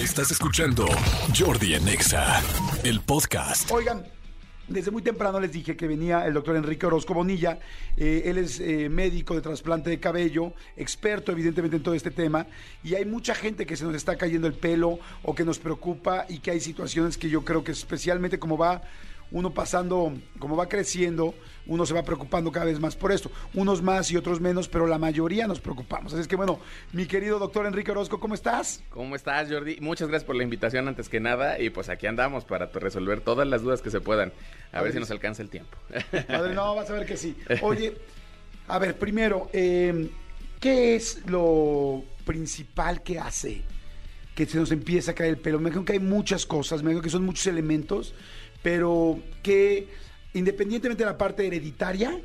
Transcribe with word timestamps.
Estás 0.00 0.30
escuchando 0.30 0.86
Jordi 1.38 1.74
en 1.74 1.86
Exa, 1.86 2.42
el 2.84 3.02
podcast. 3.02 3.70
Oigan, 3.70 4.02
desde 4.66 4.90
muy 4.90 5.02
temprano 5.02 5.38
les 5.38 5.52
dije 5.52 5.76
que 5.76 5.86
venía 5.86 6.24
el 6.26 6.32
doctor 6.32 6.56
Enrique 6.56 6.86
Orozco 6.86 7.12
Bonilla. 7.12 7.58
Eh, 7.98 8.22
él 8.24 8.38
es 8.38 8.60
eh, 8.60 8.88
médico 8.88 9.34
de 9.34 9.42
trasplante 9.42 9.90
de 9.90 10.00
cabello, 10.00 10.54
experto 10.74 11.32
evidentemente 11.32 11.76
en 11.76 11.82
todo 11.82 11.92
este 11.92 12.10
tema. 12.10 12.46
Y 12.82 12.94
hay 12.94 13.04
mucha 13.04 13.34
gente 13.34 13.66
que 13.66 13.76
se 13.76 13.84
nos 13.84 13.94
está 13.94 14.16
cayendo 14.16 14.46
el 14.46 14.54
pelo 14.54 14.98
o 15.22 15.34
que 15.34 15.44
nos 15.44 15.58
preocupa 15.58 16.24
y 16.30 16.38
que 16.38 16.52
hay 16.52 16.60
situaciones 16.60 17.18
que 17.18 17.28
yo 17.28 17.44
creo 17.44 17.62
que 17.62 17.72
especialmente 17.72 18.38
como 18.38 18.56
va 18.56 18.80
uno 19.32 19.52
pasando, 19.52 20.12
como 20.38 20.56
va 20.56 20.68
creciendo, 20.68 21.34
uno 21.66 21.86
se 21.86 21.94
va 21.94 22.02
preocupando 22.02 22.50
cada 22.50 22.66
vez 22.66 22.80
más 22.80 22.96
por 22.96 23.12
esto. 23.12 23.30
Unos 23.54 23.82
más 23.82 24.10
y 24.10 24.16
otros 24.16 24.40
menos, 24.40 24.68
pero 24.68 24.86
la 24.86 24.98
mayoría 24.98 25.46
nos 25.46 25.60
preocupamos. 25.60 26.12
Así 26.12 26.22
es 26.22 26.28
que 26.28 26.36
bueno, 26.36 26.58
mi 26.92 27.06
querido 27.06 27.38
doctor 27.38 27.66
Enrique 27.66 27.90
Orozco, 27.92 28.18
¿cómo 28.18 28.34
estás? 28.34 28.82
¿Cómo 28.90 29.14
estás, 29.14 29.50
Jordi? 29.50 29.78
Muchas 29.80 30.08
gracias 30.08 30.26
por 30.26 30.36
la 30.36 30.42
invitación 30.42 30.88
antes 30.88 31.08
que 31.08 31.20
nada. 31.20 31.60
Y 31.60 31.70
pues 31.70 31.88
aquí 31.88 32.06
andamos 32.06 32.44
para 32.44 32.66
resolver 32.66 33.20
todas 33.20 33.46
las 33.46 33.62
dudas 33.62 33.82
que 33.82 33.90
se 33.90 34.00
puedan. 34.00 34.32
A 34.72 34.82
ver 34.82 34.92
si 34.92 34.98
nos 34.98 35.10
alcanza 35.10 35.42
el 35.42 35.50
tiempo. 35.50 35.76
Padre, 36.28 36.54
no, 36.54 36.74
vas 36.74 36.90
a 36.90 36.94
ver 36.94 37.06
que 37.06 37.16
sí. 37.16 37.36
Oye, 37.62 37.94
a 38.66 38.78
ver, 38.78 38.96
primero, 38.98 39.48
eh, 39.52 40.10
¿qué 40.60 40.94
es 40.94 41.26
lo 41.26 42.04
principal 42.24 43.02
que 43.02 43.18
hace 43.18 43.62
que 44.34 44.46
se 44.46 44.58
nos 44.58 44.70
empieza 44.70 45.10
a 45.10 45.14
caer 45.14 45.30
el 45.30 45.38
pelo? 45.38 45.58
Me 45.58 45.68
imagino 45.68 45.84
que 45.84 45.94
hay 45.94 45.98
muchas 45.98 46.46
cosas, 46.46 46.82
me 46.82 46.90
imagino 46.90 47.02
que 47.02 47.10
son 47.10 47.24
muchos 47.24 47.46
elementos, 47.46 48.14
pero 48.62 49.18
que 49.42 49.88
independientemente 50.34 51.04
de 51.04 51.10
la 51.10 51.18
parte 51.18 51.46
hereditaria, 51.46 52.20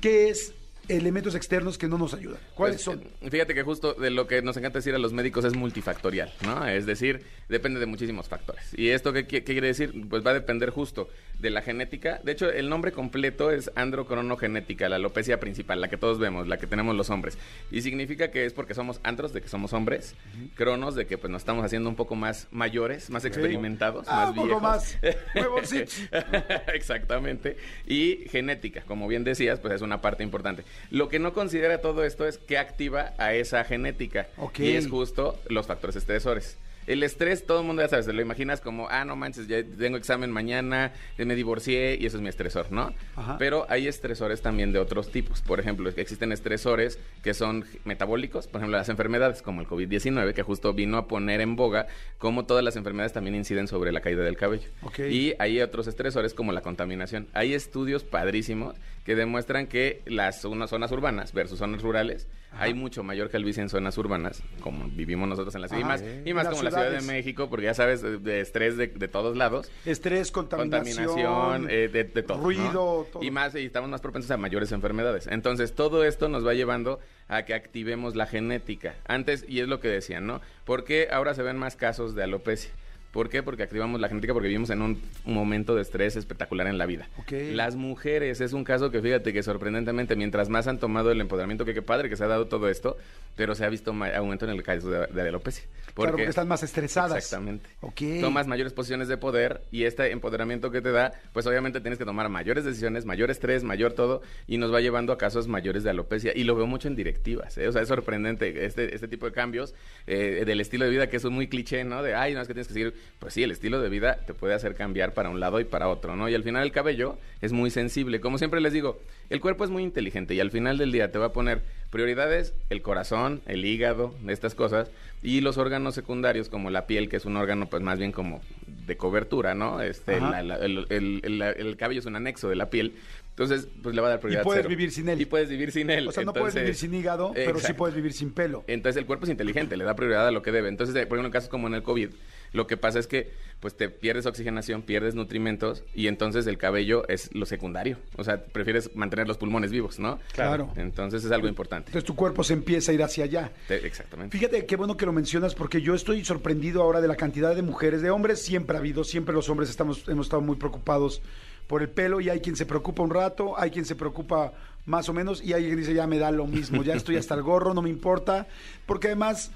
¿qué 0.00 0.28
es 0.28 0.52
elementos 0.88 1.34
externos 1.34 1.78
que 1.78 1.88
no 1.88 1.98
nos 1.98 2.14
ayudan? 2.14 2.38
¿Cuáles 2.54 2.76
Pues, 2.84 2.84
son? 2.84 3.04
eh, 3.20 3.30
Fíjate 3.30 3.54
que 3.54 3.62
justo 3.62 3.94
de 3.94 4.10
lo 4.10 4.26
que 4.26 4.42
nos 4.42 4.56
encanta 4.56 4.78
decir 4.78 4.94
a 4.94 4.98
los 4.98 5.12
médicos 5.12 5.44
es 5.44 5.54
multifactorial, 5.54 6.32
¿no? 6.44 6.66
Es 6.66 6.86
decir, 6.86 7.22
depende 7.48 7.80
de 7.80 7.86
muchísimos 7.86 8.28
factores. 8.28 8.72
¿Y 8.76 8.88
esto 8.90 9.12
qué, 9.12 9.26
qué- 9.26 9.44
qué 9.44 9.52
quiere 9.52 9.68
decir? 9.68 9.92
Pues 10.08 10.24
va 10.26 10.30
a 10.32 10.34
depender 10.34 10.70
justo 10.70 11.08
de 11.38 11.50
la 11.50 11.62
genética. 11.62 12.20
De 12.22 12.32
hecho, 12.32 12.50
el 12.50 12.68
nombre 12.68 12.92
completo 12.92 13.50
es 13.50 13.70
androcronogenética, 13.74 14.88
la 14.88 14.96
alopecia 14.96 15.40
principal, 15.40 15.80
la 15.80 15.88
que 15.88 15.96
todos 15.96 16.18
vemos, 16.18 16.46
la 16.48 16.58
que 16.58 16.66
tenemos 16.66 16.94
los 16.94 17.10
hombres. 17.10 17.36
Y 17.70 17.82
significa 17.82 18.30
que 18.30 18.44
es 18.46 18.52
porque 18.52 18.74
somos 18.74 19.00
andros, 19.02 19.32
de 19.32 19.40
que 19.42 19.48
somos 19.48 19.72
hombres, 19.72 20.14
cronos, 20.54 20.94
de 20.94 21.06
que 21.06 21.18
pues 21.18 21.30
nos 21.30 21.42
estamos 21.42 21.64
haciendo 21.64 21.88
un 21.88 21.96
poco 21.96 22.14
más 22.14 22.46
mayores, 22.50 23.10
más 23.10 23.24
experimentados, 23.24 24.06
Ah, 24.08 24.26
más 24.26 24.28
un 24.30 24.48
poco 24.48 24.60
más. 24.60 24.96
Exactamente. 26.72 27.56
Y 27.86 28.26
genética, 28.30 28.82
como 28.86 29.08
bien 29.08 29.24
decías, 29.24 29.60
pues 29.60 29.74
es 29.74 29.82
una 29.82 30.00
parte 30.00 30.22
importante. 30.22 30.64
Lo 30.90 31.08
que 31.08 31.18
no 31.18 31.32
considera 31.32 31.80
todo 31.80 32.04
esto 32.04 32.26
es 32.26 32.38
que 32.38 32.58
activa 32.58 33.14
a 33.18 33.34
esa 33.34 33.64
genética. 33.64 34.28
Y 34.58 34.76
es 34.76 34.88
justo 34.88 35.38
los 35.48 35.66
factores 35.66 35.96
estresores. 35.96 36.58
El 36.86 37.02
estrés, 37.02 37.46
todo 37.46 37.60
el 37.60 37.66
mundo 37.66 37.82
ya 37.82 37.88
sabes, 37.88 38.06
te 38.06 38.12
lo 38.12 38.22
imaginas 38.22 38.60
como, 38.60 38.88
ah, 38.88 39.04
no 39.04 39.16
manches, 39.16 39.48
ya 39.48 39.62
tengo 39.62 39.96
examen 39.96 40.30
mañana, 40.30 40.92
ya 41.18 41.24
me 41.24 41.34
divorcié 41.34 41.96
y 42.00 42.06
eso 42.06 42.16
es 42.16 42.22
mi 42.22 42.28
estresor, 42.28 42.70
¿no? 42.70 42.92
Ajá. 43.16 43.36
Pero 43.38 43.66
hay 43.68 43.88
estresores 43.88 44.42
también 44.42 44.72
de 44.72 44.78
otros 44.78 45.10
tipos. 45.10 45.42
Por 45.42 45.60
ejemplo, 45.60 45.88
existen 45.88 46.32
estresores 46.32 46.98
que 47.22 47.34
son 47.34 47.64
metabólicos, 47.84 48.46
por 48.46 48.60
ejemplo, 48.60 48.78
las 48.78 48.88
enfermedades 48.88 49.42
como 49.42 49.60
el 49.60 49.66
COVID-19, 49.66 50.34
que 50.34 50.42
justo 50.42 50.72
vino 50.74 50.98
a 50.98 51.08
poner 51.08 51.40
en 51.40 51.56
boga 51.56 51.86
cómo 52.18 52.44
todas 52.44 52.64
las 52.64 52.76
enfermedades 52.76 53.12
también 53.12 53.34
inciden 53.34 53.68
sobre 53.68 53.92
la 53.92 54.00
caída 54.00 54.22
del 54.22 54.36
cabello. 54.36 54.68
Y 54.98 55.34
hay 55.38 55.60
otros 55.60 55.86
estresores 55.86 56.34
como 56.34 56.52
la 56.52 56.60
contaminación. 56.60 57.28
Hay 57.32 57.54
estudios 57.54 58.04
padrísimos 58.04 58.76
que 59.04 59.14
demuestran 59.14 59.66
que 59.66 60.02
las 60.06 60.44
unas 60.44 60.70
zonas 60.70 60.90
urbanas 60.92 61.32
versus 61.32 61.58
zonas 61.58 61.82
rurales 61.82 62.26
hay 62.58 62.74
mucho 62.74 63.02
mayor 63.02 63.30
calvicie 63.30 63.62
en 63.62 63.68
zonas 63.68 63.96
urbanas, 63.98 64.42
como 64.60 64.88
vivimos 64.88 65.28
nosotros 65.28 65.54
en 65.54 65.62
la 65.62 65.68
ciudad, 65.68 65.80
y 65.80 65.84
Ajá. 65.84 65.92
más, 65.92 66.04
y 66.24 66.34
más 66.34 66.48
como 66.48 66.62
la 66.62 66.70
Ciudad 66.70 66.90
de 66.90 67.00
México, 67.02 67.48
porque 67.48 67.66
ya 67.66 67.74
sabes, 67.74 68.02
de, 68.02 68.40
estrés 68.40 68.76
de, 68.76 68.88
de 68.88 69.08
todos 69.08 69.36
lados. 69.36 69.70
Estrés, 69.84 70.30
contaminación, 70.30 71.06
Contaminación, 71.06 71.70
eh, 71.70 71.88
de, 71.88 72.04
de 72.04 72.22
todo. 72.22 72.38
¿no? 72.38 72.44
ruido, 72.44 73.06
todo. 73.12 73.22
Y 73.22 73.30
más, 73.30 73.54
y 73.54 73.64
estamos 73.64 73.90
más 73.90 74.00
propensos 74.00 74.30
a 74.30 74.36
mayores 74.36 74.72
enfermedades. 74.72 75.26
Entonces, 75.26 75.74
todo 75.74 76.04
esto 76.04 76.28
nos 76.28 76.46
va 76.46 76.54
llevando 76.54 77.00
a 77.28 77.44
que 77.44 77.54
activemos 77.54 78.16
la 78.16 78.26
genética. 78.26 78.94
Antes, 79.06 79.44
y 79.48 79.60
es 79.60 79.68
lo 79.68 79.80
que 79.80 79.88
decían, 79.88 80.26
¿no? 80.26 80.40
¿Por 80.64 80.84
qué 80.84 81.08
ahora 81.10 81.34
se 81.34 81.42
ven 81.42 81.56
más 81.56 81.76
casos 81.76 82.14
de 82.14 82.22
alopecia? 82.22 82.70
¿Por 83.14 83.28
qué? 83.28 83.44
Porque 83.44 83.62
activamos 83.62 84.00
la 84.00 84.08
genética 84.08 84.32
porque 84.32 84.48
vivimos 84.48 84.70
en 84.70 84.82
un, 84.82 85.00
momento 85.24 85.76
de 85.76 85.82
estrés 85.82 86.16
espectacular 86.16 86.66
en 86.66 86.78
la 86.78 86.84
vida. 86.84 87.08
Las 87.52 87.76
mujeres 87.76 88.40
es 88.40 88.52
un 88.52 88.64
caso 88.64 88.90
que 88.90 89.00
fíjate 89.00 89.32
que 89.32 89.40
sorprendentemente 89.44 90.16
mientras 90.16 90.48
más 90.48 90.66
han 90.66 90.80
tomado 90.80 91.12
el 91.12 91.20
empoderamiento, 91.20 91.64
que 91.64 91.74
qué 91.74 91.82
padre 91.82 92.08
que 92.08 92.16
se 92.16 92.24
ha 92.24 92.26
dado 92.26 92.48
todo 92.48 92.68
esto, 92.68 92.96
pero 93.36 93.54
se 93.54 93.64
ha 93.64 93.68
visto 93.68 93.92
aumento 93.92 94.46
en 94.46 94.50
el 94.50 94.64
caso 94.64 94.90
de, 94.90 95.06
de 95.06 95.28
alopecia. 95.28 95.62
Claro, 95.94 96.12
porque 96.12 96.24
están 96.24 96.48
más 96.48 96.62
estresadas. 96.64 97.16
Exactamente. 97.16 97.70
Ok. 97.80 98.02
Tomas 98.20 98.48
mayores 98.48 98.72
posiciones 98.72 99.06
de 99.06 99.16
poder 99.16 99.62
y 99.70 99.84
este 99.84 100.10
empoderamiento 100.10 100.72
que 100.72 100.80
te 100.80 100.90
da, 100.90 101.12
pues 101.32 101.46
obviamente 101.46 101.80
tienes 101.80 102.00
que 102.00 102.04
tomar 102.04 102.28
mayores 102.28 102.64
decisiones, 102.64 103.04
mayor 103.04 103.30
estrés, 103.30 103.62
mayor 103.62 103.92
todo, 103.92 104.20
y 104.48 104.58
nos 104.58 104.74
va 104.74 104.80
llevando 104.80 105.12
a 105.12 105.18
casos 105.18 105.46
mayores 105.46 105.84
de 105.84 105.90
alopecia. 105.90 106.32
Y 106.34 106.42
lo 106.44 106.56
veo 106.56 106.66
mucho 106.66 106.88
en 106.88 106.96
directivas, 106.96 107.56
¿eh? 107.58 107.68
o 107.68 107.72
sea, 107.72 107.82
es 107.82 107.88
sorprendente 107.88 108.64
este, 108.64 108.92
este 108.92 109.06
tipo 109.06 109.26
de 109.26 109.32
cambios 109.32 109.74
eh, 110.08 110.42
del 110.44 110.60
estilo 110.60 110.84
de 110.84 110.90
vida, 110.90 111.08
que 111.08 111.16
es 111.16 111.24
un 111.24 111.34
muy 111.34 111.46
cliché, 111.46 111.84
¿no? 111.84 112.02
De, 112.02 112.14
ay, 112.14 112.34
no, 112.34 112.40
es 112.40 112.48
que 112.48 112.54
tienes 112.54 112.66
que 112.66 112.74
seguir. 112.74 112.94
Pues 113.18 113.32
sí, 113.34 113.42
el 113.42 113.50
estilo 113.50 113.80
de 113.80 113.88
vida 113.88 114.18
te 114.26 114.34
puede 114.34 114.54
hacer 114.54 114.74
cambiar 114.74 115.14
para 115.14 115.30
un 115.30 115.40
lado 115.40 115.60
y 115.60 115.64
para 115.64 115.88
otro, 115.88 116.14
¿no? 116.16 116.28
Y 116.28 116.34
al 116.34 116.42
final 116.42 116.62
el 116.62 116.72
cabello 116.72 117.16
es 117.40 117.52
muy 117.52 117.70
sensible. 117.70 118.20
Como 118.20 118.38
siempre 118.38 118.60
les 118.60 118.72
digo, 118.72 119.00
el 119.30 119.40
cuerpo 119.40 119.64
es 119.64 119.70
muy 119.70 119.82
inteligente 119.82 120.34
y 120.34 120.40
al 120.40 120.50
final 120.50 120.76
del 120.78 120.92
día 120.92 121.10
te 121.10 121.18
va 121.18 121.26
a 121.26 121.32
poner 121.32 121.62
prioridades, 121.90 122.54
el 122.70 122.82
corazón, 122.82 123.40
el 123.46 123.64
hígado, 123.64 124.14
estas 124.28 124.54
cosas, 124.54 124.90
y 125.22 125.40
los 125.40 125.58
órganos 125.58 125.94
secundarios 125.94 126.48
como 126.48 126.68
la 126.70 126.86
piel, 126.86 127.08
que 127.08 127.16
es 127.16 127.24
un 127.24 127.36
órgano 127.36 127.66
pues 127.66 127.82
más 127.82 127.98
bien 127.98 128.12
como 128.12 128.42
de 128.86 128.96
cobertura, 128.96 129.54
¿no? 129.54 129.80
Este, 129.80 130.16
Ajá. 130.16 130.30
la- 130.30 130.42
la- 130.42 130.56
el, 130.56 130.86
el- 130.90 131.20
el- 131.22 131.40
el 131.42 131.76
cabello 131.76 132.00
es 132.00 132.06
un 132.06 132.16
anexo 132.16 132.48
de 132.48 132.56
la 132.56 132.68
piel, 132.68 132.94
entonces 133.30 133.68
pues 133.82 133.94
le 133.94 134.00
va 134.02 134.08
a 134.08 134.10
dar 134.10 134.20
prioridad. 134.20 134.42
puedes 134.42 134.60
cero. 134.62 134.68
vivir 134.68 134.90
sin 134.90 135.08
él. 135.08 135.20
Y 135.20 135.24
puedes 135.24 135.48
vivir 135.48 135.70
sin 135.72 135.88
él. 135.90 136.06
O 136.08 136.12
sea, 136.12 136.24
no 136.24 136.32
puedes 136.34 136.54
vivir 136.54 136.74
sin 136.74 136.92
hígado, 136.94 137.32
pero 137.34 137.58
sí 137.60 137.72
puedes 137.72 137.94
vivir 137.96 138.12
sin 138.12 138.32
pelo. 138.32 138.64
Entonces 138.66 138.98
el 139.00 139.06
cuerpo 139.06 139.24
es 139.24 139.30
inteligente, 139.30 139.76
le 139.76 139.84
da 139.84 139.94
prioridad 139.96 140.26
a 140.28 140.30
lo 140.32 140.42
que 140.42 140.52
debe. 140.52 140.68
Entonces, 140.68 140.94
por 141.06 141.16
ejemplo, 141.16 141.26
en 141.26 141.32
casos 141.32 141.48
como 141.48 141.68
en 141.68 141.74
el 141.74 141.82
COVID, 141.82 142.10
lo 142.54 142.66
que 142.66 142.76
pasa 142.78 142.98
es 142.98 143.06
que 143.06 143.30
pues 143.60 143.76
te 143.76 143.88
pierdes 143.88 144.26
oxigenación, 144.26 144.82
pierdes 144.82 145.14
nutrimentos 145.14 145.84
y 145.94 146.06
entonces 146.08 146.46
el 146.46 146.58
cabello 146.58 147.06
es 147.08 147.30
lo 147.34 147.46
secundario. 147.46 147.98
O 148.16 148.24
sea, 148.24 148.44
prefieres 148.44 148.94
mantener 148.94 149.26
los 149.26 149.38
pulmones 149.38 149.70
vivos, 149.70 149.98
¿no? 149.98 150.18
Claro. 150.32 150.70
Entonces 150.76 151.24
es 151.24 151.30
algo 151.32 151.48
importante. 151.48 151.88
Entonces 151.88 152.04
tu 152.06 152.14
cuerpo 152.14 152.44
se 152.44 152.52
empieza 152.52 152.92
a 152.92 152.94
ir 152.94 153.02
hacia 153.02 153.24
allá. 153.24 153.52
Te- 153.68 153.86
Exactamente. 153.86 154.36
Fíjate 154.36 154.66
qué 154.66 154.76
bueno 154.76 154.96
que 154.96 155.06
lo 155.06 155.12
mencionas 155.12 155.54
porque 155.54 155.80
yo 155.82 155.94
estoy 155.94 156.24
sorprendido 156.24 156.82
ahora 156.82 157.00
de 157.00 157.08
la 157.08 157.16
cantidad 157.16 157.54
de 157.56 157.62
mujeres, 157.62 158.02
de 158.02 158.10
hombres 158.10 158.42
siempre 158.42 158.76
ha 158.76 158.80
habido, 158.80 159.02
siempre 159.02 159.34
los 159.34 159.48
hombres 159.48 159.70
estamos, 159.70 160.06
hemos 160.08 160.26
estado 160.26 160.42
muy 160.42 160.56
preocupados 160.56 161.22
por 161.66 161.80
el 161.80 161.88
pelo 161.88 162.20
y 162.20 162.28
hay 162.28 162.40
quien 162.40 162.56
se 162.56 162.66
preocupa 162.66 163.02
un 163.02 163.10
rato, 163.10 163.58
hay 163.58 163.70
quien 163.70 163.86
se 163.86 163.94
preocupa 163.96 164.52
más 164.84 165.08
o 165.08 165.14
menos 165.14 165.42
y 165.42 165.54
hay 165.54 165.64
quien 165.64 165.78
dice 165.78 165.94
ya 165.94 166.06
me 166.06 166.18
da 166.18 166.30
lo 166.30 166.46
mismo, 166.46 166.82
ya 166.82 166.92
estoy 166.94 167.16
hasta 167.16 167.34
el 167.34 167.42
gorro, 167.42 167.72
no 167.72 167.80
me 167.80 167.88
importa, 167.88 168.46
porque 168.84 169.06
además 169.06 169.50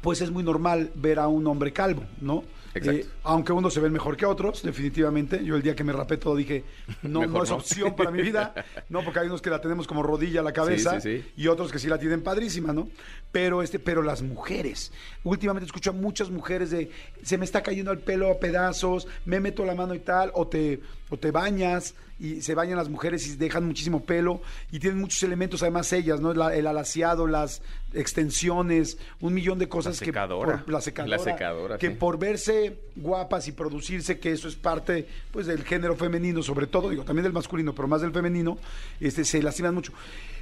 pues 0.00 0.20
es 0.20 0.30
muy 0.30 0.42
normal 0.42 0.90
ver 0.94 1.18
a 1.18 1.28
un 1.28 1.46
hombre 1.46 1.72
calvo, 1.72 2.02
¿no? 2.20 2.44
Exacto. 2.74 3.00
Eh, 3.00 3.06
aunque 3.22 3.52
unos 3.52 3.72
se 3.72 3.80
ven 3.80 3.90
mejor 3.90 4.18
que 4.18 4.26
otros, 4.26 4.62
definitivamente. 4.62 5.42
Yo 5.42 5.56
el 5.56 5.62
día 5.62 5.74
que 5.74 5.82
me 5.82 5.94
rapé 5.94 6.18
todo 6.18 6.36
dije, 6.36 6.62
no, 7.02 7.26
no 7.26 7.42
es 7.42 7.48
no. 7.48 7.56
opción 7.56 7.96
para 7.96 8.10
mi 8.10 8.20
vida, 8.20 8.54
no, 8.90 9.02
porque 9.02 9.20
hay 9.20 9.26
unos 9.28 9.40
que 9.40 9.48
la 9.48 9.62
tenemos 9.62 9.86
como 9.86 10.02
rodilla 10.02 10.40
a 10.40 10.42
la 10.42 10.52
cabeza 10.52 11.00
Sí, 11.00 11.16
sí, 11.18 11.22
sí. 11.22 11.32
y 11.38 11.46
otros 11.48 11.72
que 11.72 11.78
sí 11.78 11.88
la 11.88 11.98
tienen 11.98 12.22
padrísima, 12.22 12.74
¿no? 12.74 12.88
Pero 13.32 13.62
este, 13.62 13.78
pero 13.78 14.02
las 14.02 14.20
mujeres, 14.20 14.92
últimamente 15.24 15.64
escucho 15.66 15.90
a 15.90 15.92
muchas 15.94 16.28
mujeres 16.30 16.70
de 16.70 16.90
se 17.22 17.38
me 17.38 17.46
está 17.46 17.62
cayendo 17.62 17.92
el 17.92 17.98
pelo 17.98 18.30
a 18.30 18.38
pedazos, 18.38 19.08
me 19.24 19.40
meto 19.40 19.64
la 19.64 19.74
mano 19.74 19.94
y 19.94 20.00
tal, 20.00 20.30
o 20.34 20.46
te, 20.46 20.80
o 21.10 21.16
te 21.16 21.30
bañas 21.30 21.94
y 22.18 22.40
se 22.42 22.54
bañan 22.54 22.76
las 22.78 22.88
mujeres 22.88 23.26
y 23.28 23.36
dejan 23.36 23.64
muchísimo 23.66 24.04
pelo 24.04 24.40
y 24.72 24.78
tienen 24.80 24.98
muchos 25.00 25.22
elementos 25.22 25.62
además 25.62 25.92
ellas, 25.92 26.20
¿no? 26.20 26.32
La- 26.34 26.54
el 26.54 26.66
alaciado, 26.66 27.26
las 27.26 27.60
extensiones, 27.92 28.98
un 29.20 29.34
millón 29.34 29.58
de 29.58 29.68
cosas 29.68 30.00
La 30.00 30.04
que 30.06 30.12
por- 30.12 30.70
la 30.70 30.80
secadora, 30.80 31.16
La 31.16 31.22
secadora, 31.22 31.78
que 31.78 31.88
sí. 31.90 31.94
por 31.94 32.18
verse 32.18 32.78
guapas 32.96 33.46
y 33.48 33.52
producirse, 33.52 34.18
que 34.18 34.32
eso 34.32 34.48
es 34.48 34.54
parte 34.56 35.06
pues 35.30 35.46
del 35.46 35.62
género 35.64 35.94
femenino, 35.96 36.42
sobre 36.42 36.66
todo, 36.66 36.88
digo, 36.90 37.04
también 37.04 37.24
del 37.24 37.32
masculino, 37.32 37.74
pero 37.74 37.86
más 37.88 38.00
del 38.00 38.12
femenino, 38.12 38.58
este, 39.00 39.24
se 39.24 39.42
lastiman 39.42 39.74
mucho. 39.74 39.92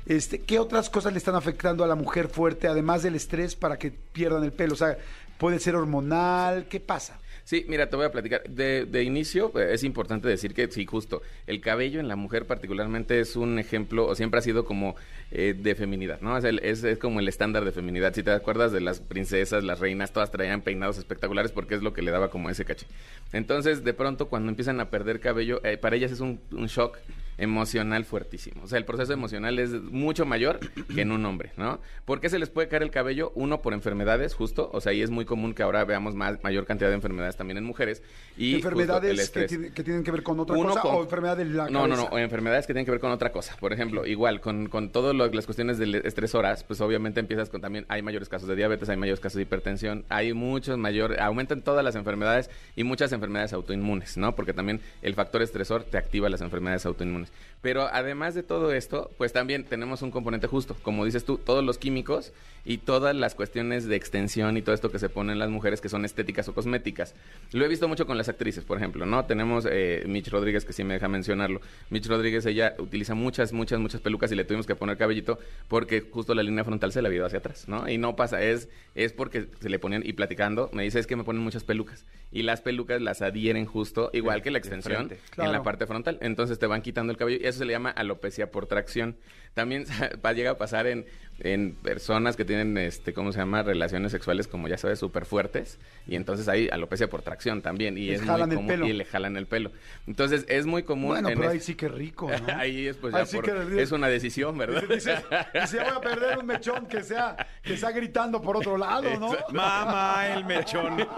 Este, 0.06 0.38
¿Qué 0.40 0.58
otras 0.58 0.90
cosas 0.90 1.12
le 1.12 1.18
están 1.18 1.34
afectando 1.34 1.82
a 1.82 1.86
la 1.86 1.94
mujer 1.94 2.28
fuerte, 2.28 2.68
además 2.68 3.02
del 3.02 3.14
estrés, 3.16 3.56
para 3.56 3.78
que 3.78 3.90
pierdan 3.90 4.44
el 4.44 4.52
pelo? 4.52 4.74
O 4.74 4.76
sea, 4.76 4.96
puede 5.38 5.58
ser 5.58 5.74
hormonal, 5.76 6.66
¿qué 6.68 6.78
pasa? 6.78 7.18
Sí, 7.46 7.66
mira, 7.68 7.90
te 7.90 7.96
voy 7.96 8.06
a 8.06 8.10
platicar. 8.10 8.42
De, 8.48 8.86
de 8.86 9.02
inicio, 9.02 9.52
eh, 9.60 9.74
es 9.74 9.84
importante 9.84 10.28
decir 10.28 10.54
que 10.54 10.66
sí, 10.70 10.86
justo, 10.86 11.20
el 11.46 11.60
cabello 11.60 12.00
en 12.00 12.08
la 12.08 12.16
mujer 12.16 12.46
particularmente 12.46 13.20
es 13.20 13.36
un 13.36 13.58
ejemplo, 13.58 14.06
o 14.06 14.14
siempre 14.14 14.38
ha 14.38 14.42
sido 14.42 14.64
como 14.64 14.96
eh, 15.30 15.54
de 15.56 15.74
feminidad, 15.74 16.20
¿no? 16.22 16.38
Es, 16.38 16.44
el- 16.44 16.60
es, 16.60 16.82
es 16.84 16.98
como 16.98 17.20
el 17.20 17.28
estándar 17.28 17.66
de 17.66 17.72
feminidad. 17.72 18.14
Si 18.14 18.22
te 18.22 18.30
acuerdas 18.30 18.72
de 18.72 18.80
las 18.80 19.00
princesas, 19.00 19.62
las 19.62 19.78
reinas, 19.78 20.10
todas 20.12 20.30
traían 20.30 20.62
peinados 20.62 20.96
espectaculares 20.96 21.52
porque 21.52 21.74
es 21.74 21.82
lo 21.82 21.92
que 21.92 22.00
le 22.00 22.10
daba 22.12 22.30
como 22.30 22.48
ese 22.48 22.64
caché. 22.64 22.86
Entonces, 23.32 23.84
de 23.84 23.92
pronto, 23.92 24.28
cuando 24.28 24.48
empiezan 24.48 24.80
a 24.80 24.88
perder 24.88 25.20
cabello, 25.20 25.60
eh, 25.64 25.76
para 25.76 25.96
ellas 25.96 26.12
es 26.12 26.20
un, 26.20 26.40
un 26.50 26.66
shock 26.66 26.96
emocional 27.38 28.04
fuertísimo. 28.04 28.62
O 28.64 28.66
sea, 28.66 28.78
el 28.78 28.84
proceso 28.84 29.12
emocional 29.12 29.58
es 29.58 29.70
mucho 29.72 30.24
mayor 30.26 30.60
que 30.94 31.02
en 31.02 31.12
un 31.12 31.24
hombre, 31.26 31.52
¿no? 31.56 31.80
¿Por 32.04 32.20
qué 32.20 32.28
se 32.28 32.38
les 32.38 32.50
puede 32.50 32.68
caer 32.68 32.82
el 32.82 32.90
cabello? 32.90 33.32
Uno, 33.34 33.62
por 33.62 33.72
enfermedades, 33.74 34.34
justo. 34.34 34.70
O 34.72 34.80
sea, 34.80 34.92
y 34.92 35.02
es 35.02 35.10
muy 35.10 35.24
común 35.24 35.54
que 35.54 35.62
ahora 35.62 35.84
veamos 35.84 36.14
más, 36.14 36.42
mayor 36.42 36.64
cantidad 36.66 36.88
de 36.88 36.94
enfermedades 36.96 37.36
también 37.36 37.58
en 37.58 37.64
mujeres. 37.64 38.02
Y 38.36 38.56
¿Enfermedades 38.56 39.30
que, 39.30 39.44
tiene- 39.46 39.70
que 39.72 39.82
tienen 39.82 40.02
que 40.04 40.10
ver 40.10 40.22
con 40.22 40.38
otra 40.40 40.56
Uno 40.56 40.70
cosa 40.70 40.80
con- 40.82 40.94
o 40.96 41.02
enfermedades 41.02 41.48
de 41.48 41.54
la 41.54 41.64
No, 41.68 41.86
no, 41.86 41.94
cabeza? 41.94 42.10
no, 42.10 42.16
o 42.16 42.18
enfermedades 42.18 42.66
que 42.66 42.72
tienen 42.72 42.84
que 42.84 42.90
ver 42.90 43.00
con 43.00 43.10
otra 43.10 43.32
cosa. 43.32 43.56
Por 43.58 43.72
ejemplo, 43.72 44.06
igual, 44.06 44.40
con, 44.40 44.68
con 44.68 44.90
todas 44.90 45.14
las 45.14 45.44
cuestiones 45.46 45.78
de 45.78 46.02
estresoras, 46.04 46.64
pues 46.64 46.80
obviamente 46.80 47.20
empiezas 47.20 47.48
con 47.50 47.60
también, 47.60 47.86
hay 47.88 48.02
mayores 48.02 48.28
casos 48.28 48.48
de 48.48 48.56
diabetes, 48.56 48.88
hay 48.88 48.96
mayores 48.96 49.20
casos 49.20 49.36
de 49.36 49.42
hipertensión, 49.42 50.04
hay 50.08 50.32
muchos 50.32 50.78
mayor, 50.78 51.20
aumentan 51.20 51.62
todas 51.62 51.84
las 51.84 51.94
enfermedades 51.96 52.50
y 52.76 52.84
muchas 52.84 53.12
enfermedades 53.12 53.52
autoinmunes, 53.52 54.16
¿no? 54.16 54.34
Porque 54.34 54.52
también 54.52 54.80
el 55.02 55.14
factor 55.14 55.42
estresor 55.42 55.84
te 55.84 55.98
activa 55.98 56.28
las 56.28 56.40
enfermedades 56.40 56.86
autoinmunes. 56.86 57.23
Pero 57.62 57.88
además 57.90 58.34
de 58.34 58.42
todo 58.42 58.72
esto, 58.72 59.10
pues 59.16 59.32
también 59.32 59.64
tenemos 59.64 60.02
un 60.02 60.10
componente 60.10 60.46
justo, 60.46 60.76
como 60.82 61.04
dices 61.06 61.24
tú, 61.24 61.38
todos 61.38 61.64
los 61.64 61.78
químicos 61.78 62.32
y 62.66 62.78
todas 62.78 63.16
las 63.16 63.34
cuestiones 63.34 63.86
de 63.86 63.96
extensión 63.96 64.56
y 64.58 64.62
todo 64.62 64.74
esto 64.74 64.90
que 64.90 64.98
se 64.98 65.08
ponen 65.08 65.38
las 65.38 65.48
mujeres 65.48 65.80
que 65.80 65.88
son 65.88 66.04
estéticas 66.04 66.46
o 66.48 66.54
cosméticas. 66.54 67.14
Lo 67.52 67.64
he 67.64 67.68
visto 67.68 67.88
mucho 67.88 68.06
con 68.06 68.18
las 68.18 68.28
actrices, 68.28 68.64
por 68.64 68.76
ejemplo, 68.76 69.06
¿no? 69.06 69.24
Tenemos 69.24 69.66
eh, 69.70 70.04
Mitch 70.06 70.28
Rodríguez, 70.28 70.66
que 70.66 70.74
sí 70.74 70.84
me 70.84 70.94
deja 70.94 71.08
mencionarlo. 71.08 71.62
Mitch 71.88 72.06
Rodríguez, 72.06 72.44
ella 72.44 72.74
utiliza 72.78 73.14
muchas, 73.14 73.52
muchas, 73.54 73.80
muchas 73.80 74.02
pelucas 74.02 74.30
y 74.30 74.34
le 74.34 74.44
tuvimos 74.44 74.66
que 74.66 74.74
poner 74.74 74.98
cabellito 74.98 75.38
porque 75.68 76.02
justo 76.02 76.34
la 76.34 76.42
línea 76.42 76.64
frontal 76.64 76.92
se 76.92 77.00
la 77.00 77.14
ido 77.14 77.26
hacia 77.26 77.38
atrás, 77.38 77.68
¿no? 77.68 77.88
Y 77.88 77.98
no 77.98 78.16
pasa, 78.16 78.42
es, 78.42 78.68
es 78.94 79.12
porque 79.12 79.48
se 79.60 79.68
le 79.68 79.78
ponían, 79.78 80.02
y 80.04 80.12
platicando, 80.12 80.68
me 80.72 80.82
dice, 80.82 80.98
es 80.98 81.06
que 81.06 81.16
me 81.16 81.24
ponen 81.24 81.42
muchas 81.42 81.64
pelucas. 81.64 82.04
Y 82.30 82.42
las 82.42 82.60
pelucas 82.60 83.00
las 83.00 83.22
adhieren 83.22 83.64
justo, 83.64 84.10
igual 84.12 84.42
que 84.42 84.50
la 84.50 84.58
extensión, 84.58 85.10
en 85.36 85.52
la 85.52 85.62
parte 85.62 85.86
frontal. 85.86 86.18
Entonces 86.20 86.58
te 86.58 86.66
van 86.66 86.82
quitando 86.82 87.12
el 87.14 87.18
cabello 87.18 87.38
y 87.42 87.46
eso 87.46 87.60
se 87.60 87.64
le 87.64 87.72
llama 87.72 87.90
alopecia 87.90 88.50
por 88.50 88.66
tracción. 88.66 89.16
También 89.54 89.84
va 90.24 90.30
a 90.30 90.32
llegar 90.32 90.54
a 90.54 90.58
pasar 90.58 90.86
en, 90.86 91.06
en 91.40 91.74
personas 91.74 92.36
que 92.36 92.44
tienen, 92.44 92.76
este, 92.78 93.12
¿cómo 93.14 93.32
se 93.32 93.38
llama? 93.38 93.62
Relaciones 93.62 94.12
sexuales, 94.12 94.46
como 94.48 94.68
ya 94.68 94.76
sabes, 94.78 94.98
súper 94.98 95.24
fuertes. 95.26 95.78
Y 96.06 96.16
entonces 96.16 96.48
hay 96.48 96.68
alopecia 96.70 97.08
por 97.08 97.22
tracción 97.22 97.62
también. 97.62 97.96
Y 97.96 98.06
Les 98.06 98.16
es 98.16 98.20
muy 98.22 98.28
jalan 98.28 98.50
el 98.50 98.56
común- 98.56 98.68
pelo. 98.68 98.86
Y 98.86 98.92
le 98.92 99.04
jalan 99.04 99.36
el 99.36 99.46
pelo. 99.46 99.70
Entonces 100.06 100.44
es 100.48 100.66
muy 100.66 100.82
común. 100.82 101.10
Bueno, 101.10 101.28
en 101.28 101.36
pero 101.38 101.48
es- 101.48 101.54
ahí 101.54 101.60
sí 101.60 101.74
que 101.76 101.88
rico, 101.88 102.30
¿no? 102.30 102.54
Ahí 102.58 102.86
es, 102.88 102.96
pues, 102.96 103.14
Ahí 103.14 103.22
ya 103.22 103.26
sí 103.26 103.36
por- 103.36 103.44
que- 103.68 103.82
es 103.82 103.92
una 103.92 104.08
decisión, 104.08 104.58
¿verdad? 104.58 104.82
Dice, 104.88 105.16
dice, 105.54 105.78
voy 105.78 105.88
a 105.96 106.00
perder 106.00 106.38
un 106.38 106.46
mechón 106.46 106.86
que 106.86 107.02
sea, 107.02 107.36
que 107.62 107.76
sea 107.76 107.90
gritando 107.92 108.40
por 108.42 108.56
otro 108.56 108.76
lado, 108.76 109.08
¿no? 109.18 109.32
Mamá, 109.52 110.34
el 110.34 110.44
mechón. 110.44 110.96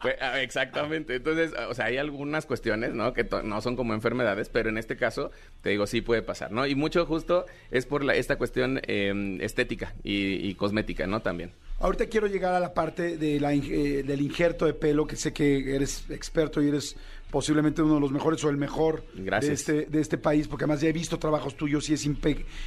Pues, 0.00 0.16
exactamente. 0.40 1.16
Entonces, 1.16 1.52
o 1.68 1.74
sea, 1.74 1.84
hay 1.86 1.96
algunas 1.96 2.46
cuestiones, 2.46 2.94
¿no? 2.94 3.12
Que 3.12 3.26
no 3.44 3.60
son 3.60 3.76
como 3.76 3.94
enfermedades, 3.94 4.48
pero 4.48 4.68
en 4.70 4.78
este 4.78 4.96
caso, 4.96 5.30
te 5.60 5.70
digo, 5.70 5.86
sí 5.86 6.00
puede 6.00 6.21
pasar, 6.22 6.52
¿no? 6.52 6.66
Y 6.66 6.74
mucho 6.74 7.06
justo 7.06 7.46
es 7.70 7.86
por 7.86 8.04
la, 8.04 8.14
esta 8.14 8.36
cuestión 8.36 8.80
eh, 8.86 9.38
estética 9.40 9.94
y, 10.02 10.54
cosmética, 10.54 11.06
¿no? 11.06 11.20
También. 11.20 11.52
Ahorita 11.80 12.06
quiero 12.06 12.26
llegar 12.26 12.54
a 12.54 12.60
la 12.60 12.74
parte 12.74 13.16
de 13.16 13.40
la, 13.40 13.52
eh, 13.52 14.02
del 14.04 14.20
injerto 14.20 14.66
de 14.66 14.74
pelo, 14.74 15.06
que 15.06 15.16
sé 15.16 15.32
que 15.32 15.74
eres 15.74 16.04
experto 16.10 16.62
y 16.62 16.68
eres 16.68 16.96
posiblemente 17.32 17.80
uno 17.80 17.94
de 17.94 18.00
los 18.00 18.12
mejores 18.12 18.44
o 18.44 18.50
el 18.50 18.58
mejor 18.58 19.04
Gracias. 19.14 19.48
de 19.48 19.54
este, 19.80 19.90
de 19.90 20.00
este 20.02 20.18
país, 20.18 20.46
porque 20.46 20.64
además 20.64 20.82
ya 20.82 20.88
he 20.90 20.92
visto 20.92 21.18
trabajos 21.18 21.56
tuyos 21.56 21.88
y 21.88 21.94
es 21.94 22.04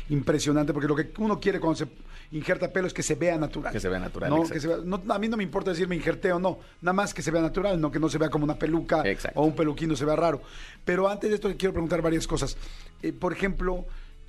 impresionante, 0.09 0.73
porque 0.73 0.87
lo 0.87 0.95
que 0.95 1.11
uno 1.19 1.39
quiere 1.39 1.59
cuando 1.59 1.77
se 1.77 1.87
injerta 2.31 2.73
pelo 2.73 2.87
es 2.87 2.93
que 2.93 3.03
se 3.03 3.13
vea 3.13 3.37
natural. 3.37 3.71
Que 3.71 3.79
se 3.79 3.87
vea 3.87 3.99
natural, 3.99 4.29
No, 4.31 4.43
que 4.49 4.59
se 4.59 4.67
vea- 4.67 4.79
no, 4.83 5.01
a 5.07 5.19
mí 5.19 5.27
no 5.27 5.37
me 5.37 5.43
importa 5.43 5.69
decir 5.69 5.87
me 5.87 5.95
injerté 5.95 6.31
o 6.33 6.39
no, 6.39 6.57
nada 6.81 6.93
más 6.93 7.13
que 7.13 7.21
se 7.21 7.29
vea 7.29 7.43
natural, 7.43 7.79
no 7.79 7.91
que 7.91 7.99
no 7.99 8.09
se 8.09 8.17
vea 8.17 8.29
como 8.29 8.43
una 8.43 8.55
peluca 8.57 9.03
Exacto. 9.07 9.39
o 9.39 9.45
un 9.45 9.55
peluquín, 9.55 9.87
no 9.89 9.95
se 9.95 10.03
vea 10.03 10.15
raro. 10.15 10.41
Pero 10.83 11.07
antes 11.07 11.29
de 11.29 11.35
esto 11.35 11.53
quiero 11.55 11.71
preguntar 11.73 12.01
varias 12.01 12.25
cosas. 12.25 12.57
Eh, 13.03 13.13
por 13.13 13.33
ejemplo, 13.33 13.85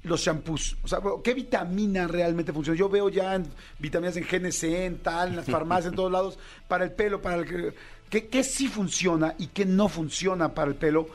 los 0.07 0.21
shampoos. 0.23 0.77
O 0.83 0.89
sea, 0.89 1.01
¿qué 1.23 1.35
vitamina 1.35 2.07
realmente 2.07 2.53
funciona? 2.53 2.79
Yo 2.79 2.89
veo 2.89 3.09
ya 3.09 3.35
en 3.35 3.47
vitaminas 3.79 4.17
en 4.17 4.25
GNC, 4.25 4.63
en 4.65 4.99
tal, 4.99 5.31
en 5.31 5.37
las 5.37 5.47
farmacias, 5.51 5.91
en 5.93 5.97
todos 5.97 6.11
lados, 6.13 6.39
para 6.69 6.85
el 6.85 6.93
pelo, 6.93 7.21
para 7.21 7.37
el 7.37 7.45
que- 7.47 7.75
¿qué, 8.09 8.29
qué 8.29 8.43
sí 8.45 8.69
funciona 8.69 9.35
y 9.39 9.49
qué 9.49 9.65
no 9.65 9.89
funciona 9.89 10.55
para 10.55 10.71
el 10.71 10.77
pelo? 10.77 11.09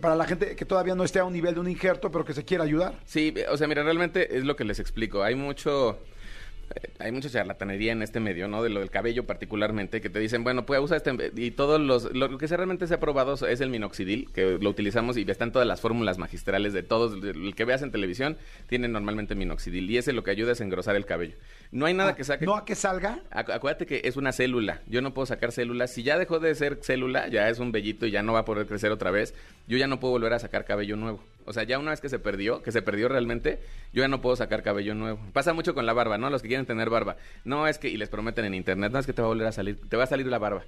Para 0.00 0.14
la 0.16 0.26
gente 0.26 0.54
que 0.54 0.64
todavía 0.66 0.94
no 0.94 1.04
esté 1.04 1.18
a 1.20 1.24
un 1.24 1.32
nivel 1.32 1.54
de 1.54 1.60
un 1.60 1.68
injerto, 1.68 2.10
pero 2.10 2.24
que 2.24 2.34
se 2.34 2.44
quiera 2.44 2.64
ayudar. 2.64 2.94
Sí, 3.06 3.32
o 3.50 3.56
sea, 3.56 3.66
mira, 3.68 3.82
realmente 3.82 4.36
es 4.36 4.44
lo 4.44 4.54
que 4.54 4.64
les 4.64 4.78
explico. 4.80 5.22
Hay 5.22 5.34
mucho... 5.34 5.98
eh, 6.74 6.90
Hay 6.98 7.12
mucha 7.12 7.28
charlatanería 7.30 7.92
en 7.92 8.02
este 8.02 8.20
medio, 8.20 8.48
¿no? 8.48 8.62
De 8.62 8.70
lo 8.70 8.80
del 8.80 8.90
cabello 8.90 9.24
particularmente, 9.26 10.00
que 10.00 10.10
te 10.10 10.18
dicen, 10.18 10.44
bueno, 10.44 10.66
pues 10.66 10.80
usa 10.80 10.96
este... 10.96 11.32
Y 11.36 11.50
todos 11.52 11.80
los... 11.80 12.12
Lo 12.14 12.36
que 12.38 12.48
se 12.48 12.56
realmente 12.56 12.86
se 12.86 12.94
ha 12.94 13.00
probado 13.00 13.34
es 13.46 13.60
el 13.60 13.70
minoxidil, 13.70 14.30
que 14.32 14.58
lo 14.60 14.70
utilizamos 14.70 15.16
y 15.16 15.22
están 15.28 15.52
todas 15.52 15.66
las 15.66 15.80
fórmulas 15.80 16.18
magistrales 16.18 16.72
de 16.72 16.82
todos. 16.82 17.22
El 17.22 17.54
que 17.54 17.64
veas 17.64 17.82
en 17.82 17.90
televisión 17.90 18.36
tiene 18.68 18.88
normalmente 18.88 19.34
minoxidil. 19.34 19.90
Y 19.90 19.98
ese 19.98 20.12
lo 20.12 20.22
que 20.24 20.30
ayuda 20.30 20.52
es 20.52 20.60
engrosar 20.60 20.96
el 20.96 21.06
cabello. 21.06 21.36
No 21.70 21.86
hay 21.86 21.94
nada 21.94 22.10
Ah, 22.10 22.16
que 22.16 22.24
saque... 22.24 22.44
No 22.46 22.54
a 22.56 22.64
que 22.64 22.74
salga. 22.74 23.20
Acu- 23.30 23.52
Acuérdate 23.54 23.86
que 23.86 24.00
es 24.04 24.16
una 24.16 24.32
célula. 24.32 24.80
Yo 24.86 25.02
no 25.02 25.14
puedo 25.14 25.26
sacar 25.26 25.52
células. 25.52 25.92
Si 25.92 26.02
ya 26.02 26.18
dejó 26.18 26.38
de 26.38 26.54
ser 26.54 26.78
célula, 26.82 27.28
ya 27.28 27.48
es 27.48 27.58
un 27.58 27.72
vellito 27.72 28.06
y 28.06 28.10
ya 28.10 28.22
no 28.22 28.32
va 28.32 28.40
a 28.40 28.44
poder 28.44 28.66
crecer 28.66 28.90
otra 28.92 29.10
vez, 29.10 29.34
yo 29.66 29.76
ya 29.78 29.86
no 29.86 30.00
puedo 30.00 30.12
volver 30.12 30.32
a 30.32 30.38
sacar 30.38 30.64
cabello 30.64 30.96
nuevo. 30.96 31.22
O 31.48 31.52
sea, 31.52 31.62
ya 31.62 31.78
una 31.78 31.92
vez 31.92 32.00
que 32.00 32.10
se 32.10 32.18
perdió, 32.18 32.62
que 32.62 32.72
se 32.72 32.82
perdió 32.82 33.08
realmente, 33.08 33.58
yo 33.92 34.02
ya 34.02 34.08
no 34.08 34.20
puedo 34.20 34.36
sacar 34.36 34.62
cabello 34.62 34.94
nuevo. 34.94 35.18
Pasa 35.32 35.54
mucho 35.54 35.74
con 35.74 35.86
la 35.86 35.94
barba, 35.94 36.18
¿no? 36.18 36.28
Los 36.28 36.42
que 36.42 36.48
quieren 36.48 36.66
tener 36.66 36.90
barba. 36.90 37.16
No 37.44 37.66
es 37.66 37.78
que, 37.78 37.88
y 37.88 37.96
les 37.96 38.10
prometen 38.10 38.44
en 38.44 38.54
internet, 38.54 38.92
no 38.92 38.98
es 38.98 39.06
que 39.06 39.14
te 39.14 39.22
va 39.22 39.28
a 39.28 39.30
volver 39.30 39.46
a 39.46 39.52
salir, 39.52 39.80
te 39.88 39.96
va 39.96 40.04
a 40.04 40.06
salir 40.06 40.26
la 40.26 40.38
barba. 40.38 40.64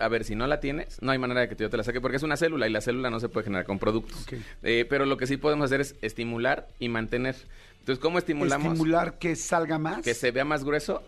A 0.00 0.08
ver, 0.08 0.24
si 0.24 0.34
no 0.34 0.46
la 0.46 0.58
tienes, 0.58 1.02
no 1.02 1.12
hay 1.12 1.18
manera 1.18 1.42
de 1.42 1.48
que 1.48 1.56
yo 1.56 1.68
te 1.68 1.76
la 1.76 1.84
saque 1.84 2.00
porque 2.00 2.16
es 2.16 2.22
una 2.22 2.36
célula 2.36 2.66
y 2.66 2.70
la 2.70 2.80
célula 2.80 3.10
no 3.10 3.20
se 3.20 3.28
puede 3.28 3.44
generar 3.44 3.66
con 3.66 3.78
productos. 3.78 4.26
Eh, 4.62 4.86
pero 4.88 5.04
lo 5.04 5.18
que 5.18 5.26
sí 5.26 5.36
podemos 5.36 5.66
hacer 5.66 5.82
es 5.82 5.96
estimular 6.00 6.68
y 6.78 6.88
mantener. 6.88 7.36
Entonces, 7.80 8.00
¿cómo 8.00 8.18
estimulamos? 8.18 8.72
Estimular 8.72 9.18
que 9.18 9.36
salga 9.36 9.78
más. 9.78 10.02
que 10.02 10.14
se 10.14 10.30
vea 10.30 10.44
más 10.44 10.64
grueso, 10.64 11.02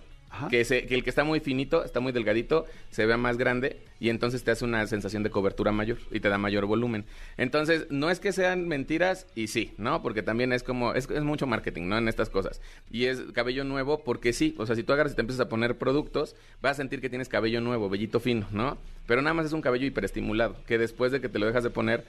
Que, 0.50 0.64
se- 0.64 0.86
que 0.86 0.94
el 0.94 1.02
que 1.04 1.10
está 1.10 1.24
muy 1.24 1.40
finito, 1.40 1.84
está 1.84 2.00
muy 2.00 2.12
delgadito, 2.12 2.64
se 2.90 3.06
vea 3.06 3.16
más 3.16 3.36
grande 3.38 3.78
y 4.00 4.08
entonces 4.10 4.44
te 4.44 4.50
hace 4.50 4.64
una 4.64 4.86
sensación 4.86 5.22
de 5.22 5.30
cobertura 5.30 5.72
mayor 5.72 5.98
y 6.10 6.20
te 6.20 6.28
da 6.28 6.38
mayor 6.38 6.66
volumen. 6.66 7.04
Entonces, 7.36 7.86
no 7.90 8.10
es 8.10 8.20
que 8.20 8.32
sean 8.32 8.68
mentiras 8.68 9.26
y 9.34 9.46
sí, 9.48 9.72
¿no? 9.78 10.02
Porque 10.02 10.22
también 10.22 10.52
es 10.52 10.62
como, 10.62 10.94
es, 10.94 11.08
es 11.10 11.22
mucho 11.22 11.46
marketing, 11.46 11.88
¿no? 11.88 11.98
En 11.98 12.08
estas 12.08 12.30
cosas. 12.30 12.60
Y 12.90 13.04
es 13.06 13.20
cabello 13.32 13.64
nuevo 13.64 14.02
porque 14.04 14.32
sí, 14.32 14.54
o 14.58 14.66
sea, 14.66 14.76
si 14.76 14.82
tú 14.82 14.92
agarras 14.92 15.12
y 15.12 15.16
te 15.16 15.22
empiezas 15.22 15.46
a 15.46 15.48
poner 15.48 15.76
productos, 15.78 16.36
vas 16.60 16.72
a 16.72 16.74
sentir 16.76 17.00
que 17.00 17.08
tienes 17.08 17.28
cabello 17.28 17.60
nuevo, 17.60 17.88
vellito 17.88 18.20
fino, 18.20 18.46
¿no? 18.52 18.78
Pero 19.06 19.20
nada 19.22 19.34
más 19.34 19.46
es 19.46 19.52
un 19.52 19.60
cabello 19.60 19.86
hiperestimulado, 19.86 20.56
que 20.66 20.78
después 20.78 21.12
de 21.12 21.20
que 21.20 21.28
te 21.28 21.38
lo 21.38 21.46
dejas 21.46 21.62
de 21.64 21.70
poner 21.70 22.04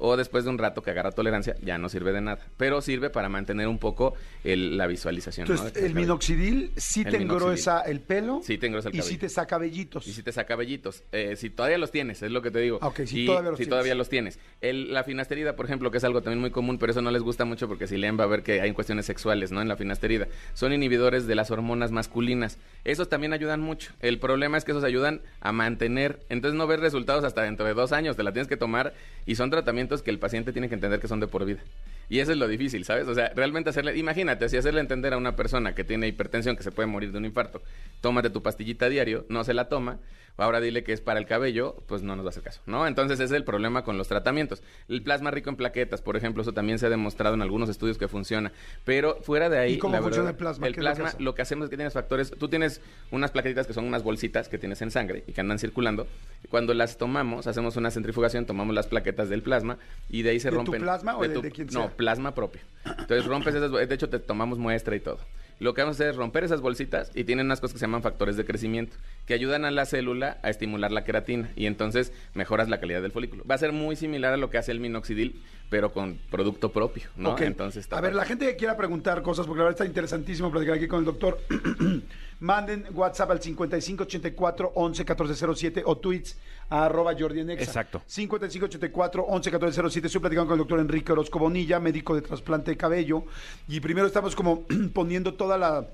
o 0.00 0.16
después 0.16 0.44
de 0.44 0.50
un 0.50 0.58
rato 0.58 0.82
que 0.82 0.90
agarra 0.90 1.12
tolerancia, 1.12 1.54
ya 1.62 1.78
no 1.78 1.88
sirve 1.88 2.12
de 2.12 2.20
nada. 2.20 2.38
Pero 2.56 2.80
sirve 2.80 3.10
para 3.10 3.28
mantener 3.28 3.68
un 3.68 3.78
poco 3.78 4.14
el- 4.44 4.76
la 4.76 4.86
visualización. 4.86 5.46
¿no? 5.46 5.54
Entonces, 5.54 5.72
que 5.74 5.78
el 5.80 5.92
cabello. 5.92 6.00
minoxidil 6.06 6.72
sí 6.76 7.02
El 7.04 7.10
te 7.10 7.16
engrosa 7.22 7.80
el 7.82 8.00
pelo. 8.00 8.40
Sí 8.42 8.58
te 8.58 8.66
engrosa 8.66 8.88
el 8.88 8.94
Y 8.94 8.98
sí 8.98 9.02
cabello. 9.02 9.20
te 9.20 9.28
saca 9.28 9.58
vellitos. 9.58 10.06
Y 10.06 10.12
si 10.12 10.22
te 10.22 10.32
saca 10.32 10.56
vellitos. 10.56 11.04
Eh, 11.12 11.36
si 11.36 11.50
todavía 11.50 11.78
los 11.78 11.90
tienes, 11.90 12.22
es 12.22 12.30
lo 12.30 12.42
que 12.42 12.50
te 12.50 12.58
digo. 12.60 12.78
Ok, 12.82 13.00
si 13.06 13.22
Y 13.22 13.26
todavía 13.26 13.50
los 13.50 13.58
si 13.58 13.64
tienes. 13.64 13.70
todavía 13.70 13.94
los 13.94 14.08
tienes. 14.08 14.38
El- 14.60 14.92
la 14.92 15.04
finasterida, 15.04 15.54
por 15.56 15.66
ejemplo, 15.66 15.90
que 15.90 15.98
es 15.98 16.04
algo 16.04 16.22
también 16.22 16.40
muy 16.40 16.50
común, 16.50 16.78
pero 16.78 16.92
eso 16.92 17.02
no 17.02 17.10
les 17.10 17.22
gusta 17.22 17.44
mucho 17.44 17.68
porque 17.68 17.86
si 17.86 17.96
leen 17.96 18.18
va 18.18 18.24
a 18.24 18.28
ver 18.28 18.42
que 18.42 18.60
hay 18.60 18.72
cuestiones 18.72 19.06
sexuales, 19.06 19.52
¿no? 19.52 19.60
En 19.60 19.68
la 19.68 19.76
finasterida. 19.76 20.28
Son 20.54 20.72
inhibidores 20.72 21.26
de 21.26 21.34
las 21.34 21.50
hormonas 21.50 21.90
masculinas. 21.90 22.58
Esos 22.84 23.08
también 23.08 23.32
ayudan 23.32 23.60
mucho. 23.60 23.92
El 24.00 24.18
problema 24.18 24.56
es 24.56 24.64
que 24.64 24.72
esos 24.72 24.84
ayudan 24.84 25.20
a 25.40 25.52
mantener. 25.52 26.20
Entonces 26.28 26.56
no 26.56 26.66
ves 26.66 26.80
resultados 26.80 27.24
hasta 27.24 27.42
dentro 27.42 27.66
de 27.66 27.74
dos 27.74 27.92
años. 27.92 28.16
Te 28.16 28.22
la 28.22 28.32
tienes 28.32 28.48
que 28.48 28.56
tomar 28.56 28.94
y 29.26 29.34
son 29.34 29.50
tratamientos 29.50 29.89
que 30.02 30.10
el 30.10 30.18
paciente 30.18 30.52
tiene 30.52 30.68
que 30.68 30.74
entender 30.74 31.00
que 31.00 31.08
son 31.08 31.20
de 31.20 31.26
por 31.26 31.44
vida. 31.44 31.60
Y 32.08 32.18
eso 32.18 32.32
es 32.32 32.38
lo 32.38 32.48
difícil, 32.48 32.84
¿sabes? 32.84 33.06
O 33.06 33.14
sea, 33.14 33.32
realmente 33.34 33.70
hacerle, 33.70 33.96
imagínate, 33.96 34.48
si 34.48 34.56
hacerle 34.56 34.80
entender 34.80 35.12
a 35.12 35.16
una 35.16 35.36
persona 35.36 35.74
que 35.74 35.84
tiene 35.84 36.08
hipertensión, 36.08 36.56
que 36.56 36.62
se 36.62 36.72
puede 36.72 36.86
morir 36.86 37.12
de 37.12 37.18
un 37.18 37.24
infarto, 37.24 37.62
tómate 38.00 38.30
tu 38.30 38.42
pastillita 38.42 38.88
diario, 38.88 39.26
no 39.28 39.44
se 39.44 39.54
la 39.54 39.68
toma, 39.68 39.98
ahora 40.36 40.60
dile 40.60 40.82
que 40.84 40.92
es 40.92 41.00
para 41.00 41.18
el 41.20 41.26
cabello, 41.26 41.76
pues 41.86 42.02
no 42.02 42.16
nos 42.16 42.24
va 42.24 42.28
a 42.28 42.30
hacer 42.30 42.42
caso, 42.42 42.60
¿no? 42.66 42.86
Entonces 42.86 43.16
ese 43.20 43.24
es 43.24 43.32
el 43.32 43.44
problema 43.44 43.84
con 43.84 43.98
los 43.98 44.08
tratamientos. 44.08 44.62
El 44.88 45.02
plasma 45.02 45.30
rico 45.30 45.50
en 45.50 45.56
plaquetas, 45.56 46.00
por 46.02 46.16
ejemplo, 46.16 46.42
eso 46.42 46.52
también 46.52 46.78
se 46.78 46.86
ha 46.86 46.90
demostrado 46.90 47.34
en 47.34 47.42
algunos 47.42 47.68
estudios 47.68 47.98
que 47.98 48.08
funciona, 48.08 48.52
pero 48.84 49.18
fuera 49.22 49.48
de 49.48 49.58
ahí... 49.58 49.74
¿Y 49.74 49.78
cómo 49.78 49.94
la 49.96 50.02
funciona 50.02 50.24
verdad, 50.26 50.30
el 50.30 50.36
plasma? 50.38 50.66
El 50.66 50.74
¿Qué 50.74 50.80
es 50.80 50.84
lo 50.84 50.90
que 50.94 50.96
plasma, 51.02 51.20
lo 51.24 51.34
que 51.34 51.42
hacemos 51.42 51.64
es 51.64 51.70
que 51.70 51.76
tienes 51.76 51.92
factores, 51.94 52.30
tú 52.38 52.48
tienes 52.48 52.80
unas 53.10 53.30
plaquetitas 53.30 53.66
que 53.66 53.72
son 53.74 53.84
unas 53.84 54.02
bolsitas 54.02 54.48
que 54.48 54.58
tienes 54.58 54.80
en 54.82 54.90
sangre 54.90 55.24
y 55.26 55.32
que 55.32 55.40
andan 55.40 55.58
circulando, 55.58 56.06
cuando 56.48 56.72
las 56.74 56.96
tomamos, 56.98 57.46
hacemos 57.46 57.76
una 57.76 57.90
centrifugación, 57.90 58.46
tomamos 58.46 58.74
las 58.74 58.86
plaquetas 58.86 59.28
del 59.28 59.42
plasma 59.42 59.78
y 60.08 60.22
de 60.22 60.30
ahí 60.30 60.40
se 60.40 60.48
¿De 60.48 60.52
tu 60.52 60.56
rompen... 60.58 60.80
plasma 60.82 61.16
o 61.18 61.22
de- 61.22 61.28
de 61.40 61.50
quien 61.50 61.66
No, 61.68 61.80
sea? 61.82 61.90
plasma 61.90 62.34
propio. 62.34 62.60
Entonces 62.84 63.26
rompes 63.26 63.54
esas, 63.54 63.70
de 63.70 63.94
hecho 63.94 64.08
te 64.08 64.18
tomamos 64.18 64.58
muestra 64.58 64.96
y 64.96 65.00
todo. 65.00 65.18
Lo 65.60 65.74
que 65.74 65.82
vamos 65.82 65.94
a 65.94 65.98
hacer 65.98 66.08
es 66.08 66.16
romper 66.16 66.42
esas 66.42 66.62
bolsitas 66.62 67.12
y 67.14 67.24
tienen 67.24 67.46
unas 67.46 67.60
cosas 67.60 67.74
que 67.74 67.78
se 67.78 67.84
llaman 67.84 68.02
factores 68.02 68.38
de 68.38 68.46
crecimiento, 68.46 68.96
que 69.26 69.34
ayudan 69.34 69.66
a 69.66 69.70
la 69.70 69.84
célula 69.84 70.38
a 70.42 70.48
estimular 70.48 70.90
la 70.90 71.04
queratina 71.04 71.52
y 71.54 71.66
entonces 71.66 72.14
mejoras 72.32 72.70
la 72.70 72.80
calidad 72.80 73.02
del 73.02 73.12
folículo. 73.12 73.44
Va 73.48 73.56
a 73.56 73.58
ser 73.58 73.72
muy 73.72 73.94
similar 73.94 74.32
a 74.32 74.38
lo 74.38 74.48
que 74.48 74.56
hace 74.56 74.72
el 74.72 74.80
minoxidil, 74.80 75.42
pero 75.68 75.92
con 75.92 76.18
producto 76.30 76.72
propio, 76.72 77.04
¿no? 77.14 77.32
Ok. 77.32 77.42
Entonces, 77.42 77.84
está 77.84 77.98
a 77.98 78.00
ver, 78.00 78.14
la 78.14 78.24
gente 78.24 78.46
que 78.46 78.56
quiera 78.56 78.76
preguntar 78.78 79.20
cosas, 79.20 79.46
porque 79.46 79.58
la 79.58 79.64
verdad 79.64 79.82
está 79.82 79.86
interesantísimo 79.86 80.50
platicar 80.50 80.76
aquí 80.76 80.88
con 80.88 81.00
el 81.00 81.04
doctor, 81.04 81.38
manden 82.40 82.86
WhatsApp 82.92 83.30
al 83.30 83.40
5584 83.40 84.72
11 84.74 85.04
1407 85.04 85.82
o 85.86 85.96
tweets 85.96 86.36
a 86.68 86.86
arroba 86.86 87.14
Jordi 87.18 87.40
en 87.40 87.50
Exa. 87.50 87.64
Exacto. 87.64 88.02
5584 88.06 89.24
11 89.24 89.50
1407. 89.50 90.06
Estoy 90.06 90.20
platicando 90.20 90.48
con 90.48 90.54
el 90.54 90.58
doctor 90.58 90.80
Enrique 90.80 91.12
Orozco 91.12 91.38
Bonilla, 91.38 91.78
médico 91.78 92.14
de 92.14 92.22
trasplante 92.22 92.70
de 92.70 92.76
cabello. 92.76 93.24
Y 93.68 93.80
primero 93.80 94.06
estamos 94.06 94.34
como 94.34 94.64
poniendo 94.92 95.34
toda 95.34 95.56
la 95.56 95.86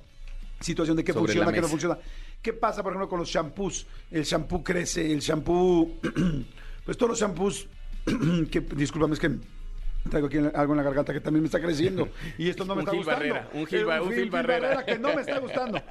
situación 0.60 0.96
de 0.96 1.04
qué 1.04 1.12
Sobre 1.12 1.32
funciona, 1.32 1.52
qué 1.52 1.60
no 1.60 1.68
funciona. 1.68 1.98
¿Qué 2.40 2.52
pasa, 2.52 2.82
por 2.82 2.92
ejemplo, 2.92 3.08
con 3.08 3.18
los 3.18 3.28
shampoos? 3.28 3.86
El 4.10 4.24
shampoo 4.24 4.62
crece, 4.62 5.12
el 5.12 5.20
shampoo... 5.20 5.98
pues 6.84 6.96
todos 6.96 7.10
los 7.10 7.20
shampoos... 7.20 7.66
que, 8.50 8.60
discúlpame, 8.60 9.14
es 9.14 9.20
que 9.20 9.36
traigo 10.08 10.26
aquí 10.28 10.38
algo 10.38 10.72
en 10.72 10.76
la 10.76 10.82
garganta 10.82 11.12
que 11.12 11.20
también 11.20 11.42
me 11.42 11.46
está 11.46 11.60
creciendo. 11.60 12.08
Y 12.38 12.48
esto 12.48 12.64
no 12.64 12.74
me 12.74 12.82
Un 12.82 12.88
está 12.88 12.92
Gil 12.92 13.04
gustando. 13.04 13.34
Barrera, 13.34 13.50
un 13.52 13.66
Gil 13.66 13.80
Eh, 13.80 14.00
un 14.00 14.12
Gil 14.12 14.30
Barrera. 14.30 14.84
que 14.84 14.98
no 14.98 15.14
me 15.14 15.20
está 15.20 15.38
gustando. 15.38 15.82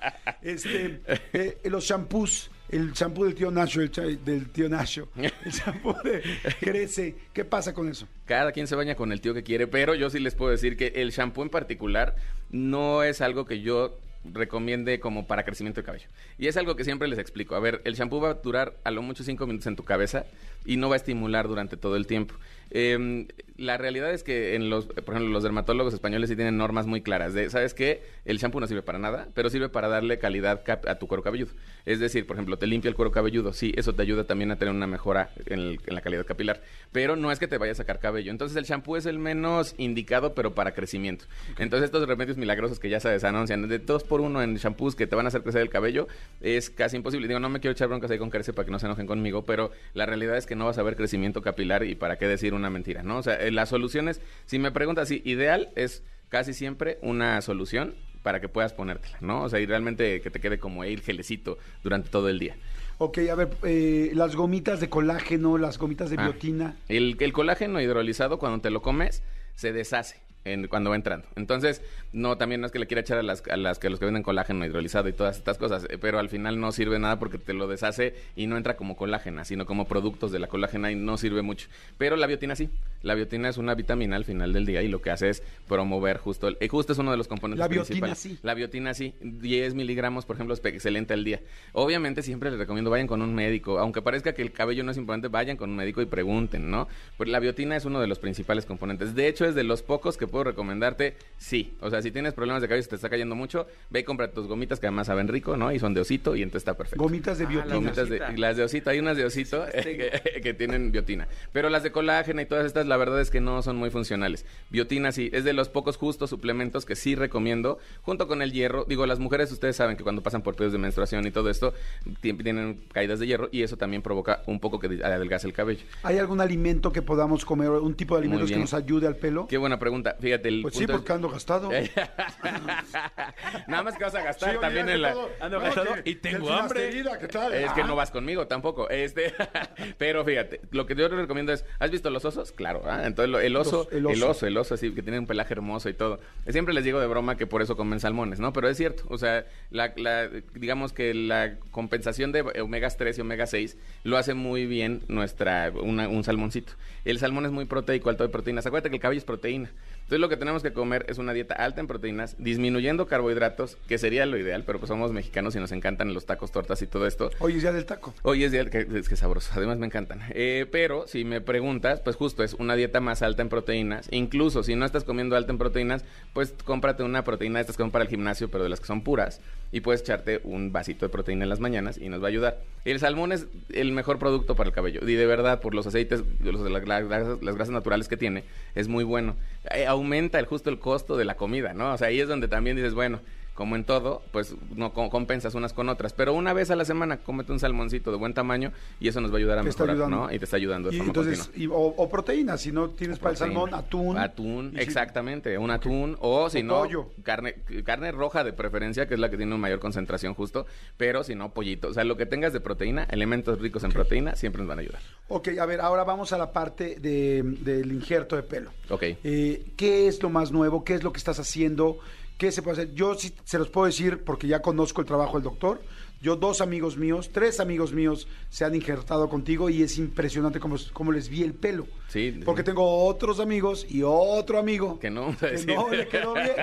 Este, 0.42 1.02
eh, 1.34 1.58
los 1.66 1.84
shampoos, 1.86 2.52
el 2.70 2.92
shampoo 2.94 3.26
del 3.26 3.36
tío 3.36 3.52
Nacho, 3.52 3.82
el 3.82 4.24
del 4.24 4.50
tío 4.50 4.70
Nacho, 4.70 5.10
el 5.16 5.52
shampoo 5.52 5.96
de 6.04 6.22
crece. 6.60 7.16
¿Qué 7.34 7.46
pasa 7.46 7.74
con 7.74 7.90
eso? 7.90 8.08
Cada 8.26 8.52
quien 8.52 8.68
se 8.68 8.76
baña 8.76 8.96
con 8.96 9.12
el 9.12 9.22
tío 9.22 9.34
que 9.34 9.44
quiere, 9.44 9.68
pero 9.68 9.96
yo 9.96 10.10
sí 10.10 10.20
les 10.20 10.36
puedo 10.36 10.52
decir 10.52 10.78
que 10.78 10.94
el 10.96 11.12
shampoo 11.12 11.44
en 11.44 11.50
particular 11.50 12.16
no 12.52 13.04
es 13.04 13.22
algo 13.22 13.46
que 13.46 13.62
yo 13.62 13.98
recomiende 14.34 15.00
como 15.00 15.28
para 15.28 15.44
crecimiento 15.44 15.82
de 15.82 15.86
cabello. 15.86 16.08
Y 16.40 16.48
es 16.48 16.58
algo 16.58 16.76
que 16.76 16.84
siempre 16.84 17.08
les 17.08 17.20
explico. 17.20 17.56
A 17.56 17.60
ver, 17.60 17.82
el 17.84 17.94
shampoo 17.94 18.20
va 18.20 18.30
a 18.32 18.34
durar 18.36 18.74
a 18.84 18.90
lo 18.90 19.04
mucho 19.04 19.24
cinco 19.24 19.46
minutos 19.46 19.68
en 19.68 19.76
tu 19.76 19.84
cabeza 19.84 20.26
y 20.66 20.78
no 20.78 20.90
va 20.90 20.96
a 20.96 20.98
estimular 20.98 21.48
durante 21.48 21.78
todo 21.78 21.96
el 21.96 22.08
tiempo. 22.08 22.34
Eh, 22.78 23.26
la 23.58 23.78
realidad 23.78 24.12
es 24.14 24.22
que 24.24 24.56
en 24.56 24.70
los, 24.70 24.86
por 24.86 25.14
ejemplo, 25.16 25.30
los 25.32 25.44
dermatólogos 25.44 25.94
españoles 25.94 26.30
sí 26.30 26.36
tienen 26.36 26.58
normas 26.58 26.88
muy 26.88 27.00
claras 27.02 27.34
de, 27.34 27.50
¿sabes 27.50 27.74
qué? 27.74 28.04
El 28.26 28.38
shampoo 28.38 28.60
no 28.60 28.68
sirve 28.68 28.82
para 28.82 29.00
nada, 29.00 29.30
pero 29.34 29.50
sirve 29.50 29.70
para 29.70 29.88
darle 29.88 30.20
calidad 30.20 30.62
a 30.86 30.96
tu 30.96 31.08
cuero 31.08 31.24
cabelludo. 31.24 31.52
Es 31.86 32.02
decir, 32.02 32.28
por 32.28 32.36
ejemplo, 32.36 32.58
te 32.58 32.68
limpia 32.68 32.90
el 32.90 32.96
cuero 32.96 33.12
cabelludo, 33.12 33.54
sí, 33.54 33.72
eso 33.78 33.94
te 33.96 34.02
ayuda 34.02 34.26
también 34.26 34.52
a 34.52 34.58
tener 34.58 34.74
una 34.74 34.88
mejora 34.88 35.30
en, 35.46 35.60
el- 35.60 35.80
en 35.86 35.96
la 35.96 36.02
calidad 36.02 36.26
capilar, 36.26 36.64
pero 36.92 37.16
no 37.16 37.32
es 37.32 37.40
que 37.40 37.48
te 37.48 37.58
vaya 37.58 37.72
a 37.72 37.76
sacar 37.76 38.00
cabello. 38.00 38.30
Entonces 38.30 38.58
el 38.58 38.66
shampoo 38.66 38.98
es 38.98 39.06
el 39.06 39.20
menos 39.20 39.74
indicado, 39.78 40.34
pero 40.36 40.54
para 40.54 40.74
crecimiento. 40.74 41.24
Entonces 41.58 41.86
estos 41.86 42.06
remedios 42.06 42.36
milagrosos 42.36 42.82
que 42.82 42.90
ya 42.90 43.00
sabes 43.00 43.24
anuncian 43.24 43.70
de 43.70 43.80
dos 43.80 44.04
por 44.04 44.20
uno 44.20 44.44
en 44.44 44.56
shampoos 44.58 44.96
que 44.96 45.08
te 45.08 45.16
van 45.16 45.28
a 45.28 45.30
hacer 45.30 45.44
crecer 45.44 45.62
el 45.62 45.70
cabello 45.70 46.10
es 46.42 46.70
casi 46.70 46.98
imposible. 46.98 47.30
Digo, 47.30 47.40
no 47.40 47.48
me 47.48 47.62
quiero 47.62 47.72
echar 47.72 47.88
broncas 47.88 48.12
ahí 48.12 48.18
con 48.18 48.32
Crece 48.32 48.52
para 48.52 48.66
que 48.66 48.72
no 48.74 48.80
se 48.80 48.86
enojen 48.88 49.08
conmigo, 49.08 49.46
pero 49.46 49.72
la 49.94 50.06
realidad 50.06 50.36
es 50.36 50.46
que 50.46 50.56
no 50.58 50.66
vas 50.66 50.78
a 50.78 50.84
ver 50.84 50.98
crecimiento 50.98 51.42
capilar 51.42 51.86
y 51.86 51.96
para 51.96 52.18
qué 52.18 52.28
decir 52.28 52.54
una 52.54 52.65
mentira, 52.70 53.04
¿no? 53.04 53.18
O 53.18 53.24
sea, 53.24 53.36
eh, 53.36 53.52
las 53.52 53.70
soluciones, 53.70 54.22
si 54.46 54.60
me 54.60 54.72
preguntas, 54.72 55.08
sí, 55.08 55.22
ideal 55.26 55.70
es 55.76 56.04
casi 56.30 56.54
siempre 56.54 56.98
una 57.02 57.42
solución 57.42 57.96
para 58.24 58.40
que 58.42 58.50
puedas 58.50 58.74
ponértela, 58.74 59.18
¿no? 59.22 59.44
O 59.44 59.50
sea, 59.50 59.60
y 59.60 59.66
realmente 59.66 60.20
que 60.22 60.32
te 60.32 60.40
quede 60.40 60.58
como 60.58 60.84
ir 60.86 61.02
gelecito 61.02 61.58
durante 61.84 62.10
todo 62.10 62.28
el 62.30 62.40
día. 62.40 62.56
Ok, 62.98 63.20
a 63.30 63.36
ver, 63.36 63.50
eh, 63.64 64.12
las 64.14 64.36
gomitas 64.36 64.80
de 64.80 64.90
colágeno, 64.90 65.58
las 65.58 65.78
gomitas 65.78 66.10
de 66.10 66.16
Ah. 66.18 66.24
biotina. 66.24 66.76
El, 66.88 67.18
el 67.20 67.34
colágeno 67.34 67.80
hidrolizado, 67.82 68.40
cuando 68.40 68.62
te 68.62 68.70
lo 68.72 68.82
comes, 68.82 69.22
se 69.56 69.74
deshace 69.74 70.18
en- 70.46 70.68
cuando 70.68 70.90
va 70.92 70.96
entrando. 70.96 71.28
Entonces, 71.36 71.82
no, 72.14 72.38
también 72.38 72.62
no 72.62 72.68
es 72.68 72.72
que 72.72 72.80
le 72.80 72.88
quiera 72.88 73.02
echar 73.02 73.18
a 73.18 73.24
las, 73.24 73.44
a 73.50 73.58
las 73.58 73.80
que 73.80 73.90
los 73.90 74.00
que 74.00 74.06
venden 74.06 74.24
colágeno 74.24 74.66
hidrolizado 74.66 75.10
y 75.10 75.14
todas 75.14 75.38
estas 75.38 75.58
cosas, 75.58 75.86
eh, 75.90 75.98
pero 76.00 76.20
al 76.20 76.30
final 76.30 76.60
no 76.60 76.72
sirve 76.72 76.98
nada 77.00 77.20
porque 77.20 77.38
te 77.38 77.54
lo 77.54 77.68
deshace 77.68 78.16
y 78.36 78.48
no 78.48 78.56
entra 78.58 78.78
como 78.78 78.96
colágena, 78.96 79.44
sino 79.44 79.66
como 79.66 79.86
productos 79.88 80.32
de 80.32 80.40
la 80.40 80.48
colágena 80.48 80.92
y 80.92 80.96
no 80.96 81.18
sirve 81.18 81.42
mucho. 81.42 81.68
Pero 81.98 82.16
la 82.16 82.28
biotina 82.28 82.56
sí. 82.56 82.70
La 83.02 83.14
biotina 83.14 83.50
es 83.50 83.58
una 83.58 83.76
vitamina 83.76 84.16
al 84.16 84.26
final 84.26 84.52
del 84.54 84.66
día 84.66 84.82
y 84.82 84.88
lo 84.88 85.00
que 85.02 85.12
hace 85.12 85.30
es 85.30 85.44
promover 85.68 86.18
justo, 86.18 86.48
el, 86.48 86.58
justo 86.70 86.94
es 86.94 87.00
uno 87.00 87.12
de 87.12 87.18
los 87.18 87.28
componentes 87.28 87.60
La 87.60 87.68
biotina 87.68 88.08
principales. 88.08 88.18
sí. 88.20 88.40
La 88.42 88.54
biotina 88.56 88.94
sí, 88.94 89.14
10 89.22 89.76
miligramos, 89.76 90.26
por 90.26 90.36
ejemplo, 90.38 90.54
es 90.56 90.64
excelente 90.66 91.14
al 91.14 91.24
día. 91.24 91.42
Obviamente 91.74 92.22
siempre 92.24 92.50
les 92.50 92.58
recomiendo 92.60 92.90
vayan 92.90 93.08
con 93.08 93.22
un 93.22 93.36
médico, 93.36 93.78
aunque 93.80 94.02
parezca 94.02 94.34
que 94.34 94.42
el 94.42 94.52
cabello 94.52 94.84
no 94.84 94.92
es 94.92 94.98
importante, 94.98 95.28
vayan 95.28 95.58
con 95.58 95.70
un 95.70 95.76
médico 95.76 96.02
y 96.02 96.06
pregunten, 96.06 96.72
¿no? 96.72 96.88
Pues 97.18 97.30
la 97.30 97.40
biotina 97.40 97.76
es 97.76 97.86
uno 97.86 98.00
de 98.00 98.08
los 98.08 98.20
principales 98.20 98.66
componentes. 98.66 99.14
De 99.16 99.28
hecho, 99.28 99.46
es 99.46 99.54
de 99.56 99.64
los 99.64 99.82
pocos 99.84 100.18
que 100.18 100.28
puedo 100.36 100.44
recomendarte, 100.44 101.16
sí. 101.38 101.76
O 101.80 101.90
sea, 101.90 102.02
si 102.02 102.12
tienes 102.12 102.34
problemas 102.34 102.62
de 102.62 102.68
cabello 102.68 102.86
y 102.86 102.90
te 102.90 102.96
está 102.96 103.10
cayendo 103.10 103.36
mucho, 103.36 103.68
ve 103.90 104.02
y 104.02 104.04
compra 104.04 104.30
tus 104.32 104.48
gomitas 104.48 104.82
que 104.82 104.88
además 104.88 105.08
saben 105.08 105.30
rico, 105.30 105.56
¿no? 105.56 105.72
Y 105.72 105.80
son 105.80 105.94
de 105.94 106.02
osito 106.02 106.36
y 106.36 106.42
entonces 106.42 106.64
está 106.64 106.74
perfecto. 106.74 107.02
Gomitas 107.02 107.38
de 107.38 107.46
Ah, 107.46 107.48
biotina. 107.48 107.66
las 107.74 107.76
gomitas 107.80 108.10
de, 108.10 108.38
las 108.38 108.58
de 108.58 108.64
osito, 108.66 108.90
hay 108.90 109.00
unas 109.00 109.16
de 109.16 109.24
osito 109.24 109.64
que, 109.72 110.42
que 110.44 110.54
tienen 110.54 110.92
biotina. 110.92 111.30
Pero 111.54 111.70
las 111.70 111.84
de 111.84 111.94
colágeno 111.94 112.42
y 112.42 112.46
todas 112.46 112.66
estas, 112.66 112.86
la 112.86 112.98
verdad 112.98 113.22
es 113.22 113.32
que 113.32 113.40
no 113.40 113.62
son 113.62 113.78
muy 113.78 113.92
funcionales. 113.92 114.46
Biotina 114.72 115.14
sí, 115.14 115.30
es 115.32 115.46
de 115.46 115.54
los 115.54 115.70
pocos 115.70 115.96
justos 115.96 116.30
suplementos 116.32 116.84
que 116.86 116.98
sí 116.98 117.16
recomiendo, 117.16 117.78
junto 118.02 118.28
con 118.28 118.42
el 118.42 118.52
hierro. 118.52 118.84
Digo, 118.84 119.06
las 119.06 119.20
mujeres, 119.20 119.50
ustedes 119.54 119.78
saben 119.78 119.96
que 119.96 120.04
cuando 120.04 120.22
pasan 120.22 120.42
por 120.42 120.56
periodos 120.56 120.74
de 120.74 120.80
menstruación 120.80 121.26
y 121.26 121.32
todo 121.32 121.50
esto, 121.50 121.74
ti- 122.20 122.34
tienen 122.34 122.82
caídas 122.92 123.20
de 123.22 123.28
hierro 123.28 123.48
y 123.54 123.64
eso 123.64 123.78
también 123.78 124.02
provoca 124.02 124.42
un 124.48 124.60
poco 124.60 124.80
que 124.80 124.88
adelgace 125.02 125.48
el 125.48 125.54
cabello. 125.54 125.86
¿Hay 126.04 126.18
algún 126.18 126.42
alimento 126.42 126.92
que 126.92 127.02
podamos 127.02 127.46
comer, 127.46 127.70
un 127.70 127.94
tipo 127.94 128.16
de 128.16 128.20
alimentos 128.22 128.52
que 128.52 128.58
nos 128.58 128.74
ayude 128.74 129.08
al 129.08 129.16
pelo? 129.16 129.48
Qué 129.48 129.58
buena 129.58 129.80
pregunta. 129.80 130.18
Fíjate, 130.26 130.50
el 130.50 130.64
Pues 130.64 130.74
sí, 130.74 130.80
punto 130.80 130.94
es- 130.94 130.98
porque 131.02 131.14
ando 131.14 131.30
gastado. 131.30 131.70
Nada 133.68 133.84
más 133.84 133.96
que 133.96 134.04
vas 134.04 134.16
a 134.16 134.24
gastar 134.24 134.50
Sí, 134.50 134.56
oye, 134.56 134.60
también 134.66 134.86
que 134.88 134.94
en 134.94 135.02
la... 135.04 135.14
todo- 135.14 135.30
ando 135.40 135.58
no, 135.60 135.64
gastado 135.64 135.94
que- 136.04 136.10
y 136.10 136.16
que 136.16 136.20
tengo 136.32 136.48
el 136.48 136.54
hambre. 136.60 136.80
finasterida, 136.92 137.20
¿qué 137.20 137.28
tal? 137.28 137.54
Es 137.54 137.72
que 137.74 137.84
no 137.84 137.96
vas 137.96 138.10
conmigo 138.10 138.48
tampoco. 138.48 138.90
Este, 138.90 139.34
pero 140.00 140.26
fíjate, 140.26 140.62
lo 140.72 140.88
que 140.88 140.96
yo 140.96 141.08
te 141.10 141.16
recomiendo 141.16 141.54
es, 141.54 141.64
¿has 141.78 141.92
visto 141.92 142.10
los 142.10 142.26
osos? 142.26 142.52
Claro, 142.52 142.82
¿ah? 142.88 143.04
entonces 143.06 143.30
lo- 143.32 143.40
el 143.40 143.56
oso, 143.56 143.84
Los- 143.84 143.92
el 143.92 143.98
el 144.00 144.06
oso. 144.24 144.30
oso, 144.32 144.48
el 144.48 144.58
oso, 144.58 144.74
así 144.74 144.92
que 144.94 145.04
tiene 145.04 145.20
un 145.20 145.28
pelaje 145.28 145.54
hermoso 145.54 145.90
y 145.90 145.94
todo. 145.94 146.20
Siempre 146.48 146.74
les 146.74 146.84
digo 146.84 147.00
de 147.00 147.06
broma 147.08 147.38
que 147.38 147.46
por 147.48 147.62
eso 147.62 147.78
comen 147.78 148.00
salmones, 148.00 148.40
¿no? 148.40 148.52
Pero 148.52 148.68
es 148.68 148.78
cierto, 148.78 149.04
o 149.10 149.18
sea, 149.20 149.46
la, 149.70 149.94
la- 149.96 150.28
digamos 150.56 150.92
que 150.92 151.14
la 151.14 151.56
compensación 151.70 152.32
de 152.32 152.42
omegas 152.62 152.98
3 152.98 153.18
y 153.18 153.22
omega 153.22 153.46
6 153.46 153.78
lo 154.04 154.18
hace 154.18 154.34
muy 154.34 154.66
bien 154.66 155.04
nuestra 155.08 155.72
una- 155.72 156.08
un 156.08 156.24
salmoncito. 156.24 156.74
El 157.04 157.20
salmón 157.20 157.46
es 157.46 157.52
muy 157.52 157.66
proteico, 157.66 158.10
alto 158.10 158.24
de 158.24 158.30
proteínas. 158.30 158.66
Acuérdate 158.66 158.90
que 158.90 158.96
el 158.96 159.02
cabello 159.02 159.20
es 159.20 159.26
proteína. 159.26 159.70
Entonces 160.06 160.20
lo 160.20 160.30
que 160.30 160.38
tenemos 160.38 160.62
que 160.62 160.72
comer 160.72 161.04
es 161.10 161.18
una 161.18 161.34
dieta 161.34 161.56
alta 161.56 161.82
en 161.82 161.88
proteínas, 161.88 162.36
disminuyendo 162.38 163.08
carbohidratos, 163.08 163.76
que 163.88 163.98
sería 163.98 164.28
lo 164.28 164.38
ideal, 164.38 164.62
pero 164.64 164.78
pues 164.78 164.90
somos 164.90 165.12
mexicanos 165.12 165.56
y 165.56 165.60
nos 165.60 165.72
encantan 165.72 166.14
los 166.14 166.28
tacos, 166.28 166.52
tortas 166.52 166.80
y 166.84 166.86
todo 166.88 167.08
esto. 167.08 167.32
Hoy 167.40 167.54
es 167.54 167.64
día 167.64 167.72
del 167.72 167.86
taco. 167.88 168.14
Hoy 168.22 168.44
es 168.44 168.52
día, 168.52 168.70
que, 168.70 168.86
es 168.94 169.10
que 169.10 169.16
sabroso, 169.16 169.52
además 169.56 169.80
me 169.80 169.88
encantan. 169.88 170.22
Eh, 170.30 170.68
pero 170.72 171.08
si 171.08 171.26
me 171.26 171.42
preguntas, 171.42 172.02
pues 172.02 172.16
justo 172.18 172.44
es 172.44 172.54
una 172.54 172.76
dieta 172.76 173.00
más 173.02 173.24
alta 173.24 173.42
en 173.42 173.50
proteínas. 173.50 174.08
Incluso 174.12 174.62
si 174.62 174.76
no 174.76 174.86
estás 174.86 175.04
comiendo 175.06 175.36
alta 175.36 175.52
en 175.52 175.58
proteínas, 175.58 176.06
pues 176.34 176.54
cómprate 176.64 177.02
una 177.02 177.24
proteína 177.24 177.58
de 177.58 177.62
estas 177.62 177.76
que 177.76 177.82
son 177.82 177.90
para 177.90 178.04
el 178.04 178.10
gimnasio, 178.10 178.50
pero 178.52 178.64
de 178.64 178.70
las 178.70 178.80
que 178.80 178.86
son 178.86 179.02
puras. 179.02 179.42
Y 179.72 179.82
puedes 179.82 180.02
echarte 180.02 180.40
un 180.44 180.72
vasito 180.72 181.08
de 181.08 181.10
proteína 181.10 181.44
en 181.44 181.50
las 181.50 181.60
mañanas 181.60 181.98
y 181.98 182.10
nos 182.10 182.22
va 182.22 182.26
a 182.28 182.30
ayudar. 182.30 182.60
El 182.86 183.00
salmón 183.00 183.32
es 183.32 183.48
el 183.74 183.92
mejor 183.92 184.20
producto 184.20 184.56
para 184.56 184.70
el 184.70 184.76
cabello. 184.76 185.02
Y 185.04 185.16
de 185.16 185.26
verdad, 185.26 185.60
por 185.62 185.74
los 185.74 185.88
aceites, 185.88 186.24
los- 186.42 186.62
la- 186.70 186.80
la- 186.80 187.02
las, 187.02 187.42
las 187.42 187.56
grasas 187.56 187.74
naturales 187.74 188.08
que 188.08 188.16
tiene, 188.18 188.44
es 188.76 188.88
muy 188.88 189.04
bueno. 189.04 189.36
Eh, 189.74 189.88
aumenta 189.96 190.40
el, 190.40 190.46
justo 190.46 190.70
el 190.70 190.80
costo 190.80 191.18
de 191.18 191.26
la 191.26 191.36
comida, 191.36 191.74
¿no? 191.74 191.94
O 191.94 191.98
sea, 191.98 192.08
ahí 192.08 192.20
es 192.20 192.28
donde 192.28 192.48
también 192.48 192.76
dices, 192.76 192.94
bueno, 192.94 193.22
como 193.56 193.76
en 193.78 193.86
todo, 193.86 194.22
pues 194.32 194.54
no 194.76 194.94
co- 194.94 195.10
compensas 195.10 195.56
unas 195.56 195.72
con 195.74 195.88
otras. 195.90 196.12
Pero 196.14 196.34
una 196.34 196.52
vez 196.54 196.70
a 196.72 196.76
la 196.76 196.86
semana, 196.86 197.18
cómete 197.24 197.52
un 197.54 197.60
salmoncito 197.60 198.12
de 198.12 198.18
buen 198.18 198.34
tamaño 198.34 198.72
y 199.00 199.08
eso 199.08 199.22
nos 199.22 199.32
va 199.32 199.36
a 199.36 199.38
ayudar 199.40 199.58
a 199.60 199.62
Te 199.62 199.68
mejorar. 199.70 199.96
¿no? 200.10 200.32
Y 200.32 200.38
te 200.38 200.44
está 200.46 200.58
ayudando 200.58 200.90
de 200.90 200.96
Y 200.96 200.98
forma 201.00 201.10
entonces, 201.12 201.40
continua. 201.48 201.64
y- 201.64 201.68
o, 201.74 201.80
o 201.96 202.10
proteínas, 202.10 202.62
si 202.62 202.72
no 202.74 202.90
tienes 202.90 203.18
para 203.18 203.32
el 203.32 203.38
salmón, 203.38 203.74
atún. 203.74 204.18
Atún, 204.18 204.72
si- 204.76 204.82
exactamente, 204.82 205.58
un 205.58 205.72
atún 205.72 206.18
o 206.20 206.50
si 206.50 206.64
no 206.64 206.80
pollo. 206.82 207.10
carne 207.24 207.56
carne 207.86 208.12
roja 208.12 208.44
de 208.44 208.52
preferencia, 208.54 209.08
que 209.08 209.14
es 209.14 209.20
la 209.20 209.30
que 209.30 209.38
tiene 209.38 209.54
una 209.54 209.62
mayor 209.62 209.80
concentración 209.80 210.34
justo, 210.34 210.66
pero 210.98 211.24
si 211.24 211.34
no 211.34 211.54
pollito, 211.54 211.88
o 211.88 211.94
sea, 211.94 212.04
lo 212.04 212.18
que 212.18 212.26
tengas 212.26 212.52
de 212.52 212.60
proteína, 212.60 213.04
elementos 213.10 213.60
ricos 213.62 213.84
en 213.86 213.92
proteína 213.92 214.36
siempre 214.36 214.60
nos 214.62 214.68
van 214.68 214.80
a 214.80 214.82
ayudar. 214.82 215.00
Ok, 215.30 215.48
a 215.60 215.66
ver, 215.66 215.80
ahora 215.80 216.04
vamos 216.04 216.34
a 216.34 216.38
la 216.38 216.52
parte 216.52 217.00
de- 217.00 217.42
del 217.62 217.92
injerto 217.94 218.36
de 218.36 218.44
pelo. 218.44 218.72
Ok. 218.90 219.04
Eh, 219.24 219.66
¿Qué 219.78 220.08
es 220.08 220.22
lo 220.22 220.30
más 220.30 220.52
nuevo? 220.52 220.84
¿Qué 220.84 220.94
es 220.96 221.04
lo 221.04 221.14
que 221.14 221.20
estás 221.20 221.40
haciendo? 221.40 222.00
¿Qué 222.38 222.52
se 222.52 222.62
puede 222.62 222.82
hacer? 222.82 222.94
Yo 222.94 223.16
sí 223.16 223.34
se 223.44 223.58
los 223.58 223.70
puedo 223.70 223.88
decir 223.88 224.24
porque 224.24 224.48
ya 224.48 224.62
conozco 224.62 225.02
el 225.02 225.08
trabajo 225.08 225.34
del 225.34 225.44
doctor. 225.44 225.82
Yo, 226.22 226.36
dos 226.36 226.60
amigos 226.60 226.98
míos, 226.98 227.30
tres 227.32 227.60
amigos 227.60 227.94
míos 227.94 228.28
se 228.50 228.66
han 228.66 228.74
injertado 228.74 229.30
contigo 229.30 229.70
y 229.70 229.84
es 229.84 229.98
impresionante 229.98 230.60
cómo, 230.60 230.76
cómo 230.92 231.12
les 231.12 231.30
vi 231.30 231.44
el 231.44 231.54
pelo. 231.54 231.88
Sí. 232.08 232.40
Porque 232.44 232.64
tengo 232.64 233.06
otros 233.06 233.40
amigos 233.40 233.86
y 233.88 234.02
otro 234.04 234.58
amigo 234.58 234.98
Que 235.00 235.10
no, 235.10 235.36
que 235.38 235.66
no 235.68 235.90
le 235.90 236.08
quedó 236.08 236.34
bien. 236.34 236.56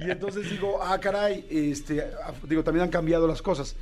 Y 0.00 0.10
entonces 0.10 0.50
digo, 0.50 0.82
ah, 0.82 0.98
caray, 0.98 1.46
este, 1.50 2.04
digo, 2.48 2.64
también 2.64 2.84
han 2.84 2.90
cambiado 2.90 3.26
las 3.28 3.42
cosas. 3.42 3.76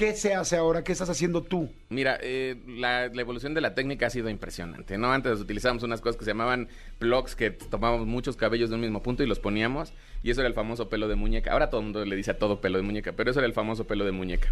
¿Qué 0.00 0.14
se 0.14 0.32
hace 0.32 0.56
ahora? 0.56 0.82
¿Qué 0.82 0.92
estás 0.92 1.10
haciendo 1.10 1.42
tú? 1.42 1.70
Mira, 1.90 2.18
eh, 2.22 2.56
la, 2.66 3.04
evolución 3.04 3.52
de 3.52 3.60
la 3.60 3.74
técnica 3.74 4.06
ha 4.06 4.10
sido 4.10 4.30
impresionante, 4.30 4.96
¿no? 4.96 5.12
Antes 5.12 5.38
utilizábamos 5.38 5.82
unas 5.82 6.00
cosas 6.00 6.16
que 6.16 6.24
se 6.24 6.30
llamaban 6.30 6.68
plugs, 6.98 7.36
que 7.36 7.50
tomábamos 7.50 8.06
muchos 8.06 8.34
cabellos 8.34 8.70
de 8.70 8.76
un 8.76 8.80
mismo 8.80 9.02
punto 9.02 9.22
y 9.22 9.26
los 9.26 9.40
poníamos, 9.40 9.92
y 10.22 10.30
eso 10.30 10.40
era 10.40 10.48
el 10.48 10.54
famoso 10.54 10.88
pelo 10.88 11.06
de 11.06 11.16
muñeca. 11.16 11.52
Ahora 11.52 11.68
todo 11.68 11.82
el 11.82 11.88
mundo 11.88 12.02
le 12.06 12.16
dice 12.16 12.30
a 12.30 12.38
todo 12.38 12.62
pelo 12.62 12.78
de 12.78 12.82
muñeca, 12.82 13.12
pero 13.12 13.30
eso 13.30 13.40
era 13.40 13.46
el 13.46 13.52
famoso 13.52 13.86
pelo 13.86 14.06
de 14.06 14.12
muñeca. 14.12 14.48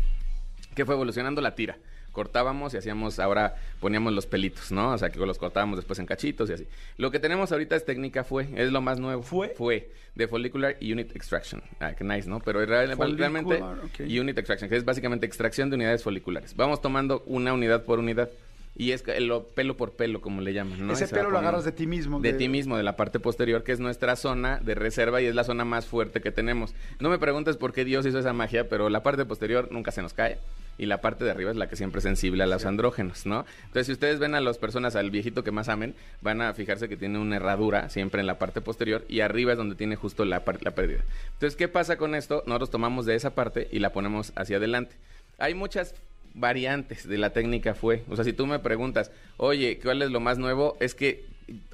que 0.75 0.85
fue 0.85 0.95
evolucionando 0.95 1.41
la 1.41 1.55
tira. 1.55 1.79
Cortábamos 2.13 2.75
y 2.75 2.79
hacíamos, 2.79 3.19
ahora 3.19 3.57
poníamos 3.81 4.13
los 4.13 4.27
pelitos, 4.27 4.73
¿no? 4.73 4.93
O 4.93 4.99
sea, 4.99 5.11
que 5.11 5.19
los 5.19 5.39
cortábamos 5.39 5.77
después 5.77 5.99
en 5.99 6.07
cachitos 6.07 6.51
y 6.51 6.55
así. 6.55 6.67
Lo 6.97 7.11
que 7.11 7.19
tenemos 7.19 7.53
ahorita 7.53 7.77
es 7.77 7.85
técnica 7.85 8.25
fue, 8.25 8.49
es 8.57 8.73
lo 8.73 8.81
más 8.81 8.99
nuevo. 8.99 9.23
¿Fue? 9.23 9.55
Fue, 9.57 9.91
de 10.15 10.27
Follicular 10.27 10.77
Unit 10.81 11.15
Extraction. 11.15 11.63
Ah, 11.81 11.93
qué 11.95 12.05
nice, 12.05 12.29
¿no? 12.29 12.41
Pero 12.41 12.61
Follicular, 12.61 13.17
realmente. 13.17 13.63
Unit 14.01 14.39
Extraction, 14.39 14.69
que 14.69 14.77
es 14.77 14.85
básicamente 14.85 15.27
extracción 15.27 15.71
de 15.71 15.77
unidades 15.77 16.03
foliculares. 16.03 16.57
Vamos 16.57 16.81
tomando 16.81 17.23
una 17.27 17.53
unidad 17.53 17.85
por 17.85 17.99
unidad. 17.99 18.31
Y 18.77 18.93
es 18.93 19.03
lo 19.21 19.45
pelo 19.45 19.77
por 19.77 19.95
pelo, 19.95 20.21
como 20.21 20.41
le 20.41 20.53
llaman, 20.53 20.87
¿no? 20.87 20.93
Ese 20.93 21.09
pelo 21.09 21.31
lo 21.31 21.39
agarras 21.39 21.65
de 21.65 21.73
ti 21.73 21.89
mismo. 21.89 22.21
De 22.21 22.33
ti 22.33 22.49
mismo, 22.49 22.77
de 22.77 22.85
la 22.85 22.95
parte 22.95 23.19
posterior, 23.19 23.65
que 23.65 23.73
es 23.73 23.81
nuestra 23.81 24.15
zona 24.15 24.61
de 24.61 24.77
reserva 24.77 25.21
y 25.21 25.27
es 25.27 25.35
la 25.35 25.43
zona 25.43 25.65
más 25.65 25.87
fuerte 25.87 26.21
que 26.21 26.31
tenemos. 26.31 26.75
No 27.01 27.09
me 27.09 27.19
preguntes 27.19 27.57
por 27.57 27.73
qué 27.73 27.85
Dios 27.85 28.07
hizo 28.07 28.21
esa 28.21 28.33
magia, 28.33 28.69
pero 28.69 28.89
la 28.89 29.03
parte 29.03 29.25
posterior 29.25 29.73
nunca 29.73 29.91
se 29.91 30.01
nos 30.01 30.15
cae 30.15 30.39
y 30.79 30.87
la 30.87 31.01
parte 31.01 31.25
de 31.25 31.33
arriba 31.33 31.51
es 31.51 31.57
la 31.57 31.69
que 31.69 31.77
siempre 31.77 31.99
es 31.99 32.05
sensible 32.05 32.45
a 32.45 32.47
los 32.47 32.65
andrógenos, 32.65 33.27
¿no? 33.27 33.45
Entonces, 33.67 33.87
si 33.87 33.93
ustedes 33.93 34.19
ven 34.19 34.35
a 34.35 34.41
las 34.41 34.59
personas, 34.59 34.97
al 34.97 35.11
viejito 35.11 35.45
que 35.45 35.51
más 35.51 35.69
amen, 35.69 35.95
van 36.23 36.41
a 36.41 36.55
fijarse 36.55 36.89
que 36.89 36.97
tiene 36.97 37.19
una 37.19 37.37
herradura 37.37 37.91
siempre 37.91 38.21
en 38.21 38.27
la 38.27 38.39
parte 38.39 38.61
posterior 38.61 39.05
y 39.09 39.21
arriba 39.21 39.53
es 39.53 39.59
donde 39.59 39.75
tiene 39.75 39.97
justo 39.97 40.25
la, 40.25 40.43
la 40.61 40.71
pérdida. 40.71 41.05
Entonces, 41.35 41.57
¿qué 41.57 41.69
pasa 41.69 41.97
con 41.97 42.15
esto? 42.15 42.43
Nosotros 42.47 42.71
tomamos 42.71 43.05
de 43.07 43.17
esa 43.17 43.35
parte 43.35 43.69
y 43.71 43.81
la 43.81 43.93
ponemos 43.93 44.33
hacia 44.37 44.59
adelante. 44.59 44.95
Hay 45.39 45.55
muchas 45.55 45.95
variantes 46.35 47.09
de 47.09 47.19
la 47.19 47.31
técnica 47.31 47.75
fue. 47.75 48.05
O 48.09 48.17
sea, 48.17 48.25
si 48.25 48.33
tú 48.33 48.47
me 48.47 48.59
preguntas, 48.59 49.11
oye, 49.37 49.79
¿cuál 49.83 50.03
es 50.03 50.11
lo 50.11 50.21
más 50.21 50.39
nuevo? 50.39 50.77
Es 50.81 50.95
que 50.95 51.27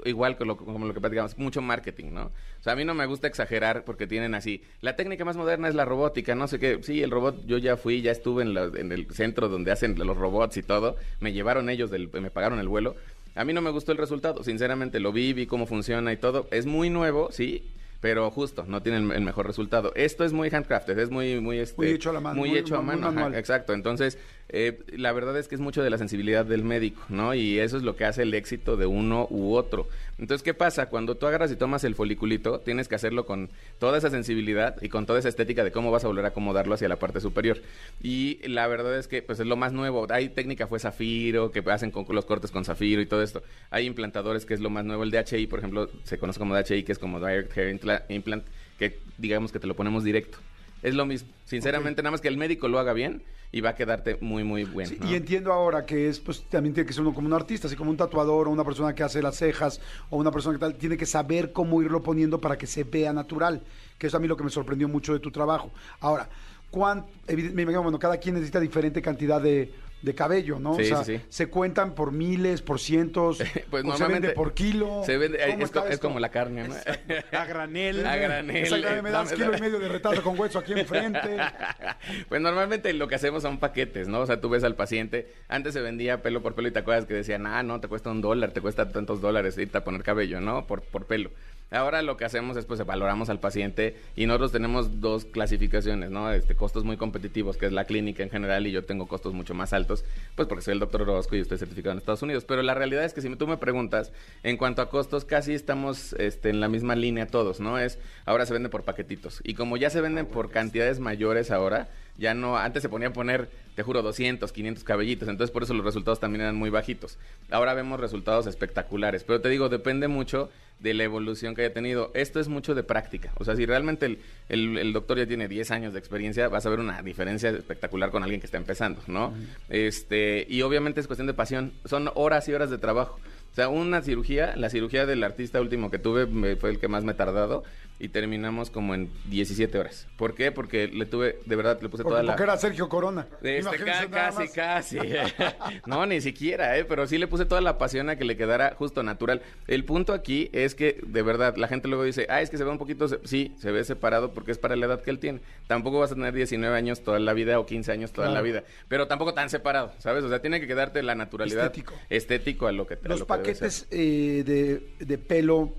igual 0.04 0.36
que 0.36 0.44
lo, 0.44 0.56
como 0.56 0.86
lo 0.86 0.94
que 0.94 1.00
platicamos, 1.00 1.36
mucho 1.38 1.60
marketing, 1.62 2.12
¿no? 2.12 2.24
O 2.26 2.62
sea, 2.62 2.72
a 2.74 2.76
mí 2.76 2.84
no 2.84 2.94
me 2.94 3.06
gusta 3.06 3.26
exagerar 3.26 3.84
porque 3.84 4.06
tienen 4.06 4.34
así, 4.34 4.62
la 4.80 4.96
técnica 4.96 5.24
más 5.24 5.36
moderna 5.36 5.68
es 5.68 5.74
la 5.74 5.84
robótica, 5.84 6.34
no 6.34 6.46
sé 6.48 6.58
qué. 6.58 6.78
Sí, 6.82 7.02
el 7.02 7.10
robot, 7.10 7.44
yo 7.46 7.58
ya 7.58 7.76
fui, 7.76 8.00
ya 8.02 8.12
estuve 8.12 8.42
en, 8.42 8.54
la- 8.54 8.70
en 8.74 8.92
el 8.92 9.06
centro 9.12 9.48
donde 9.48 9.72
hacen 9.72 9.96
los 9.98 10.16
robots 10.16 10.56
y 10.56 10.62
todo, 10.62 10.96
me 11.20 11.32
llevaron 11.32 11.68
ellos, 11.70 11.90
del, 11.90 12.10
me 12.12 12.30
pagaron 12.30 12.58
el 12.58 12.68
vuelo. 12.68 12.96
A 13.34 13.44
mí 13.44 13.52
no 13.52 13.60
me 13.62 13.70
gustó 13.70 13.90
el 13.92 13.98
resultado, 13.98 14.44
sinceramente 14.44 15.00
lo 15.00 15.12
vi, 15.12 15.32
vi 15.32 15.46
cómo 15.46 15.66
funciona 15.66 16.12
y 16.12 16.16
todo. 16.16 16.46
Es 16.52 16.66
muy 16.66 16.88
nuevo, 16.88 17.32
sí, 17.32 17.64
pero 18.00 18.30
justo, 18.30 18.64
no 18.68 18.82
tiene 18.82 18.98
el, 18.98 19.22
mejor 19.22 19.46
resultado. 19.46 19.92
Esto 19.96 20.24
es 20.24 20.32
muy 20.32 20.50
handcrafted, 20.50 20.98
es 20.98 21.10
muy, 21.10 21.40
muy, 21.40 21.58
este, 21.58 21.76
Muy 21.76 21.88
hecho 21.88 22.10
a 22.10 22.12
la 22.12 22.20
mano, 22.20 22.36
Muy, 22.38 22.50
muy- 22.50 22.58
hecho 22.58 22.76
a 22.76 22.82
mano, 22.82 23.08
ajá, 23.08 23.36
exacto. 23.38 23.72
Entonces, 23.72 24.18
eh, 24.48 24.80
la 24.96 25.12
verdad 25.12 25.36
es 25.38 25.48
que 25.48 25.54
es 25.54 25.60
mucho 25.60 25.82
de 25.82 25.90
la 25.90 25.98
sensibilidad 25.98 26.44
del 26.44 26.64
médico, 26.64 27.02
¿no? 27.08 27.34
Y 27.34 27.58
eso 27.58 27.76
es 27.76 27.82
lo 27.82 27.96
que 27.96 28.04
hace 28.04 28.22
el 28.22 28.34
éxito 28.34 28.76
de 28.76 28.86
uno 28.86 29.26
u 29.30 29.54
otro. 29.54 29.88
Entonces, 30.18 30.44
¿qué 30.44 30.54
pasa? 30.54 30.86
Cuando 30.90 31.16
tú 31.16 31.26
agarras 31.26 31.50
y 31.50 31.56
tomas 31.56 31.82
el 31.82 31.94
foliculito, 31.96 32.60
tienes 32.60 32.86
que 32.86 32.94
hacerlo 32.94 33.26
con 33.26 33.50
toda 33.80 33.98
esa 33.98 34.10
sensibilidad 34.10 34.80
y 34.80 34.88
con 34.88 35.06
toda 35.06 35.18
esa 35.18 35.28
estética 35.28 35.64
de 35.64 35.72
cómo 35.72 35.90
vas 35.90 36.04
a 36.04 36.06
volver 36.08 36.24
a 36.24 36.28
acomodarlo 36.28 36.74
hacia 36.74 36.88
la 36.88 36.96
parte 36.96 37.20
superior. 37.20 37.60
Y 38.00 38.38
la 38.46 38.66
verdad 38.68 38.96
es 38.96 39.08
que, 39.08 39.22
pues, 39.22 39.40
es 39.40 39.46
lo 39.46 39.56
más 39.56 39.72
nuevo. 39.72 40.06
Hay 40.10 40.28
técnica 40.28 40.66
fue 40.68 40.78
zafiro, 40.78 41.50
que 41.50 41.62
hacen 41.70 41.90
con 41.90 42.06
los 42.10 42.24
cortes 42.26 42.50
con 42.52 42.64
zafiro 42.64 43.00
y 43.02 43.06
todo 43.06 43.22
esto. 43.22 43.42
Hay 43.70 43.86
implantadores 43.86 44.46
que 44.46 44.54
es 44.54 44.60
lo 44.60 44.70
más 44.70 44.84
nuevo. 44.84 45.02
El 45.02 45.10
DHI, 45.10 45.46
por 45.48 45.58
ejemplo, 45.58 45.90
se 46.04 46.18
conoce 46.18 46.38
como 46.38 46.54
DHI, 46.54 46.84
que 46.84 46.92
es 46.92 46.98
como 46.98 47.18
Direct 47.18 47.56
Hair 47.56 47.74
Impla- 47.80 48.02
Implant, 48.08 48.44
que 48.78 48.98
digamos 49.18 49.50
que 49.50 49.58
te 49.58 49.66
lo 49.66 49.74
ponemos 49.74 50.04
directo. 50.04 50.38
Es 50.84 50.94
lo 50.94 51.04
mismo. 51.06 51.30
Sinceramente, 51.46 52.02
nada 52.02 52.12
más 52.12 52.20
que 52.20 52.28
el 52.28 52.36
médico 52.36 52.68
lo 52.68 52.78
haga 52.78 52.92
bien 52.92 53.22
y 53.50 53.60
va 53.60 53.70
a 53.70 53.74
quedarte 53.74 54.18
muy, 54.20 54.44
muy 54.44 54.64
bueno. 54.64 54.90
Sí, 54.90 54.98
¿no? 55.00 55.10
Y 55.10 55.14
entiendo 55.14 55.52
ahora 55.52 55.86
que 55.86 56.08
es, 56.08 56.20
pues 56.20 56.42
también 56.50 56.74
tiene 56.74 56.86
que 56.86 56.92
ser 56.92 57.02
uno 57.02 57.14
como 57.14 57.26
un 57.26 57.32
artista, 57.32 57.66
así 57.68 57.74
como 57.76 57.90
un 57.90 57.96
tatuador 57.96 58.48
o 58.48 58.50
una 58.50 58.64
persona 58.64 58.94
que 58.94 59.02
hace 59.02 59.22
las 59.22 59.36
cejas 59.36 59.80
o 60.10 60.16
una 60.16 60.30
persona 60.30 60.56
que 60.56 60.60
tal, 60.60 60.74
tiene 60.74 60.96
que 60.96 61.06
saber 61.06 61.52
cómo 61.52 61.80
irlo 61.82 62.02
poniendo 62.02 62.40
para 62.40 62.58
que 62.58 62.66
se 62.66 62.84
vea 62.84 63.12
natural, 63.12 63.62
que 63.98 64.08
es 64.08 64.14
a 64.14 64.18
mí 64.18 64.28
lo 64.28 64.36
que 64.36 64.44
me 64.44 64.50
sorprendió 64.50 64.88
mucho 64.88 65.12
de 65.14 65.20
tu 65.20 65.30
trabajo. 65.30 65.70
Ahora, 66.00 66.28
¿cuán, 66.70 67.06
evident- 67.28 67.52
me 67.54 67.62
imagino, 67.62 67.82
bueno, 67.82 67.98
cada 67.98 68.16
quien 68.18 68.34
necesita 68.34 68.60
diferente 68.60 69.00
cantidad 69.00 69.40
de, 69.40 69.72
de 70.04 70.14
cabello, 70.14 70.58
¿no? 70.60 70.74
Sí, 70.76 70.82
o 70.82 70.84
sea, 70.84 71.04
sí, 71.04 71.16
sí. 71.18 71.24
se 71.28 71.48
cuentan 71.48 71.94
por 71.94 72.12
miles, 72.12 72.60
por 72.62 72.78
cientos, 72.78 73.38
Pues 73.70 73.84
o 73.84 73.86
normalmente 73.88 73.98
se 73.98 74.12
vende 74.12 74.30
por 74.34 74.52
kilo. 74.54 75.02
Se 75.06 75.16
vende, 75.16 75.38
¿Cómo 75.50 75.64
es, 75.64 75.70
co- 75.70 75.86
es 75.86 75.98
como 75.98 76.20
la 76.20 76.30
carne, 76.30 76.68
¿no? 76.68 76.74
A 77.38 77.44
granel. 77.46 78.06
A 78.06 78.16
granel. 78.16 78.56
Exactamente, 78.56 79.02
me 79.02 79.10
das 79.10 79.32
kilo 79.32 79.56
y 79.56 79.60
medio 79.60 79.78
de 79.78 79.88
retardo 79.88 80.22
con 80.22 80.38
hueso 80.38 80.58
aquí 80.58 80.72
enfrente. 80.72 81.36
Pues 82.28 82.40
normalmente 82.40 82.92
lo 82.92 83.08
que 83.08 83.14
hacemos 83.14 83.42
son 83.42 83.58
paquetes, 83.58 84.08
¿no? 84.08 84.20
O 84.20 84.26
sea, 84.26 84.40
tú 84.40 84.48
ves 84.48 84.62
al 84.64 84.74
paciente, 84.76 85.32
antes 85.48 85.72
se 85.72 85.80
vendía 85.80 86.20
pelo 86.22 86.42
por 86.42 86.54
pelo 86.54 86.68
y 86.68 86.70
te 86.70 86.78
acuerdas 86.80 87.06
que 87.06 87.14
decían, 87.14 87.46
ah, 87.46 87.62
no, 87.62 87.80
te 87.80 87.88
cuesta 87.88 88.10
un 88.10 88.20
dólar, 88.20 88.50
te 88.52 88.60
cuesta 88.60 88.88
tantos 88.90 89.20
dólares 89.20 89.56
irte 89.58 89.78
a 89.78 89.84
poner 89.84 90.02
cabello, 90.02 90.40
¿no? 90.40 90.66
Por, 90.66 90.82
por 90.82 91.06
pelo. 91.06 91.30
Ahora 91.74 92.02
lo 92.02 92.16
que 92.16 92.24
hacemos 92.24 92.56
es, 92.56 92.66
pues, 92.66 92.84
valoramos 92.86 93.30
al 93.30 93.40
paciente 93.40 93.96
y 94.14 94.26
nosotros 94.26 94.52
tenemos 94.52 95.00
dos 95.00 95.24
clasificaciones, 95.24 96.10
¿no? 96.10 96.30
Este, 96.32 96.54
costos 96.54 96.84
muy 96.84 96.96
competitivos, 96.96 97.56
que 97.56 97.66
es 97.66 97.72
la 97.72 97.84
clínica 97.84 98.22
en 98.22 98.30
general, 98.30 98.66
y 98.66 98.70
yo 98.70 98.84
tengo 98.84 99.08
costos 99.08 99.34
mucho 99.34 99.54
más 99.54 99.72
altos, 99.72 100.04
pues 100.36 100.46
porque 100.46 100.62
soy 100.62 100.74
el 100.74 100.78
doctor 100.78 101.02
Orozco 101.02 101.34
y 101.34 101.40
estoy 101.40 101.58
certificado 101.58 101.92
en 101.92 101.98
Estados 101.98 102.22
Unidos. 102.22 102.44
Pero 102.44 102.62
la 102.62 102.74
realidad 102.74 103.04
es 103.04 103.12
que 103.12 103.20
si 103.20 103.34
tú 103.34 103.48
me 103.48 103.56
preguntas, 103.56 104.12
en 104.44 104.56
cuanto 104.56 104.82
a 104.82 104.88
costos, 104.88 105.24
casi 105.24 105.52
estamos 105.52 106.12
este, 106.14 106.50
en 106.50 106.60
la 106.60 106.68
misma 106.68 106.94
línea 106.94 107.26
todos, 107.26 107.58
¿no? 107.58 107.76
Es, 107.78 107.98
ahora 108.24 108.46
se 108.46 108.52
vende 108.52 108.68
por 108.68 108.84
paquetitos. 108.84 109.40
Y 109.42 109.54
como 109.54 109.76
ya 109.76 109.90
se 109.90 110.00
venden 110.00 110.26
por 110.26 110.50
cantidades 110.50 111.00
mayores 111.00 111.50
ahora, 111.50 111.88
ya 112.16 112.34
no, 112.34 112.56
antes 112.56 112.82
se 112.82 112.88
ponía 112.88 113.08
a 113.08 113.12
poner, 113.12 113.48
te 113.74 113.82
juro, 113.82 114.02
200, 114.02 114.52
500 114.52 114.84
cabellitos, 114.84 115.28
entonces 115.28 115.52
por 115.52 115.64
eso 115.64 115.74
los 115.74 115.84
resultados 115.84 116.20
también 116.20 116.42
eran 116.42 116.54
muy 116.54 116.70
bajitos. 116.70 117.18
Ahora 117.50 117.74
vemos 117.74 117.98
resultados 117.98 118.46
espectaculares, 118.46 119.24
pero 119.24 119.40
te 119.40 119.48
digo, 119.48 119.68
depende 119.68 120.06
mucho 120.06 120.50
de 120.80 120.92
la 120.94 121.04
evolución 121.04 121.54
que 121.54 121.62
haya 121.62 121.72
tenido. 121.72 122.10
Esto 122.14 122.40
es 122.40 122.48
mucho 122.48 122.74
de 122.74 122.82
práctica, 122.82 123.32
o 123.36 123.44
sea, 123.44 123.56
si 123.56 123.64
realmente 123.64 124.06
el, 124.06 124.18
el- 124.48 124.76
el 124.78 124.92
doctor 124.92 125.16
ya 125.18 125.26
tiene 125.26 125.48
10 125.48 125.70
años 125.70 125.92
de 125.92 125.98
experiencia, 125.98 126.48
vas 126.48 126.66
a 126.66 126.70
ver 126.70 126.80
una 126.80 127.00
diferencia 127.02 127.50
espectacular 127.50 128.10
con 128.10 128.22
alguien 128.22 128.40
que 128.40 128.46
está 128.46 128.58
empezando, 128.58 129.00
¿no? 129.06 129.32
Este, 129.70 130.46
y 130.48 130.62
obviamente 130.62 131.00
es 131.00 131.06
cuestión 131.06 131.26
de 131.26 131.34
pasión, 131.34 131.72
son 131.84 132.10
horas 132.14 132.48
y 132.48 132.52
horas 132.52 132.70
de 132.70 132.78
trabajo. 132.78 133.18
O 133.52 133.54
sea, 133.54 133.68
una 133.68 134.02
cirugía, 134.02 134.54
la 134.56 134.68
cirugía 134.68 135.06
del 135.06 135.22
artista 135.22 135.60
último 135.60 135.90
que 135.90 135.98
tuve 136.00 136.26
me- 136.26 136.56
fue 136.56 136.70
el 136.70 136.78
que 136.80 136.88
más 136.88 137.04
me 137.04 137.12
he 137.12 137.14
tardado 137.14 137.62
y 137.98 138.08
terminamos 138.08 138.70
como 138.70 138.94
en 138.94 139.10
17 139.26 139.78
horas. 139.78 140.06
¿Por 140.16 140.34
qué? 140.34 140.50
Porque 140.52 140.88
le 140.88 141.06
tuve, 141.06 141.38
de 141.46 141.56
verdad, 141.56 141.78
le 141.80 141.88
puse 141.88 142.02
Porque, 142.02 142.12
toda 142.14 142.22
la... 142.24 142.32
porque 142.32 142.42
era 142.42 142.56
Sergio 142.56 142.88
Corona. 142.88 143.26
Este, 143.34 143.60
Imagínense 143.60 143.84
ca- 143.84 144.08
nada 144.08 144.26
casi, 144.30 144.38
más. 144.42 144.52
casi. 144.52 144.98
no, 145.86 146.04
ni 146.06 146.20
siquiera, 146.20 146.76
¿eh? 146.76 146.84
Pero 146.84 147.06
sí 147.06 147.18
le 147.18 147.26
puse 147.28 147.44
toda 147.44 147.60
la 147.60 147.78
pasión 147.78 148.10
a 148.10 148.16
que 148.16 148.24
le 148.24 148.36
quedara 148.36 148.74
justo 148.76 149.02
natural. 149.02 149.42
El 149.68 149.84
punto 149.84 150.12
aquí 150.12 150.50
es 150.52 150.74
que, 150.74 151.00
de 151.06 151.22
verdad, 151.22 151.56
la 151.56 151.68
gente 151.68 151.88
luego 151.88 152.02
dice, 152.04 152.26
ah, 152.28 152.40
es 152.40 152.50
que 152.50 152.56
se 152.58 152.64
ve 152.64 152.70
un 152.70 152.78
poquito... 152.78 153.06
se-". 153.08 153.20
Sí, 153.24 153.54
se 153.58 153.70
ve 153.70 153.84
separado 153.84 154.32
porque 154.34 154.50
es 154.52 154.58
para 154.58 154.74
la 154.76 154.86
edad 154.86 155.00
que 155.02 155.10
él 155.10 155.18
tiene. 155.20 155.40
Tampoco 155.68 156.00
vas 156.00 156.10
a 156.12 156.14
tener 156.14 156.34
19 156.34 156.76
años 156.76 157.02
toda 157.04 157.18
la 157.20 157.32
vida 157.32 157.58
o 157.60 157.66
15 157.66 157.92
años 157.92 158.12
toda 158.12 158.26
Claro. 158.26 158.34
la 158.40 158.42
vida. 158.42 158.64
Pero 158.88 159.06
tampoco 159.06 159.34
tan 159.34 159.48
separado, 159.50 159.92
¿sabes? 159.98 160.24
O 160.24 160.28
sea, 160.28 160.40
tiene 160.40 160.60
que 160.60 160.66
quedarte 160.66 161.02
la 161.02 161.14
naturalidad... 161.14 161.66
Estético. 161.66 161.94
Estético 162.10 162.66
a 162.66 162.72
lo 162.72 162.86
que 162.86 162.96
te 162.96 163.08
Los 163.08 163.20
lo 163.20 163.26
paquetes 163.26 163.86
eh, 163.90 164.42
de, 164.44 165.04
de 165.04 165.18
pelo, 165.18 165.72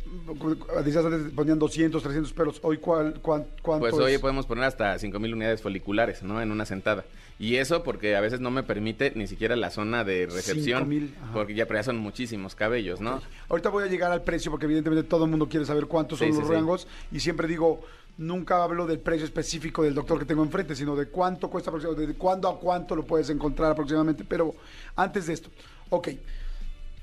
decías 0.83 1.05
antes 1.05 1.33
ponían 1.33 1.59
200, 1.59 2.04
300 2.05 2.33
pelos. 2.33 2.59
Hoy, 2.63 2.77
¿cuál, 2.77 3.19
cuán- 3.21 3.45
¿cuánto 3.61 3.81
Pues 3.81 3.93
hoy 3.95 4.13
es? 4.13 4.19
podemos 4.19 4.45
poner 4.45 4.63
hasta 4.63 4.97
5000 4.97 5.33
unidades 5.33 5.61
foliculares, 5.61 6.23
¿no? 6.23 6.41
En 6.41 6.51
una 6.51 6.65
sentada. 6.65 7.03
Y 7.37 7.57
eso 7.57 7.83
porque 7.83 8.15
a 8.15 8.21
veces 8.21 8.39
no 8.39 8.49
me 8.49 8.63
permite 8.63 9.11
ni 9.15 9.27
siquiera 9.27 9.55
la 9.57 9.69
zona 9.69 10.03
de 10.05 10.25
recepción. 10.25 10.83
5,000, 10.83 11.15
ajá. 11.21 11.33
porque 11.33 11.53
ya, 11.53 11.67
ya 11.67 11.83
son 11.83 11.97
muchísimos 11.97 12.55
cabellos, 12.55 13.01
¿no? 13.01 13.21
Ahorita 13.49 13.69
voy 13.69 13.83
a 13.83 13.87
llegar 13.87 14.11
al 14.11 14.23
precio 14.23 14.51
porque 14.51 14.65
evidentemente 14.67 15.03
todo 15.07 15.25
el 15.25 15.31
mundo 15.31 15.49
quiere 15.49 15.65
saber 15.65 15.85
cuántos 15.87 16.19
son 16.19 16.31
Sí, 16.31 16.37
los 16.39 16.47
sí. 16.47 16.53
rangos 16.53 16.87
y 17.11 17.19
siempre 17.19 17.47
digo, 17.49 17.81
nunca 18.17 18.63
hablo 18.63 18.87
del 18.87 18.99
precio 18.99 19.25
específico 19.25 19.83
del 19.83 19.93
doctor 19.93 20.17
que 20.17 20.23
tengo 20.25 20.43
enfrente, 20.43 20.75
sino 20.77 20.95
de 20.95 21.07
cuánto 21.07 21.49
cuesta 21.49 21.69
aproximadamente, 21.71 22.13
de 22.13 22.17
cuándo 22.17 22.47
a 22.47 22.57
cuánto 22.57 22.95
lo 22.95 23.03
puedes 23.05 23.29
encontrar 23.29 23.71
aproximadamente. 23.73 24.23
Pero 24.23 24.55
antes 24.95 25.27
de 25.27 25.33
esto, 25.33 25.49
ok, 25.89 26.09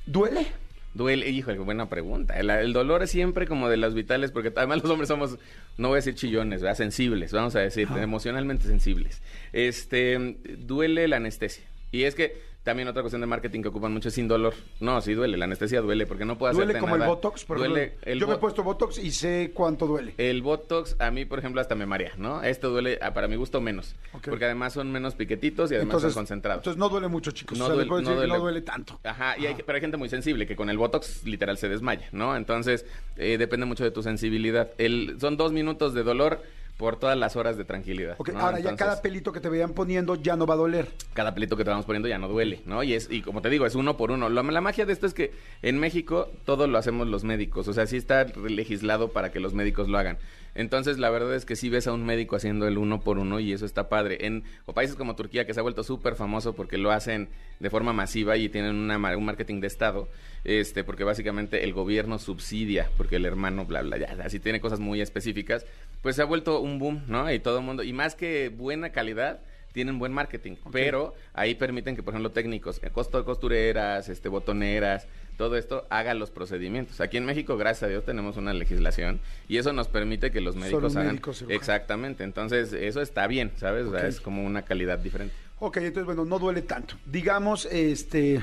¿duele? 0.06 0.46
Duele, 0.94 1.28
híjole, 1.30 1.56
qué 1.56 1.62
buena 1.62 1.88
pregunta. 1.88 2.38
El, 2.38 2.50
el 2.50 2.72
dolor 2.72 3.02
es 3.02 3.10
siempre 3.10 3.46
como 3.46 3.68
de 3.68 3.78
las 3.78 3.94
vitales, 3.94 4.30
porque 4.30 4.52
además 4.54 4.82
los 4.82 4.90
hombres 4.90 5.08
somos, 5.08 5.38
no 5.78 5.88
voy 5.88 5.96
a 5.96 5.96
decir 5.96 6.14
chillones, 6.14 6.60
¿verdad? 6.60 6.76
sensibles, 6.76 7.32
vamos 7.32 7.56
a 7.56 7.60
decir, 7.60 7.88
emocionalmente 7.96 8.66
sensibles. 8.66 9.22
Este, 9.52 10.36
duele 10.58 11.08
la 11.08 11.16
anestesia. 11.16 11.64
Y 11.90 12.04
es 12.04 12.14
que 12.14 12.36
también 12.62 12.86
otra 12.88 13.02
cuestión 13.02 13.20
de 13.20 13.26
marketing 13.26 13.62
que 13.62 13.68
ocupan 13.68 13.92
mucho 13.92 14.08
es 14.08 14.14
sin 14.14 14.28
dolor. 14.28 14.54
No, 14.80 15.00
sí 15.00 15.14
duele, 15.14 15.36
la 15.36 15.46
anestesia 15.46 15.80
duele, 15.80 16.06
porque 16.06 16.24
no 16.24 16.38
puedo 16.38 16.52
¿Duele 16.52 16.78
como 16.78 16.96
nada. 16.96 17.08
el 17.10 17.14
Botox? 17.16 17.44
Por 17.44 17.58
duele 17.58 17.82
ejemplo? 17.84 18.12
el 18.12 18.20
Yo 18.20 18.28
me 18.28 18.34
he 18.34 18.38
puesto 18.38 18.62
Botox 18.62 18.98
y 18.98 19.10
sé 19.10 19.50
cuánto 19.52 19.86
duele. 19.86 20.14
El 20.18 20.42
Botox, 20.42 20.94
a 21.00 21.10
mí, 21.10 21.24
por 21.24 21.38
ejemplo, 21.40 21.60
hasta 21.60 21.74
me 21.74 21.86
marea, 21.86 22.12
¿no? 22.18 22.42
Esto 22.42 22.70
duele, 22.70 22.98
ah, 23.02 23.12
para 23.14 23.26
mi 23.26 23.36
gusto, 23.36 23.60
menos. 23.60 23.96
Ok. 24.12 24.28
Porque 24.28 24.44
además 24.44 24.72
son 24.74 24.92
menos 24.92 25.14
piquetitos 25.14 25.72
y 25.72 25.74
además 25.74 26.02
son 26.02 26.12
concentrados. 26.12 26.60
entonces 26.60 26.78
no 26.78 26.88
duele 26.88 27.08
mucho, 27.08 27.32
chicos. 27.32 27.58
No 27.58 27.64
o 27.64 27.66
sea, 27.68 27.74
duele- 27.74 27.84
le 27.84 27.88
puedo 27.88 28.02
no 28.02 28.08
decir 28.10 28.22
que 28.22 28.28
no 28.28 28.34
duele. 28.34 28.42
duele 28.52 28.60
tanto. 28.62 29.00
Ajá, 29.02 29.36
y 29.38 29.46
hay, 29.46 29.54
pero 29.56 29.74
hay 29.74 29.80
gente 29.80 29.96
muy 29.96 30.08
sensible 30.08 30.46
que 30.46 30.54
con 30.54 30.70
el 30.70 30.78
Botox 30.78 31.24
literal 31.24 31.58
se 31.58 31.68
desmaya, 31.68 32.08
¿no? 32.12 32.36
Entonces, 32.36 32.86
eh, 33.16 33.38
depende 33.38 33.66
mucho 33.66 33.82
de 33.84 33.90
tu 33.90 34.02
sensibilidad. 34.02 34.70
El, 34.78 35.16
son 35.20 35.36
dos 35.36 35.52
minutos 35.52 35.94
de 35.94 36.02
dolor 36.04 36.42
por 36.76 36.96
todas 36.96 37.16
las 37.16 37.36
horas 37.36 37.56
de 37.56 37.64
tranquilidad. 37.64 38.16
Ok, 38.18 38.30
¿no? 38.30 38.40
ahora 38.40 38.58
ya 38.58 38.74
cada 38.76 39.00
pelito 39.02 39.32
que 39.32 39.40
te 39.40 39.48
vean 39.48 39.72
poniendo 39.72 40.16
ya 40.16 40.36
no 40.36 40.46
va 40.46 40.54
a 40.54 40.56
doler. 40.56 40.88
cada 41.14 41.34
pelito 41.34 41.56
que 41.56 41.64
te 41.64 41.70
vamos 41.70 41.84
poniendo 41.84 42.08
ya 42.08 42.18
no 42.18 42.28
duele, 42.28 42.62
¿no? 42.66 42.82
Y 42.82 42.94
es 42.94 43.08
y 43.10 43.22
como 43.22 43.42
te 43.42 43.50
digo, 43.50 43.66
es 43.66 43.74
uno 43.74 43.96
por 43.96 44.10
uno. 44.10 44.28
La, 44.28 44.42
la 44.42 44.60
magia 44.60 44.86
de 44.86 44.92
esto 44.92 45.06
es 45.06 45.14
que 45.14 45.32
en 45.62 45.78
México 45.78 46.30
todo 46.44 46.66
lo 46.66 46.78
hacemos 46.78 47.06
los 47.06 47.24
médicos, 47.24 47.68
o 47.68 47.72
sea, 47.72 47.86
sí 47.86 47.96
está 47.96 48.24
legislado 48.24 49.12
para 49.12 49.30
que 49.30 49.40
los 49.40 49.54
médicos 49.54 49.88
lo 49.88 49.98
hagan. 49.98 50.18
Entonces, 50.54 50.98
la 50.98 51.10
verdad 51.10 51.34
es 51.34 51.44
que 51.44 51.56
sí 51.56 51.68
ves 51.68 51.86
a 51.86 51.92
un 51.92 52.04
médico 52.04 52.36
haciendo 52.36 52.66
el 52.66 52.78
uno 52.78 53.00
por 53.00 53.18
uno 53.18 53.40
y 53.40 53.52
eso 53.52 53.64
está 53.64 53.88
padre. 53.88 54.26
En 54.26 54.44
o 54.66 54.74
países 54.74 54.96
como 54.96 55.16
Turquía, 55.16 55.46
que 55.46 55.54
se 55.54 55.60
ha 55.60 55.62
vuelto 55.62 55.82
súper 55.82 56.14
famoso 56.14 56.54
porque 56.54 56.78
lo 56.78 56.90
hacen 56.90 57.28
de 57.60 57.70
forma 57.70 57.92
masiva 57.92 58.36
y 58.36 58.48
tienen 58.48 58.74
una, 58.74 59.16
un 59.16 59.24
marketing 59.24 59.60
de 59.60 59.68
Estado, 59.68 60.08
este, 60.44 60.84
porque 60.84 61.04
básicamente 61.04 61.64
el 61.64 61.72
gobierno 61.72 62.18
subsidia, 62.18 62.90
porque 62.96 63.16
el 63.16 63.24
hermano, 63.24 63.64
bla, 63.64 63.82
bla, 63.82 63.98
ya, 63.98 64.16
así 64.24 64.40
tiene 64.40 64.60
cosas 64.60 64.80
muy 64.80 65.00
específicas, 65.00 65.64
pues 66.02 66.16
se 66.16 66.22
ha 66.22 66.26
vuelto 66.26 66.60
un 66.60 66.78
boom, 66.78 67.04
¿no? 67.06 67.32
Y 67.32 67.38
todo 67.38 67.58
el 67.58 67.64
mundo, 67.64 67.82
y 67.82 67.92
más 67.92 68.14
que 68.14 68.48
buena 68.48 68.90
calidad, 68.90 69.40
tienen 69.72 69.98
buen 69.98 70.12
marketing, 70.12 70.56
pero 70.70 71.14
ahí 71.32 71.54
permiten 71.54 71.96
que, 71.96 72.02
por 72.02 72.12
ejemplo, 72.12 72.30
técnicos, 72.30 72.80
eh, 72.82 72.90
costureras, 72.90 74.08
este, 74.08 74.28
botoneras, 74.28 75.06
todo 75.36 75.56
esto 75.56 75.86
haga 75.90 76.14
los 76.14 76.30
procedimientos. 76.30 77.00
Aquí 77.00 77.16
en 77.16 77.24
México, 77.24 77.56
gracias 77.56 77.84
a 77.84 77.88
Dios, 77.88 78.04
tenemos 78.04 78.36
una 78.36 78.52
legislación 78.52 79.20
y 79.48 79.56
eso 79.58 79.72
nos 79.72 79.88
permite 79.88 80.30
que 80.30 80.40
los 80.40 80.56
médicos 80.56 80.94
hagan 80.96 81.08
médicos 81.12 81.44
exactamente. 81.48 82.24
Entonces, 82.24 82.72
eso 82.72 83.00
está 83.00 83.26
bien, 83.26 83.52
¿sabes? 83.56 83.86
O 83.86 83.90
sea, 83.90 84.00
Ok. 84.00 84.06
es 84.06 84.20
como 84.20 84.44
una 84.44 84.62
calidad 84.62 84.98
diferente. 84.98 85.34
Ok, 85.58 85.76
entonces, 85.78 86.04
bueno, 86.04 86.24
no 86.24 86.38
duele 86.38 86.62
tanto. 86.62 86.96
Digamos, 87.06 87.66
este, 87.70 88.42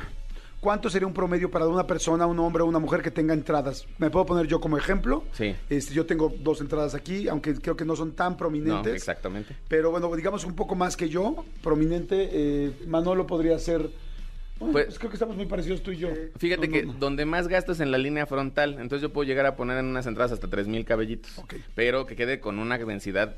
¿cuánto 0.61 0.89
sería 0.89 1.05
un 1.07 1.13
promedio 1.13 1.51
para 1.51 1.67
una 1.67 1.85
persona, 1.85 2.25
un 2.25 2.39
hombre 2.39 2.63
o 2.63 2.65
una 2.65 2.79
mujer 2.79 3.01
que 3.01 3.11
tenga 3.11 3.33
entradas? 3.33 3.85
¿Me 3.97 4.09
puedo 4.09 4.25
poner 4.25 4.47
yo 4.47 4.59
como 4.61 4.77
ejemplo? 4.77 5.23
Sí. 5.33 5.53
Este, 5.69 5.93
yo 5.93 6.05
tengo 6.05 6.33
dos 6.39 6.61
entradas 6.61 6.95
aquí, 6.95 7.27
aunque 7.27 7.55
creo 7.55 7.75
que 7.75 7.83
no 7.85 7.95
son 7.97 8.13
tan 8.13 8.31
No, 8.33 8.37
prominentes. 8.37 8.93
exactamente. 8.93 9.55
Pero 9.67 9.91
bueno, 9.91 10.13
digamos 10.15 10.45
un 10.45 10.55
poco 10.55 10.75
más 10.75 10.95
que 10.95 11.09
yo, 11.09 11.43
prominente, 11.61 12.29
eh, 12.31 12.71
Manolo 12.87 13.27
podría 13.27 13.59
ser... 13.59 13.89
Bueno, 14.59 14.73
Pues- 14.73 14.85
pues 14.87 14.99
creo 14.99 15.09
que 15.09 15.15
estamos 15.15 15.37
muy 15.37 15.45
parecidos 15.45 15.81
tú 15.81 15.91
y 15.91 15.97
yo. 15.97 16.09
Fíjate 16.37 16.67
No, 16.67 16.73
que 16.73 16.83
no, 16.83 16.93
no. 16.93 16.99
donde 16.99 17.25
más 17.25 17.47
gasto 17.47 17.71
es 17.71 17.79
en 17.79 17.91
la 17.91 17.97
línea 17.97 18.25
frontal, 18.25 18.73
entonces 18.73 19.01
yo 19.01 19.13
puedo 19.13 19.25
llegar 19.25 19.45
a 19.45 19.55
poner 19.55 19.77
en 19.77 19.85
unas 19.85 20.05
entradas 20.05 20.33
hasta 20.33 20.49
3000 20.49 20.83
cabellitos. 20.85 21.31
Pero 21.75 22.05
que 22.05 22.15
quede 22.17 22.39
con 22.41 22.59
una 22.59 22.77
densidad. 22.77 23.35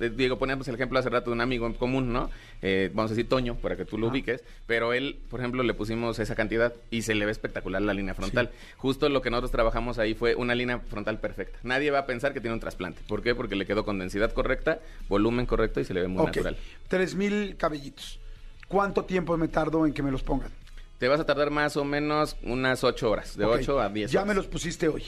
eh, 0.00 0.10
Diego, 0.10 0.38
poníamos 0.38 0.68
el 0.68 0.74
ejemplo 0.76 0.98
hace 0.98 1.08
rato 1.08 1.30
de 1.30 1.34
un 1.34 1.40
amigo 1.40 1.66
en 1.66 1.72
común, 1.72 2.12
¿no? 2.12 2.30
Eh, 2.62 2.90
vamos 2.94 3.10
a 3.10 3.14
decir 3.14 3.28
Toño, 3.28 3.56
para 3.56 3.76
que 3.76 3.84
tú 3.84 3.96
lo 3.98 4.08
ubiques. 4.08 4.44
Pero 4.66 4.92
él, 4.92 5.16
por 5.30 5.40
ejemplo, 5.40 5.62
le 5.62 5.74
pusimos 5.74 6.18
esa 6.18 6.34
cantidad 6.36 6.72
y 6.90 7.02
se 7.02 7.14
le 7.14 7.24
ve 7.24 7.32
espectacular 7.32 7.80
la 7.82 7.94
línea 7.94 8.14
frontal. 8.14 8.50
Justo 8.76 9.08
lo 9.08 9.22
que 9.22 9.30
nosotros 9.30 9.50
trabajamos 9.50 9.98
ahí 9.98 10.14
fue 10.14 10.34
una 10.34 10.54
línea 10.54 10.78
frontal 10.78 11.18
perfecta. 11.20 11.58
Nadie 11.62 11.90
va 11.90 12.00
a 12.00 12.06
pensar 12.06 12.32
que 12.34 12.40
tiene 12.40 12.54
un 12.54 12.60
trasplante. 12.60 13.00
¿Por 13.08 13.22
qué? 13.22 13.34
Porque 13.34 13.56
le 13.56 13.64
quedó 13.66 13.84
con 13.84 13.98
densidad 13.98 14.32
correcta, 14.32 14.78
volumen 15.08 15.46
correcto 15.46 15.80
y 15.80 15.84
se 15.84 15.94
le 15.94 16.02
ve 16.02 16.08
muy 16.08 16.20
Ok, 16.22 16.28
natural. 16.28 16.56
tres 16.86 17.14
mil 17.14 17.56
cabellitos. 17.56 18.20
¿Cuánto 18.68 19.04
tiempo 19.04 19.36
me 19.36 19.48
tardo 19.48 19.86
en 19.86 19.92
que 19.92 20.02
me 20.02 20.10
los 20.10 20.22
pongan? 20.22 20.50
Te 20.98 21.08
vas 21.08 21.20
a 21.20 21.24
tardar 21.24 21.50
más 21.50 21.76
o 21.76 21.84
menos 21.84 22.36
unas 22.42 22.84
8 22.84 23.10
horas, 23.10 23.36
de 23.36 23.44
Ok, 23.44 23.52
8 23.60 23.80
a 23.80 23.88
10 23.88 24.10
Ya 24.10 24.20
horas. 24.20 24.28
me 24.28 24.34
los 24.34 24.46
pusiste 24.46 24.88
hoy. 24.88 25.04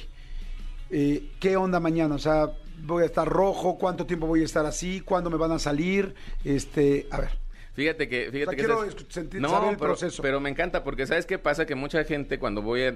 Eh, 0.91 1.31
¿Qué 1.41 1.57
onda 1.57 1.79
mañana? 1.81 2.15
O 2.15 2.19
sea, 2.19 2.51
voy 2.83 3.03
a 3.03 3.07
estar 3.07 3.29
rojo, 3.29 3.77
¿cuánto 3.79 4.07
tiempo 4.07 4.27
voy 4.27 4.43
a 4.43 4.45
estar 4.45 4.65
así? 4.67 5.01
¿Cuándo 5.01 5.31
me 5.31 5.37
van 5.37 5.53
a 5.53 5.59
salir? 5.59 6.15
Este, 6.45 7.07
a 7.11 7.19
ver. 7.21 7.31
Fíjate 7.75 8.09
que, 8.09 8.31
fíjate 8.33 8.43
O 8.43 8.45
sea, 8.45 8.51
que 8.51 8.57
quiero 8.57 8.83
sentir- 9.09 9.41
saber 9.49 9.71
el 9.71 9.77
pero, 9.77 9.91
proceso. 9.91 10.23
pero 10.23 10.41
me 10.41 10.51
encanta 10.51 10.83
porque 10.85 11.07
sabes 11.07 11.25
qué 11.25 11.39
pasa 11.39 11.67
que 11.67 11.75
mucha 11.75 12.03
gente 12.05 12.39
cuando 12.39 12.63
voy 12.63 12.83
a 12.83 12.95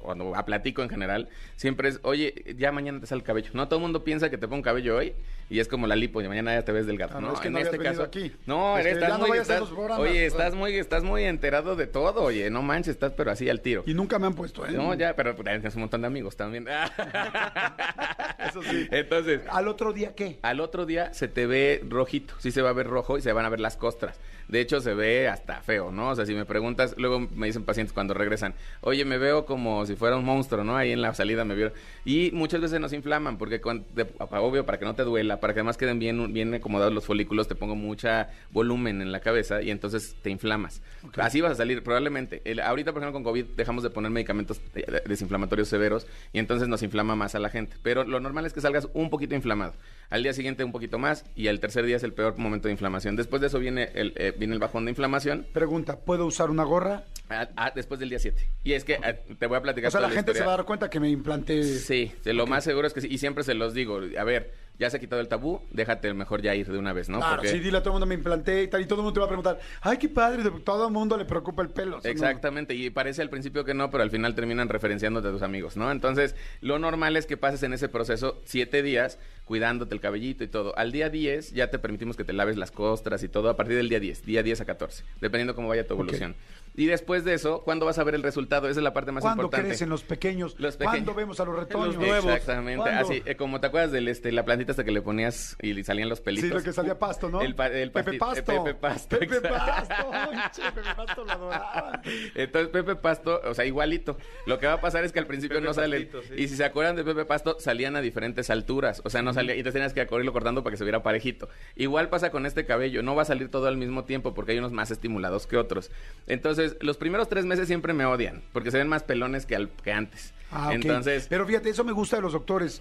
cuando 0.00 0.34
a 0.36 0.44
platico 0.44 0.82
en 0.82 0.90
general 0.90 1.28
siempre 1.56 1.88
es, 1.88 1.98
oye, 2.02 2.54
ya 2.58 2.72
mañana 2.72 3.00
te 3.00 3.06
sale 3.06 3.20
el 3.20 3.24
cabello. 3.26 3.50
No 3.54 3.66
todo 3.68 3.78
el 3.78 3.82
mundo 3.82 4.04
piensa 4.04 4.28
que 4.30 4.38
te 4.38 4.46
pongo 4.48 4.62
cabello 4.62 4.96
hoy 4.96 5.14
y 5.48 5.60
es 5.60 5.68
como 5.68 5.86
la 5.86 5.96
lipo 5.96 6.20
y 6.22 6.28
mañana 6.28 6.54
ya 6.54 6.64
te 6.64 6.72
ves 6.72 6.86
delgado. 6.86 7.14
Ah, 7.16 7.20
no, 7.20 7.28
no, 7.28 7.34
es 7.34 7.40
que 7.40 7.48
en 7.48 7.54
no 7.54 7.58
este 7.60 7.78
caso, 7.78 8.02
aquí. 8.02 8.32
no, 8.46 8.78
Es 8.78 8.86
eres, 8.86 8.98
que 8.98 9.04
estás 9.04 9.18
no 9.18 9.26
muy, 9.26 9.38
estás- 9.38 9.70
oye, 9.98 10.26
estás 10.26 10.54
muy, 10.54 10.76
estás 10.76 11.02
muy 11.04 11.24
enterado 11.24 11.74
de 11.74 11.86
todo, 11.86 12.22
oye, 12.22 12.48
no 12.50 12.62
manches, 12.62 12.92
estás 12.94 13.12
pero 13.16 13.30
así 13.30 13.48
al 13.48 13.60
tiro. 13.60 13.82
Y 13.86 13.94
nunca 13.94 14.18
me 14.18 14.26
han 14.26 14.34
puesto, 14.34 14.64
¿eh? 14.66 14.72
No, 14.72 14.94
ya, 14.94 15.16
pero 15.16 15.34
pues, 15.34 15.46
tienes 15.48 15.74
un 15.74 15.80
montón 15.80 16.02
de 16.02 16.06
amigos 16.06 16.36
también. 16.36 16.66
Eso 18.38 18.62
sí. 18.62 18.86
Entonces, 18.90 19.40
¿Al 19.50 19.68
otro 19.68 19.92
día 19.92 20.14
qué? 20.14 20.38
al 20.42 20.60
otro 20.60 20.86
día 20.86 21.12
se 21.14 21.28
te 21.28 21.46
ve 21.46 21.82
rojito, 21.88 22.34
sí 22.38 22.50
se 22.50 22.62
va 22.62 22.70
a 22.70 22.72
ver 22.72 22.86
rojo 22.86 23.18
y 23.18 23.22
se 23.22 23.32
van 23.32 23.44
a 23.44 23.48
ver 23.48 23.60
las 23.60 23.76
costras. 24.02 24.20
De 24.48 24.60
hecho, 24.60 24.80
se 24.80 24.94
ve 24.94 25.28
hasta 25.28 25.62
feo, 25.62 25.90
¿no? 25.92 26.10
O 26.10 26.14
sea, 26.16 26.26
si 26.26 26.34
me 26.34 26.44
preguntas, 26.44 26.94
luego 26.98 27.20
me 27.20 27.46
dicen 27.46 27.64
pacientes 27.64 27.92
cuando 27.92 28.14
regresan, 28.14 28.54
oye, 28.80 29.04
me 29.04 29.18
veo 29.18 29.46
como 29.46 29.86
si 29.86 29.96
fuera 29.96 30.16
un 30.16 30.24
monstruo, 30.24 30.64
¿no? 30.64 30.76
Ahí 30.76 30.92
en 30.92 31.00
la 31.02 31.14
salida 31.14 31.44
me 31.44 31.54
vieron. 31.54 31.72
Y 32.04 32.30
muchas 32.32 32.60
veces 32.60 32.80
nos 32.80 32.92
inflaman, 32.92 33.38
porque, 33.38 33.60
de- 33.94 34.06
obvio, 34.30 34.66
para 34.66 34.78
que 34.78 34.84
no 34.84 34.94
te 34.94 35.02
duela, 35.04 35.40
para 35.40 35.54
que 35.54 35.60
además 35.60 35.76
queden 35.76 35.98
bien, 35.98 36.32
bien 36.32 36.52
acomodados 36.54 36.92
los 36.92 37.04
folículos, 37.06 37.48
te 37.48 37.54
pongo 37.54 37.76
mucha 37.76 38.30
volumen 38.50 39.00
en 39.02 39.12
la 39.12 39.20
cabeza 39.20 39.62
y 39.62 39.70
entonces 39.70 40.16
te 40.22 40.30
inflamas. 40.30 40.82
Así 41.16 41.40
vas 41.40 41.52
a 41.52 41.56
salir, 41.56 41.82
probablemente. 41.82 42.42
El- 42.44 42.60
ahorita, 42.60 42.92
por 42.92 43.02
ejemplo, 43.02 43.14
con 43.14 43.24
COVID 43.24 43.44
dejamos 43.56 43.82
de 43.82 43.90
poner 43.90 44.10
medicamentos 44.10 44.60
de- 44.74 45.02
desinflamatorios 45.06 45.68
severos 45.68 46.06
y 46.32 46.38
entonces 46.38 46.68
nos 46.68 46.82
inflama 46.82 47.16
más 47.16 47.34
a 47.34 47.38
la 47.38 47.48
gente. 47.48 47.76
Pero 47.82 48.04
lo 48.04 48.20
normal 48.20 48.46
es 48.46 48.52
que 48.52 48.60
salgas 48.60 48.88
un 48.94 49.10
poquito 49.10 49.34
inflamado. 49.34 49.74
Al 50.10 50.22
día 50.22 50.34
siguiente 50.34 50.62
un 50.62 50.72
poquito 50.72 50.98
más 50.98 51.24
y 51.34 51.48
al 51.48 51.58
tercer 51.58 51.86
día 51.86 51.96
es 51.96 52.02
el 52.02 52.12
peor 52.12 52.36
momento 52.36 52.68
de 52.68 52.72
inflamación. 52.72 53.16
Después 53.16 53.40
de 53.40 53.46
eso 53.46 53.58
viene 53.58 53.88
el, 53.94 54.12
eh, 54.16 54.34
viene 54.42 54.54
el 54.54 54.60
bajón 54.60 54.84
de 54.84 54.90
inflamación 54.90 55.46
Pregunta, 55.52 55.98
¿puedo 56.00 56.26
usar 56.26 56.50
una 56.50 56.64
gorra? 56.64 57.04
ah, 57.30 57.48
ah, 57.56 57.72
después 57.74 57.98
del 57.98 58.10
día 58.10 58.18
7. 58.18 58.48
Y 58.64 58.72
es 58.72 58.84
que 58.84 58.96
ah, 58.96 59.14
te 59.38 59.46
voy 59.46 59.56
a 59.56 59.62
platicar 59.62 59.88
O 59.88 59.90
sea, 59.90 60.00
toda 60.00 60.08
la 60.10 60.14
gente 60.14 60.34
se 60.34 60.40
va 60.44 60.52
a 60.54 60.56
dar 60.56 60.66
cuenta 60.66 60.90
que 60.90 61.00
me 61.00 61.08
implanté... 61.08 61.62
Sí, 61.62 62.12
lo 62.24 62.46
más 62.46 62.64
seguro 62.64 62.86
es 62.86 62.92
que 62.92 63.00
sí. 63.00 63.08
Y 63.10 63.18
siempre 63.18 63.44
se 63.44 63.54
los 63.54 63.72
digo, 63.74 64.00
a 64.18 64.24
ver, 64.24 64.52
ya 64.78 64.90
se 64.90 64.96
ha 64.96 65.00
quitado 65.00 65.20
el 65.20 65.28
tabú, 65.28 65.60
déjate 65.70 66.12
mejor 66.14 66.42
ya 66.42 66.54
ir 66.54 66.70
de 66.70 66.78
una 66.78 66.92
vez, 66.92 67.08
¿no? 67.08 67.18
Claro, 67.18 67.36
Porque- 67.36 67.48
sí, 67.50 67.58
dile 67.60 67.78
a 67.78 67.80
todo 67.82 67.90
el 67.90 67.92
mundo 67.94 68.06
me 68.06 68.14
implanté 68.14 68.64
y 68.64 68.68
tal, 68.68 68.80
y 68.80 68.86
todo 68.86 69.00
el 69.00 69.04
mundo 69.04 69.14
te 69.14 69.20
va 69.20 69.26
a 69.26 69.28
preguntar, 69.28 69.58
ay, 69.80 69.96
qué 69.98 70.08
padre, 70.08 70.42
todo 70.64 70.86
el 70.88 70.92
mundo 70.92 71.16
le 71.16 71.24
preocupa 71.24 71.62
el 71.62 71.68
pelo. 71.70 72.00
No- 72.02 72.10
Exactamente, 72.10 72.74
y 72.74 72.90
parece 72.90 73.22
al 73.22 73.30
principio 73.30 73.64
que 73.64 73.74
no, 73.74 73.90
pero 73.90 74.02
al 74.02 74.10
final 74.10 74.34
terminan 74.34 74.68
referenciándote 74.68 75.28
a 75.28 75.30
tus 75.30 75.42
amigos, 75.42 75.76
¿no? 75.76 75.90
Entonces, 75.90 76.34
lo 76.60 76.78
normal 76.78 77.16
es 77.16 77.26
que 77.26 77.36
pases 77.36 77.62
en 77.62 77.72
ese 77.72 77.88
proceso 77.88 78.40
siete 78.44 78.82
días 78.82 79.18
cuidándote 79.52 79.94
el 79.94 80.00
cabellito 80.00 80.44
y 80.44 80.46
todo. 80.48 80.74
Al 80.78 80.92
día 80.92 81.10
10 81.10 81.52
ya 81.52 81.68
te 81.68 81.78
permitimos 81.78 82.16
que 82.16 82.24
te 82.24 82.32
laves 82.32 82.56
las 82.56 82.70
costras 82.70 83.22
y 83.22 83.28
todo 83.28 83.50
a 83.50 83.54
partir 83.54 83.76
del 83.76 83.90
día 83.90 84.00
10, 84.00 84.24
día 84.24 84.42
10 84.42 84.62
a 84.62 84.64
14, 84.64 85.04
dependiendo 85.20 85.54
cómo 85.54 85.68
vaya 85.68 85.86
tu 85.86 85.92
evolución. 85.92 86.34
Y 86.74 86.86
después 86.86 87.22
de 87.24 87.34
eso, 87.34 87.62
¿cuándo 87.64 87.84
vas 87.84 87.98
a 87.98 88.04
ver 88.04 88.14
el 88.14 88.22
resultado? 88.22 88.66
Esa 88.68 88.80
es 88.80 88.84
la 88.84 88.94
parte 88.94 89.12
más 89.12 89.20
¿Cuándo 89.22 89.42
importante. 89.42 89.68
crecen 89.68 89.90
los 89.90 90.02
pequeños? 90.04 90.54
Los 90.58 90.76
pequeños. 90.76 90.92
¿Cuándo 90.94 91.14
vemos 91.14 91.38
a 91.38 91.44
los 91.44 91.54
retoños? 91.56 91.96
Exactamente, 92.02 92.78
¿Cuándo? 92.82 93.00
así, 93.06 93.22
eh, 93.26 93.36
como 93.36 93.60
te 93.60 93.66
acuerdas 93.66 93.92
de 93.92 94.10
este, 94.10 94.32
la 94.32 94.44
plantita 94.46 94.72
hasta 94.72 94.82
que 94.84 94.90
le 94.90 95.02
ponías 95.02 95.56
y 95.60 95.82
salían 95.84 96.08
los 96.08 96.20
pelitos. 96.22 96.48
Sí, 96.48 96.54
lo 96.54 96.62
que 96.62 96.72
salía 96.72 96.98
pasto, 96.98 97.28
¿no? 97.28 97.42
El, 97.42 97.54
pa- 97.54 97.66
el 97.66 97.90
Pepe 97.92 98.14
Pasto. 98.18 98.52
eh, 98.52 98.56
Pepe 98.64 98.74
Pasto. 98.74 99.18
Pepe. 99.18 99.40
Pasto. 99.40 99.94
Pepe 100.74 100.94
Pasto 100.96 101.24
lo 101.24 101.32
adoraba. 101.32 102.02
Entonces 102.34 102.68
Pepe 102.70 102.96
Pasto, 102.96 103.40
o 103.44 103.54
sea, 103.54 103.64
igualito. 103.66 104.16
Lo 104.46 104.58
que 104.58 104.66
va 104.66 104.74
a 104.74 104.80
pasar 104.80 105.04
es 105.04 105.12
que 105.12 105.18
al 105.18 105.26
principio 105.26 105.58
Pepe 105.58 105.66
no 105.68 105.74
salen. 105.74 106.08
Pastito, 106.08 106.22
sí. 106.36 106.42
Y 106.42 106.48
si 106.48 106.56
se 106.56 106.64
acuerdan 106.64 106.96
de 106.96 107.04
Pepe 107.04 107.26
Pasto, 107.26 107.56
salían 107.60 107.96
a 107.96 108.00
diferentes 108.00 108.48
alturas. 108.48 109.02
O 109.04 109.10
sea, 109.10 109.20
no 109.20 109.34
salía. 109.34 109.56
Y 109.56 109.62
te 109.62 109.72
tenías 109.72 109.92
que 109.92 110.00
irlo 110.10 110.32
cortando 110.32 110.62
para 110.62 110.72
que 110.72 110.78
se 110.78 110.84
viera 110.84 111.02
parejito. 111.02 111.50
Igual 111.76 112.08
pasa 112.08 112.30
con 112.30 112.46
este 112.46 112.64
cabello. 112.64 113.02
No 113.02 113.14
va 113.14 113.22
a 113.22 113.26
salir 113.26 113.50
todo 113.50 113.66
al 113.66 113.76
mismo 113.76 114.04
tiempo 114.04 114.32
porque 114.32 114.52
hay 114.52 114.58
unos 114.58 114.72
más 114.72 114.90
estimulados 114.90 115.46
que 115.46 115.56
otros. 115.58 115.90
Entonces, 116.26 116.61
los 116.80 116.96
primeros 116.96 117.28
tres 117.28 117.44
meses 117.44 117.66
siempre 117.68 117.92
me 117.92 118.04
odian. 118.04 118.42
Porque 118.52 118.70
se 118.70 118.78
ven 118.78 118.88
más 118.88 119.02
pelones 119.02 119.46
que, 119.46 119.56
al- 119.56 119.70
que 119.82 119.92
antes. 119.92 120.32
Ah, 120.50 120.68
ok. 120.68 120.74
Entonces. 120.74 121.26
Pero 121.28 121.46
fíjate, 121.46 121.70
eso 121.70 121.84
me 121.84 121.92
gusta 121.92 122.16
de 122.16 122.22
los 122.22 122.32
doctores 122.32 122.80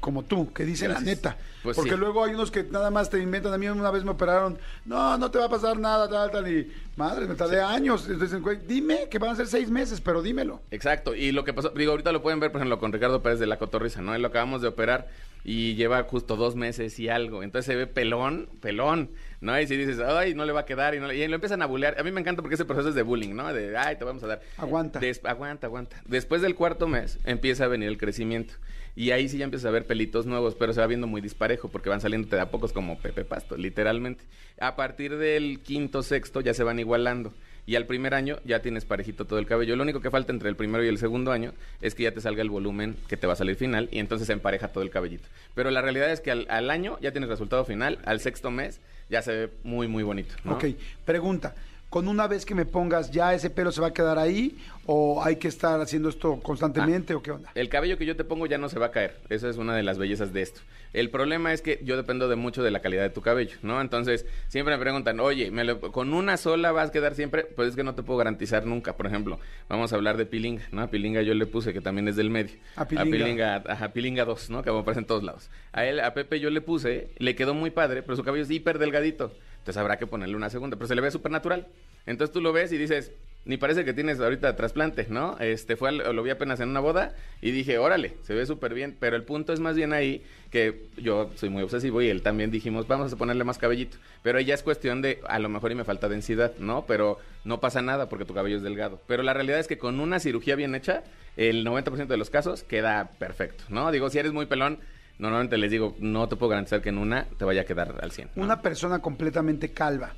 como 0.00 0.22
tú, 0.22 0.52
que 0.52 0.64
dicen 0.64 0.92
la 0.92 1.00
neta. 1.00 1.36
Pues 1.64 1.74
Porque 1.74 1.90
sí. 1.92 1.96
luego 1.96 2.22
hay 2.22 2.32
unos 2.32 2.52
que 2.52 2.62
nada 2.62 2.88
más 2.88 3.10
te 3.10 3.18
inventan. 3.18 3.52
A 3.52 3.58
mí 3.58 3.68
una 3.68 3.90
vez 3.90 4.04
me 4.04 4.12
operaron, 4.12 4.56
no, 4.84 5.18
no 5.18 5.28
te 5.28 5.38
va 5.38 5.46
a 5.46 5.48
pasar 5.48 5.76
nada, 5.76 6.08
tal, 6.08 6.30
tal. 6.30 6.48
Y 6.48 6.70
madre, 6.94 7.26
me 7.26 7.34
tardé 7.34 7.60
años. 7.60 8.08
Entonces, 8.08 8.40
güey, 8.40 8.58
dime 8.64 9.08
que 9.10 9.18
van 9.18 9.30
a 9.30 9.34
ser 9.36 9.48
seis 9.48 9.68
meses, 9.70 10.00
pero 10.00 10.22
dímelo. 10.22 10.60
Exacto, 10.70 11.16
y 11.16 11.32
lo 11.32 11.42
que 11.42 11.52
pasó, 11.52 11.70
digo, 11.70 11.90
ahorita 11.90 12.12
lo 12.12 12.22
pueden 12.22 12.38
ver, 12.38 12.52
por 12.52 12.60
ejemplo, 12.60 12.78
con 12.78 12.92
Ricardo 12.92 13.22
Pérez 13.22 13.40
de 13.40 13.46
la 13.48 13.58
Cotorrisa, 13.58 14.00
¿no? 14.00 14.14
Él 14.14 14.22
lo 14.22 14.28
acabamos 14.28 14.62
de 14.62 14.68
operar 14.68 15.08
y 15.42 15.74
lleva 15.74 16.00
justo 16.04 16.36
dos 16.36 16.54
meses 16.54 16.96
y 17.00 17.08
algo, 17.08 17.42
entonces 17.42 17.66
se 17.66 17.74
ve 17.74 17.86
pelón, 17.88 18.48
pelón, 18.60 19.10
¿no? 19.40 19.58
Y 19.60 19.66
si 19.66 19.76
dices, 19.76 19.98
ay, 20.00 20.34
no 20.34 20.44
le 20.44 20.52
va 20.52 20.60
a 20.60 20.64
quedar, 20.64 20.94
y, 20.94 21.00
no 21.00 21.06
le- 21.06 21.16
y 21.16 21.26
lo 21.28 21.34
empiezan 21.34 21.62
a 21.62 21.66
bullear. 21.66 21.98
A 21.98 22.02
mí 22.02 22.10
me 22.10 22.20
encanta 22.20 22.42
porque 22.42 22.54
ese 22.54 22.64
proceso 22.64 22.88
es 22.90 22.94
de 22.94 23.02
bullying, 23.02 23.34
¿no? 23.34 23.52
De, 23.52 23.76
ay, 23.76 23.96
te 23.96 24.04
vamos 24.04 24.22
a 24.24 24.26
dar. 24.26 24.40
Aguanta. 24.56 24.98
Des- 25.00 25.20
aguanta, 25.24 25.66
aguanta. 25.66 26.00
Después 26.06 26.42
del 26.42 26.54
cuarto 26.54 26.88
mes 26.88 27.18
empieza 27.24 27.64
a 27.64 27.68
venir 27.68 27.88
el 27.88 27.98
crecimiento. 27.98 28.54
Y 28.96 29.12
ahí 29.12 29.28
sí 29.28 29.38
ya 29.38 29.44
empiezas 29.44 29.66
a 29.66 29.70
ver 29.70 29.86
pelitos 29.86 30.26
nuevos, 30.26 30.56
pero 30.56 30.72
se 30.72 30.80
va 30.80 30.86
viendo 30.88 31.06
muy 31.06 31.20
disparejo 31.20 31.68
porque 31.68 31.88
van 31.88 32.00
saliendo 32.00 32.28
de 32.34 32.40
a 32.42 32.50
pocos 32.50 32.72
como 32.72 32.98
Pepe 32.98 33.24
Pasto, 33.24 33.56
literalmente. 33.56 34.24
A 34.60 34.74
partir 34.74 35.16
del 35.18 35.60
quinto, 35.60 36.02
sexto 36.02 36.40
ya 36.40 36.52
se 36.52 36.64
van 36.64 36.80
igualando. 36.80 37.32
Y 37.68 37.76
al 37.76 37.84
primer 37.84 38.14
año 38.14 38.38
ya 38.46 38.62
tienes 38.62 38.86
parejito 38.86 39.26
todo 39.26 39.38
el 39.38 39.44
cabello. 39.44 39.76
Lo 39.76 39.82
único 39.82 40.00
que 40.00 40.10
falta 40.10 40.32
entre 40.32 40.48
el 40.48 40.56
primero 40.56 40.82
y 40.82 40.88
el 40.88 40.96
segundo 40.96 41.32
año 41.32 41.52
es 41.82 41.94
que 41.94 42.04
ya 42.04 42.12
te 42.12 42.22
salga 42.22 42.40
el 42.40 42.48
volumen 42.48 42.96
que 43.08 43.18
te 43.18 43.26
va 43.26 43.34
a 43.34 43.36
salir 43.36 43.56
final 43.56 43.90
y 43.92 43.98
entonces 43.98 44.26
se 44.26 44.32
empareja 44.32 44.68
todo 44.68 44.82
el 44.82 44.88
cabellito. 44.88 45.28
Pero 45.54 45.70
la 45.70 45.82
realidad 45.82 46.10
es 46.10 46.22
que 46.22 46.30
al, 46.30 46.70
año 46.70 46.98
ya 47.02 47.12
tienes 47.12 47.28
resultado 47.28 47.66
final, 47.66 47.98
al 48.06 48.20
sexto 48.20 48.50
mes 48.50 48.80
ya 49.10 49.20
se 49.20 49.32
ve 49.32 49.50
muy, 49.64 49.86
muy 49.86 50.02
bonito. 50.02 50.34
¿no? 50.44 50.54
Ok, 50.54 50.64
pregunta. 51.04 51.54
Con 51.90 52.06
una 52.08 52.26
vez 52.26 52.44
que 52.44 52.54
me 52.54 52.66
pongas, 52.66 53.10
ya 53.10 53.32
ese 53.34 53.48
pelo 53.50 53.72
se 53.72 53.80
va 53.80 53.88
a 53.88 53.92
quedar 53.94 54.18
ahí 54.18 54.58
o 54.84 55.22
hay 55.24 55.36
que 55.36 55.48
estar 55.48 55.80
haciendo 55.80 56.08
esto 56.10 56.38
constantemente 56.42 57.14
o 57.14 57.22
qué 57.22 57.30
onda? 57.30 57.50
El 57.54 57.68
cabello 57.70 57.96
que 57.96 58.04
yo 58.06 58.14
te 58.16 58.24
pongo 58.24 58.46
ya 58.46 58.58
no 58.58 58.68
se 58.68 58.78
va 58.78 58.86
a 58.86 58.90
caer. 58.90 59.16
Esa 59.30 59.48
es 59.48 59.56
una 59.56 59.74
de 59.74 59.82
las 59.82 59.96
bellezas 59.98 60.32
de 60.32 60.42
esto. 60.42 60.60
El 60.92 61.10
problema 61.10 61.52
es 61.52 61.60
que 61.62 61.80
yo 61.84 61.96
dependo 61.96 62.28
de 62.28 62.36
mucho 62.36 62.62
de 62.62 62.70
la 62.70 62.80
calidad 62.80 63.02
de 63.02 63.10
tu 63.10 63.20
cabello, 63.20 63.56
¿no? 63.62 63.80
Entonces, 63.80 64.24
siempre 64.48 64.74
me 64.76 64.80
preguntan, 64.80 65.20
oye, 65.20 65.50
¿me 65.50 65.64
lo- 65.64 65.80
¿con 65.80 66.12
una 66.14 66.36
sola 66.38 66.72
vas 66.72 66.88
a 66.88 66.92
quedar 66.92 67.14
siempre? 67.14 67.44
Pues 67.44 67.70
es 67.70 67.76
que 67.76 67.84
no 67.84 67.94
te 67.94 68.02
puedo 68.02 68.18
garantizar 68.18 68.64
nunca. 68.66 68.96
Por 68.96 69.06
ejemplo, 69.06 69.38
vamos 69.68 69.92
a 69.92 69.96
hablar 69.96 70.16
de 70.16 70.24
Pilinga, 70.26 70.64
¿no? 70.72 70.82
A 70.82 70.86
Pilinga 70.90 71.20
yo 71.22 71.34
le 71.34 71.46
puse, 71.46 71.72
que 71.74 71.80
también 71.82 72.08
es 72.08 72.16
del 72.16 72.30
medio. 72.30 72.56
A 72.76 72.86
Pilinga. 72.86 73.10
Pilinga, 73.10 73.64
ajá, 73.66 73.88
Pilinga 73.92 74.24
2, 74.24 74.48
¿no? 74.50 74.62
Que 74.62 74.70
aparece 74.70 75.00
en 75.00 75.06
todos 75.06 75.22
lados. 75.22 75.50
A 75.72 75.84
él, 75.84 76.00
a 76.00 76.14
Pepe 76.14 76.40
yo 76.40 76.48
le 76.50 76.60
puse, 76.62 77.10
le 77.18 77.34
quedó 77.34 77.52
muy 77.54 77.70
padre, 77.70 78.02
pero 78.02 78.16
su 78.16 78.24
cabello 78.24 78.44
es 78.44 78.50
hiper 78.50 78.78
delgadito. 78.78 79.32
Entonces 79.58 79.76
habrá 79.76 79.98
que 79.98 80.06
ponerle 80.06 80.36
una 80.36 80.50
segunda, 80.50 80.76
pero 80.76 80.88
se 80.88 80.94
le 80.94 81.00
ve 81.00 81.10
súper 81.10 81.32
natural. 81.32 81.66
Entonces 82.06 82.32
tú 82.32 82.40
lo 82.40 82.52
ves 82.52 82.72
y 82.72 82.78
dices, 82.78 83.12
ni 83.44 83.56
parece 83.56 83.84
que 83.84 83.92
tienes 83.92 84.20
ahorita 84.20 84.56
trasplante, 84.56 85.06
¿no? 85.08 85.38
Este 85.38 85.76
fue, 85.76 85.92
lo 85.92 86.22
vi 86.22 86.30
apenas 86.30 86.60
en 86.60 86.68
una 86.68 86.80
boda 86.80 87.14
y 87.40 87.50
dije, 87.50 87.78
órale, 87.78 88.14
se 88.22 88.34
ve 88.34 88.44
súper 88.44 88.74
bien. 88.74 88.96
Pero 88.98 89.16
el 89.16 89.24
punto 89.24 89.52
es 89.52 89.60
más 89.60 89.74
bien 89.74 89.92
ahí 89.92 90.22
que 90.50 90.82
yo 90.96 91.30
soy 91.34 91.48
muy 91.48 91.62
obsesivo 91.62 92.02
y 92.02 92.08
él 92.08 92.22
también 92.22 92.50
dijimos, 92.50 92.86
vamos 92.86 93.12
a 93.12 93.16
ponerle 93.16 93.44
más 93.44 93.56
cabellito. 93.58 93.96
Pero 94.22 94.38
ahí 94.38 94.44
ya 94.44 94.54
es 94.54 94.62
cuestión 94.62 95.00
de, 95.00 95.20
a 95.26 95.38
lo 95.38 95.48
mejor 95.48 95.72
y 95.72 95.74
me 95.74 95.84
falta 95.84 96.08
densidad, 96.08 96.52
¿no? 96.58 96.84
Pero 96.86 97.18
no 97.44 97.60
pasa 97.60 97.80
nada 97.80 98.08
porque 98.08 98.24
tu 98.24 98.34
cabello 98.34 98.56
es 98.56 98.62
delgado. 98.62 99.00
Pero 99.06 99.22
la 99.22 99.32
realidad 99.32 99.58
es 99.58 99.66
que 99.66 99.78
con 99.78 99.98
una 99.98 100.20
cirugía 100.20 100.54
bien 100.54 100.74
hecha, 100.74 101.04
el 101.38 101.64
90% 101.64 102.06
de 102.06 102.16
los 102.16 102.30
casos 102.30 102.64
queda 102.64 103.12
perfecto, 103.18 103.64
¿no? 103.70 103.90
Digo, 103.92 104.10
si 104.10 104.18
eres 104.18 104.32
muy 104.32 104.46
pelón, 104.46 104.78
normalmente 105.18 105.58
les 105.58 105.70
digo, 105.70 105.96
no 105.98 106.28
te 106.28 106.36
puedo 106.36 106.50
garantizar 106.50 106.80
que 106.80 106.88
en 106.88 106.98
una 106.98 107.26
te 107.38 107.44
vaya 107.44 107.62
a 107.62 107.64
quedar 107.64 107.94
al 108.00 108.12
100. 108.12 108.30
¿no? 108.34 108.42
Una 108.42 108.62
persona 108.62 109.00
completamente 109.00 109.72
calva, 109.72 110.14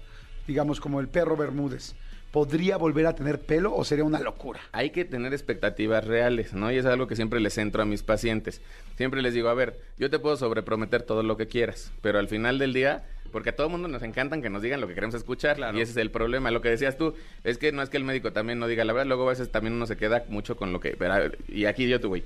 digamos 0.46 0.80
como 0.80 1.00
el 1.00 1.08
perro 1.08 1.36
Bermúdez, 1.36 1.94
¿podría 2.30 2.76
volver 2.76 3.06
a 3.06 3.14
tener 3.14 3.40
pelo 3.40 3.74
o 3.74 3.84
sería 3.84 4.04
una 4.04 4.20
locura? 4.20 4.60
hay 4.72 4.90
que 4.90 5.04
tener 5.04 5.32
expectativas 5.32 6.04
reales, 6.04 6.52
¿no? 6.52 6.70
Y 6.70 6.76
es 6.76 6.86
algo 6.86 7.06
que 7.06 7.16
siempre 7.16 7.40
les 7.40 7.54
centro 7.54 7.82
a 7.82 7.86
mis 7.86 8.02
pacientes. 8.02 8.60
Siempre 8.96 9.22
les 9.22 9.34
digo, 9.34 9.48
a 9.48 9.54
ver, 9.54 9.80
yo 9.98 10.10
te 10.10 10.18
puedo 10.18 10.36
sobreprometer 10.36 11.02
todo 11.02 11.22
lo 11.22 11.36
que 11.36 11.48
quieras, 11.48 11.92
pero 12.02 12.18
al 12.18 12.28
final 12.28 12.58
del 12.58 12.72
día, 12.72 13.04
porque 13.32 13.50
a 13.50 13.56
todo 13.56 13.68
mundo 13.68 13.88
nos 13.88 14.02
encantan 14.02 14.42
que 14.42 14.50
nos 14.50 14.62
digan 14.62 14.80
lo 14.80 14.86
que 14.86 14.94
queremos 14.94 15.14
escuchar, 15.14 15.58
y 15.74 15.80
ese 15.80 15.92
es 15.92 15.96
el 15.96 16.10
problema. 16.10 16.50
Lo 16.50 16.60
que 16.60 16.68
decías 16.68 16.96
tú, 16.96 17.14
es 17.44 17.58
que 17.58 17.72
no 17.72 17.82
es 17.82 17.90
que 17.90 17.96
el 17.96 18.04
médico 18.04 18.32
también 18.32 18.58
no 18.58 18.66
diga 18.66 18.84
la 18.84 18.92
verdad, 18.92 19.06
luego 19.06 19.26
a 19.26 19.30
veces 19.30 19.50
también 19.50 19.74
uno 19.74 19.86
se 19.86 19.96
queda 19.96 20.24
mucho 20.28 20.56
con 20.56 20.72
lo 20.72 20.80
que... 20.80 20.96
pero, 20.98 21.32
y 21.48 21.64
aquí 21.64 21.88
yo 21.88 22.00
te 22.00 22.06
voy. 22.06 22.22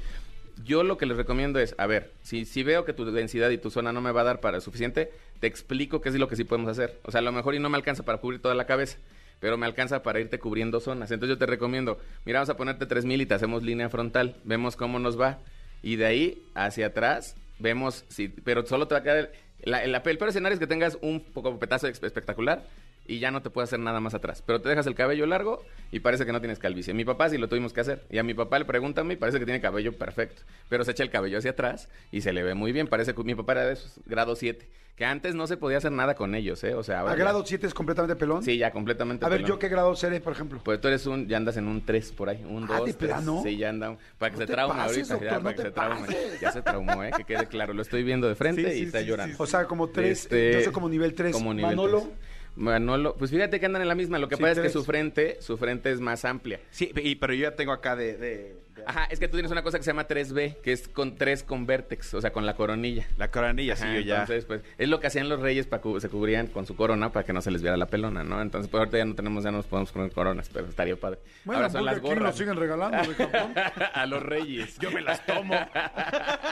Yo 0.63 0.85
lo 0.85 0.97
que 0.97 1.07
les 1.07 1.17
recomiendo 1.17 1.59
es, 1.59 1.75
a 1.79 1.87
ver, 1.87 2.13
si, 2.23 2.45
si 2.45 2.63
veo 2.63 2.85
que 2.85 2.93
tu 2.93 3.05
densidad 3.11 3.51
y 3.51 3.59
tu 3.59 3.71
zona 3.71 3.93
no 3.93 4.01
me 4.01 4.13
va 4.13 4.21
a 4.21 4.25
dar 4.25 4.41
para 4.41 4.61
suficiente, 4.61 5.11
te 5.41 5.47
explico 5.47 6.01
qué 6.01 6.11
es 6.11 6.15
lo 6.15 6.29
que 6.29 6.37
sí 6.37 6.45
podemos 6.45 6.71
hacer. 6.71 7.01
O 7.03 7.11
sea, 7.11 7.19
a 7.19 7.23
lo 7.23 7.33
mejor 7.33 7.55
y 7.55 7.59
no 7.59 7.69
me 7.69 7.77
alcanza 7.77 8.05
para 8.05 8.19
cubrir 8.19 8.41
toda 8.41 8.55
la 8.55 8.67
cabeza, 8.67 8.99
pero 9.41 9.57
me 9.57 9.67
alcanza 9.67 10.03
para 10.03 10.21
irte 10.21 10.39
cubriendo 10.39 10.81
zonas. 10.81 11.11
Entonces 11.11 11.37
yo 11.37 11.39
te 11.39 11.47
recomiendo, 11.47 11.99
mira, 12.25 12.39
vamos 12.39 12.51
a 12.51 12.57
ponerte 12.57 12.87
3000 12.87 13.21
y 13.21 13.27
te 13.27 13.35
hacemos 13.35 13.63
línea 13.63 13.89
frontal, 13.89 14.37
vemos 14.45 14.77
cómo 14.77 14.99
nos 14.99 15.21
va. 15.21 15.41
Y 15.83 15.97
de 15.97 16.07
ahí 16.07 16.43
hacia 16.55 16.87
atrás, 16.87 17.37
vemos 17.59 18.05
si, 18.09 18.29
pero 18.29 18.65
solo 18.65 18.87
te 18.87 18.95
va 18.95 19.01
a 19.01 19.03
quedar, 19.03 19.33
el, 19.61 19.95
el 19.95 20.01
peor 20.03 20.29
escenario 20.29 20.55
es 20.55 20.61
que 20.61 20.67
tengas 20.67 20.99
un 21.01 21.21
poco 21.21 21.59
petazo 21.59 21.89
espectacular 21.89 22.65
y 23.07 23.19
ya 23.19 23.31
no 23.31 23.43
te 23.43 23.51
puede 23.51 23.65
hacer 23.65 23.79
nada 23.81 24.01
más 24.01 24.15
atrás. 24.15 24.43
Pero 24.47 24.61
te 24.61 24.69
dejas 24.69 24.87
el 24.87 24.95
cabello 24.95 25.27
largo 25.27 25.63
y 25.93 26.01
parece 26.01 26.25
que 26.27 26.33
no 26.33 26.41
tienes 26.41 26.59
calvicie. 26.59 26.95
Mi 26.95 27.05
papá 27.05 27.29
sí 27.29 27.39
lo 27.39 27.49
tuvimos 27.49 27.73
que 27.73 27.81
hacer. 27.81 28.05
Y 28.11 28.19
a 28.19 28.23
mi 28.23 28.35
papá 28.35 28.59
le 28.59 28.65
preguntan 28.65 29.11
y 29.11 29.17
parece 29.17 29.39
que 29.39 29.45
tiene 29.45 29.61
cabello 29.61 29.93
perfecto. 29.93 30.43
Pero 30.69 30.85
se 30.85 30.93
echa 30.93 31.03
el 31.03 31.11
cabello 31.11 31.39
hacia 31.39 31.51
atrás 31.53 31.89
y 32.11 32.23
se 32.23 32.33
le 32.33 32.43
ve 32.43 32.55
muy 32.55 32.73
bien. 32.73 32.87
Parece 32.87 33.15
que 33.15 33.23
mi 33.25 33.35
papá 33.35 33.53
era 33.53 33.67
de 33.67 33.75
esos, 33.75 34.01
grado 34.07 34.37
7. 34.37 34.69
Que 34.97 35.05
antes 35.05 35.35
no 35.35 35.49
se 35.49 35.57
podía 35.57 35.79
hacer 35.79 35.91
nada 35.91 36.15
con 36.15 36.37
ellos, 36.37 36.63
¿eh? 36.63 36.73
O 36.75 36.85
sea, 36.85 37.01
ahora 37.01 37.15
¿A 37.15 37.17
ya- 37.17 37.25
grado 37.25 37.45
7 37.45 37.67
es 37.67 37.75
completamente 37.75 38.15
pelón? 38.15 38.45
Sí, 38.45 38.57
ya 38.59 38.71
completamente 38.71 39.27
A 39.27 39.29
ver, 39.29 39.39
pelón. 39.39 39.49
¿yo 39.51 39.59
qué 39.59 39.69
grado 39.69 39.97
seré, 39.97 40.21
por 40.21 40.33
ejemplo? 40.33 40.61
Pues 40.65 40.81
tú 40.81 40.87
eres 40.87 41.05
un, 41.07 41.27
ya 41.27 41.37
andas 41.37 41.57
en 41.57 41.67
un 41.67 41.85
3 41.85 42.13
por 42.13 42.29
ahí, 42.29 42.45
un 42.49 42.63
Ah, 42.71 42.77
2, 42.79 42.87
¿de 42.87 42.95
plano? 42.95 43.41
Sí, 43.43 43.57
ya 43.57 43.71
anda, 43.71 43.97
para 44.19 44.31
que 44.31 44.39
No 44.41 44.47
se 44.47 44.53
traume 44.53 44.75
pases, 44.77 45.11
ahorita, 45.11 45.15
doctor, 45.15 45.29
ya, 45.31 45.37
no 45.39 45.43
para 45.43 45.57
que 45.57 45.63
se 45.63 45.71
traume. 45.73 46.07
pases. 46.07 46.41
Ya 46.41 46.53
se 46.53 46.63
traumó, 46.63 47.03
¿eh? 47.03 47.11
Que 47.17 47.25
quede 47.25 47.47
claro, 47.49 47.73
lo 47.75 47.83
estoy 47.83 48.05
viendo 48.05 48.29
de 48.29 48.37
frente 48.37 48.63
Sí, 48.71 48.77
y 48.77 48.79
sí, 48.83 48.85
está 48.87 49.01
sí, 49.01 49.07
llorando. 49.07 49.35
O 49.41 49.47
sea, 49.49 49.65
como 49.67 49.89
tres, 49.89 50.23
Este, 50.23 50.53
yo 50.53 50.61
soy 50.63 50.73
como 50.73 50.89
nivel 50.89 51.13
3. 51.13 51.33
como 51.33 51.53
nivel 51.53 51.71
Manolo. 51.75 52.13
Manolo, 52.57 53.17
pues 53.17 53.31
fíjate 53.31 53.59
que 53.59 53.67
andan 53.67 53.83
en 53.83 53.89
la 53.89 53.95
misma, 53.95 54.19
lo 54.19 54.29
que 54.29 54.37
Sí, 54.37 54.43
pasa 54.43 54.53
es 54.53 54.61
que 54.61 54.69
su 54.69 54.85
frente, 54.85 55.39
su 55.41 55.57
frente 55.57 55.91
es 55.91 56.01
más 56.01 56.25
amplia. 56.25 56.61
Sí, 56.71 56.93
y, 57.03 57.17
pero 57.17 57.35
yo 57.35 57.43
ya 57.43 57.57
tengo 57.57 57.73
acá 57.73 57.97
de- 57.97 58.17
de- 58.17 58.57
Ajá, 58.87 59.07
es 59.11 59.19
que 59.19 59.29
tú 59.29 59.37
tienes 59.37 59.51
una 59.53 59.63
cosa 59.63 59.79
que 59.79 59.85
se 59.85 59.91
llama 59.91 60.07
3B, 60.07 60.57
que 60.63 60.73
es 60.73 60.89
con 60.89 61.17
3 61.17 61.43
con 61.43 61.67
vértex, 61.67 62.15
o 62.15 62.21
sea, 62.21 62.33
con 62.33 62.47
la 62.47 62.55
coronilla. 62.55 63.07
La 63.17 63.31
coronilla, 63.31 63.77
sí, 63.77 63.87
yo 63.95 64.01
ya... 64.01 64.21
Entonces, 64.23 64.45
pues, 64.45 64.63
es 64.79 64.89
lo 64.89 65.01
que 65.01 65.07
hacían 65.07 65.29
los 65.29 65.41
reyes 65.41 65.67
para 65.67 65.83
se 66.01 66.09
cubrían 66.09 66.47
con 66.49 66.67
su 66.67 66.77
corona 66.77 67.11
para 67.11 67.25
que 67.25 67.33
no 67.33 67.43
se 67.43 67.51
les 67.51 67.63
viera 67.63 67.77
la 67.77 67.87
pelona, 67.87 68.25
¿no? 68.25 68.41
Entonces, 68.41 68.71
pues 68.71 68.79
ahorita 68.81 68.99
ya 68.99 69.05
no 69.05 69.15
tenemos, 69.15 69.45
ya 69.45 69.51
no 69.51 69.59
nos 69.59 69.67
podemos 69.67 69.93
poner 69.93 70.11
coronas, 70.13 70.51
pero 70.53 70.67
estaría 70.67 70.97
padre. 70.97 71.19
Bueno, 71.45 71.59
Ahora 71.61 71.71
son 71.71 71.85
las 71.85 71.97
aquí 71.99 72.09
nos 72.09 72.19
gorras. 72.19 72.37
siguen 72.37 72.57
regalando 72.57 73.09
de 73.09 73.15
Japón. 73.15 73.55
a 73.95 74.07
los 74.07 74.23
reyes. 74.23 74.79
Yo 74.79 74.91
me 74.91 75.01
las 75.01 75.25
tomo. 75.27 75.55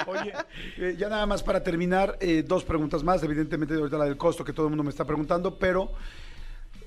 Oye, 0.07 0.33
eh, 0.79 0.95
ya 0.99 1.09
nada 1.09 1.27
más 1.27 1.43
para 1.43 1.63
terminar, 1.63 2.17
eh, 2.21 2.43
dos 2.47 2.65
preguntas 2.65 3.03
más. 3.03 3.23
Evidentemente, 3.23 3.75
ahorita 3.75 3.99
la 3.99 4.05
del 4.05 4.17
costo 4.17 4.45
que 4.45 4.53
todo 4.53 4.67
el 4.67 4.71
mundo 4.71 4.85
me 4.85 4.91
está 4.91 5.05
preguntando, 5.05 5.59
pero 5.59 5.93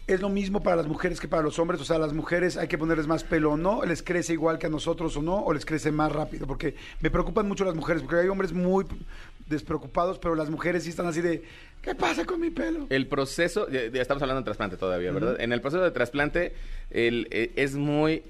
es 0.07 0.21
lo 0.21 0.29
mismo 0.29 0.61
para 0.61 0.75
las 0.75 0.87
mujeres 0.87 1.19
que 1.19 1.27
para 1.27 1.41
los 1.41 1.57
hombres. 1.59 1.81
O 1.81 1.85
sea, 1.85 1.97
las 1.97 2.13
mujeres 2.13 2.57
hay 2.57 2.67
que 2.67 2.77
ponerles 2.77 3.07
más 3.07 3.23
pelo 3.23 3.51
o 3.51 3.57
no, 3.57 3.83
les 3.83 4.03
crece 4.03 4.33
igual 4.33 4.59
que 4.59 4.67
a 4.67 4.69
nosotros 4.69 5.15
o 5.17 5.21
no, 5.21 5.37
o 5.43 5.53
les 5.53 5.65
crece 5.65 5.91
más 5.91 6.11
rápido. 6.11 6.47
Porque 6.47 6.75
me 7.01 7.09
preocupan 7.09 7.47
mucho 7.47 7.65
las 7.65 7.75
mujeres, 7.75 8.01
porque 8.01 8.17
hay 8.17 8.27
hombres 8.27 8.53
muy 8.53 8.85
despreocupados, 9.47 10.19
pero 10.19 10.35
las 10.35 10.49
mujeres 10.49 10.83
sí 10.83 10.89
están 10.89 11.07
así 11.07 11.21
de, 11.21 11.43
¿qué 11.81 11.95
pasa 11.95 12.25
con 12.25 12.39
mi 12.39 12.49
pelo? 12.49 12.87
El 12.89 13.07
proceso, 13.07 13.69
ya, 13.69 13.87
ya 13.87 14.01
estamos 14.01 14.21
hablando 14.21 14.41
de 14.41 14.45
trasplante 14.45 14.77
todavía, 14.77 15.11
¿verdad? 15.11 15.39
En 15.39 15.53
el 15.53 15.61
proceso 15.61 15.83
de 15.83 15.91
trasplante 15.91 16.53
el, 16.89 17.27
eh, 17.31 17.51
es 17.55 17.75
muy 17.75 18.23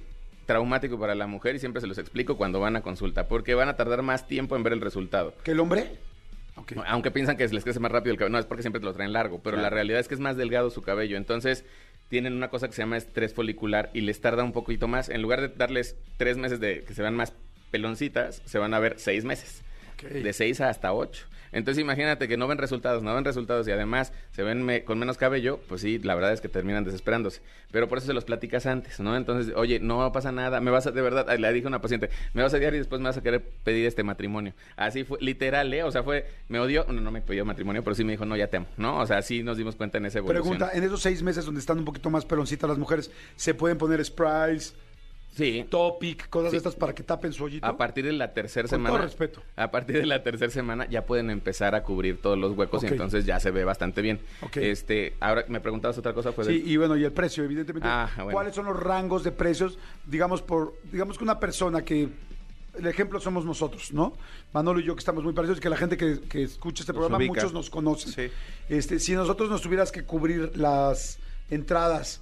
traumático 0.46 1.00
para 1.00 1.16
la 1.16 1.28
mujer 1.28 1.56
y 1.56 1.60
siempre 1.60 1.82
se 1.82 1.88
los 1.88 1.98
explico 1.98 2.38
cuando 2.38 2.60
van 2.60 2.76
a 2.76 2.82
consulta, 2.82 3.28
porque 3.28 3.56
van 3.56 3.70
a 3.70 3.76
tardar 3.76 4.02
más 4.02 4.28
tiempo 4.28 4.56
en 4.56 4.64
ver 4.64 4.74
el 4.74 4.82
resultado. 4.82 5.34
¿Que 5.44 5.52
el 5.52 5.60
hombre? 5.60 5.98
Aunque 6.88 7.12
piensan 7.12 7.38
que 7.38 7.48
les 7.48 7.64
crece 7.64 7.80
más 7.80 7.92
rápido 7.92 8.14
el 8.14 8.18
cabello, 8.18 8.34
no, 8.34 8.40
es 8.40 8.46
porque 8.46 8.64
siempre 8.64 8.80
te 8.80 8.86
lo 8.86 8.94
traen 8.94 9.14
largo, 9.14 9.40
pero 9.44 9.58
la 9.58 9.70
realidad 9.70 10.00
es 10.00 10.08
que 10.08 10.16
es 10.16 10.20
más 10.20 10.38
delgado 10.38 10.70
su 10.70 10.82
cabello. 10.82 11.18
Entonces, 11.18 11.64
tienen 12.10 12.34
una 12.34 12.50
cosa 12.50 12.68
que 12.68 12.74
se 12.74 12.82
llama 12.82 12.98
estrés 12.98 13.34
folicular 13.34 13.90
y 13.94 14.02
les 14.02 14.22
tarda 14.22 14.44
un 14.44 14.52
poquito 14.52 14.88
más. 14.88 15.10
En 15.10 15.22
lugar 15.22 15.42
de 15.42 15.50
darles 15.50 15.96
tres 16.18 16.38
meses 16.38 16.60
de 16.60 16.84
que 16.84 16.94
se 16.94 17.02
vean 17.02 17.16
más 17.16 17.34
peloncitas, 17.72 18.42
se 18.46 18.58
van 18.58 18.74
a 18.74 18.80
ver 18.80 18.96
seis 18.98 19.26
meses. 19.26 19.64
De 20.04 20.34
seis 20.34 20.62
hasta 20.62 20.94
ocho. 20.94 21.26
Entonces, 21.52 21.82
imagínate 21.82 22.28
que 22.28 22.36
no 22.36 22.48
ven 22.50 22.58
resultados, 22.58 23.02
no 23.02 23.16
ven 23.16 23.24
resultados 23.24 23.66
y 23.66 23.72
además 23.72 24.12
se 24.32 24.44
ven 24.44 24.62
me- 24.62 24.84
con 24.84 25.00
menos 25.00 25.18
cabello, 25.18 25.58
pues 25.70 25.80
sí, 25.80 26.00
la 26.00 26.14
verdad 26.14 26.34
es 26.34 26.42
que 26.42 26.50
terminan 26.50 26.84
desesperándose. 26.84 27.42
Pero 27.72 27.88
por 27.88 27.98
eso 28.00 28.08
se 28.08 28.14
los 28.14 28.26
platicas 28.26 28.66
antes, 28.66 29.00
¿no? 29.00 29.16
Entonces, 29.16 29.54
oye, 29.56 29.80
no 29.80 30.12
pasa 30.12 30.34
nada, 30.34 30.60
me 30.60 30.70
vas 30.70 30.86
a, 30.88 30.92
de 30.92 31.02
verdad, 31.02 31.34
le 31.40 31.54
dije 31.54 31.66
a 31.68 31.70
una 31.70 31.80
paciente, 31.82 32.10
me 32.34 32.44
vas 32.44 32.54
a 32.54 32.58
odiar 32.58 32.74
y 32.76 32.80
después 32.80 33.00
me 33.00 33.08
vas 33.08 33.16
a 33.16 33.22
querer 33.22 33.42
pedir 33.64 33.86
este 33.86 34.04
matrimonio. 34.04 34.54
Así 34.76 35.06
fue, 35.06 35.18
literal, 35.22 35.74
¿eh? 35.74 35.84
O 35.84 35.92
sea, 35.94 36.04
fue, 36.04 36.26
me 36.50 36.60
odió, 36.60 36.86
no, 36.90 37.00
no 37.00 37.10
me 37.12 37.22
pidió 37.22 37.46
matrimonio, 37.46 37.84
pero 37.86 37.96
sí 37.96 38.04
me 38.04 38.12
dijo, 38.12 38.26
no, 38.26 38.36
ya 38.36 38.48
te 38.48 38.58
amo, 38.58 38.68
¿no? 38.76 39.00
O 39.00 39.08
sea, 39.08 39.22
sí 39.22 39.42
nos 39.42 39.56
dimos 39.56 39.78
cuenta 39.78 39.98
en 39.98 40.08
esa 40.08 40.18
evolución. 40.20 40.44
Pregunta, 40.44 40.72
en 40.74 40.84
esos 40.84 41.02
seis 41.02 41.24
meses 41.24 41.46
donde 41.46 41.62
están 41.62 41.78
un 41.80 41.86
poquito 41.86 42.10
más 42.10 42.26
peloncitas 42.26 42.68
las 42.70 42.78
mujeres, 42.80 43.12
¿se 43.38 43.54
pueden 43.54 43.78
poner 43.78 44.04
sprays, 44.04 44.76
Sí. 45.36 45.66
topic, 45.70 46.30
cosas 46.30 46.52
Sí. 46.52 46.56
de 46.56 46.58
estas 46.58 46.76
para 46.76 46.94
que 46.96 47.04
tapen 47.04 47.34
su 47.34 47.44
hoyito? 47.44 47.66
A 47.66 47.76
partir 47.78 48.06
de 48.06 48.14
la 48.14 48.34
tercera 48.34 48.64
Con 48.68 48.78
semana. 48.78 48.96
todo 48.96 49.04
respeto. 49.06 49.42
A 49.56 49.70
partir 49.70 49.98
de 49.98 50.06
la 50.06 50.24
tercera 50.24 50.50
semana 50.52 50.88
ya 50.90 51.06
pueden 51.06 51.30
empezar 51.30 51.76
a 51.76 51.84
cubrir 51.84 52.22
todos 52.22 52.38
los 52.38 52.58
huecos 52.58 52.84
y 52.84 52.88
entonces 52.88 53.26
ya 53.26 53.40
se 53.40 53.52
ve 53.52 53.64
bastante 53.66 54.02
bien. 54.02 54.20
Ok. 54.42 54.58
Este, 54.58 55.16
ahora 55.20 55.46
me 55.50 55.60
preguntabas 55.60 55.98
otra 55.98 56.14
cosa, 56.14 56.32
pues. 56.32 56.48
Sí, 56.48 56.64
y 56.66 56.78
bueno, 56.78 56.96
y 56.98 57.04
el 57.04 57.12
precio, 57.12 57.44
evidentemente. 57.44 57.88
Ah, 57.90 58.10
bueno. 58.16 58.32
¿Cuáles 58.32 58.56
son 58.56 58.66
los 58.66 58.80
rangos 58.82 59.24
de 59.24 59.32
precios? 59.32 59.78
Digamos, 60.06 60.42
por, 60.42 60.74
digamos 60.92 61.18
que 61.18 61.24
una 61.24 61.40
persona 61.40 61.84
que. 61.84 62.10
El 62.78 62.88
ejemplo 62.88 63.22
somos 63.22 63.46
nosotros, 63.46 63.94
¿no? 63.94 64.18
Manolo 64.52 64.82
y 64.82 64.84
yo 64.84 64.96
que 64.96 65.00
estamos 65.00 65.24
muy 65.24 65.32
parecidos, 65.32 65.62
que 65.62 65.70
la 65.70 65.78
gente 65.78 65.96
que, 65.96 66.20
que 66.28 66.44
escucha 66.44 66.84
este 66.84 66.94
programa, 66.94 67.20
muchos 67.26 67.54
nos 67.54 67.70
conocen. 67.70 68.12
Sí. 68.12 68.34
Este, 68.68 69.00
si 69.00 69.14
nosotros 69.14 69.50
nos 69.50 69.62
tuvieras 69.62 69.94
que 69.94 70.04
cubrir 70.04 70.52
las 70.58 71.18
entradas, 71.50 72.20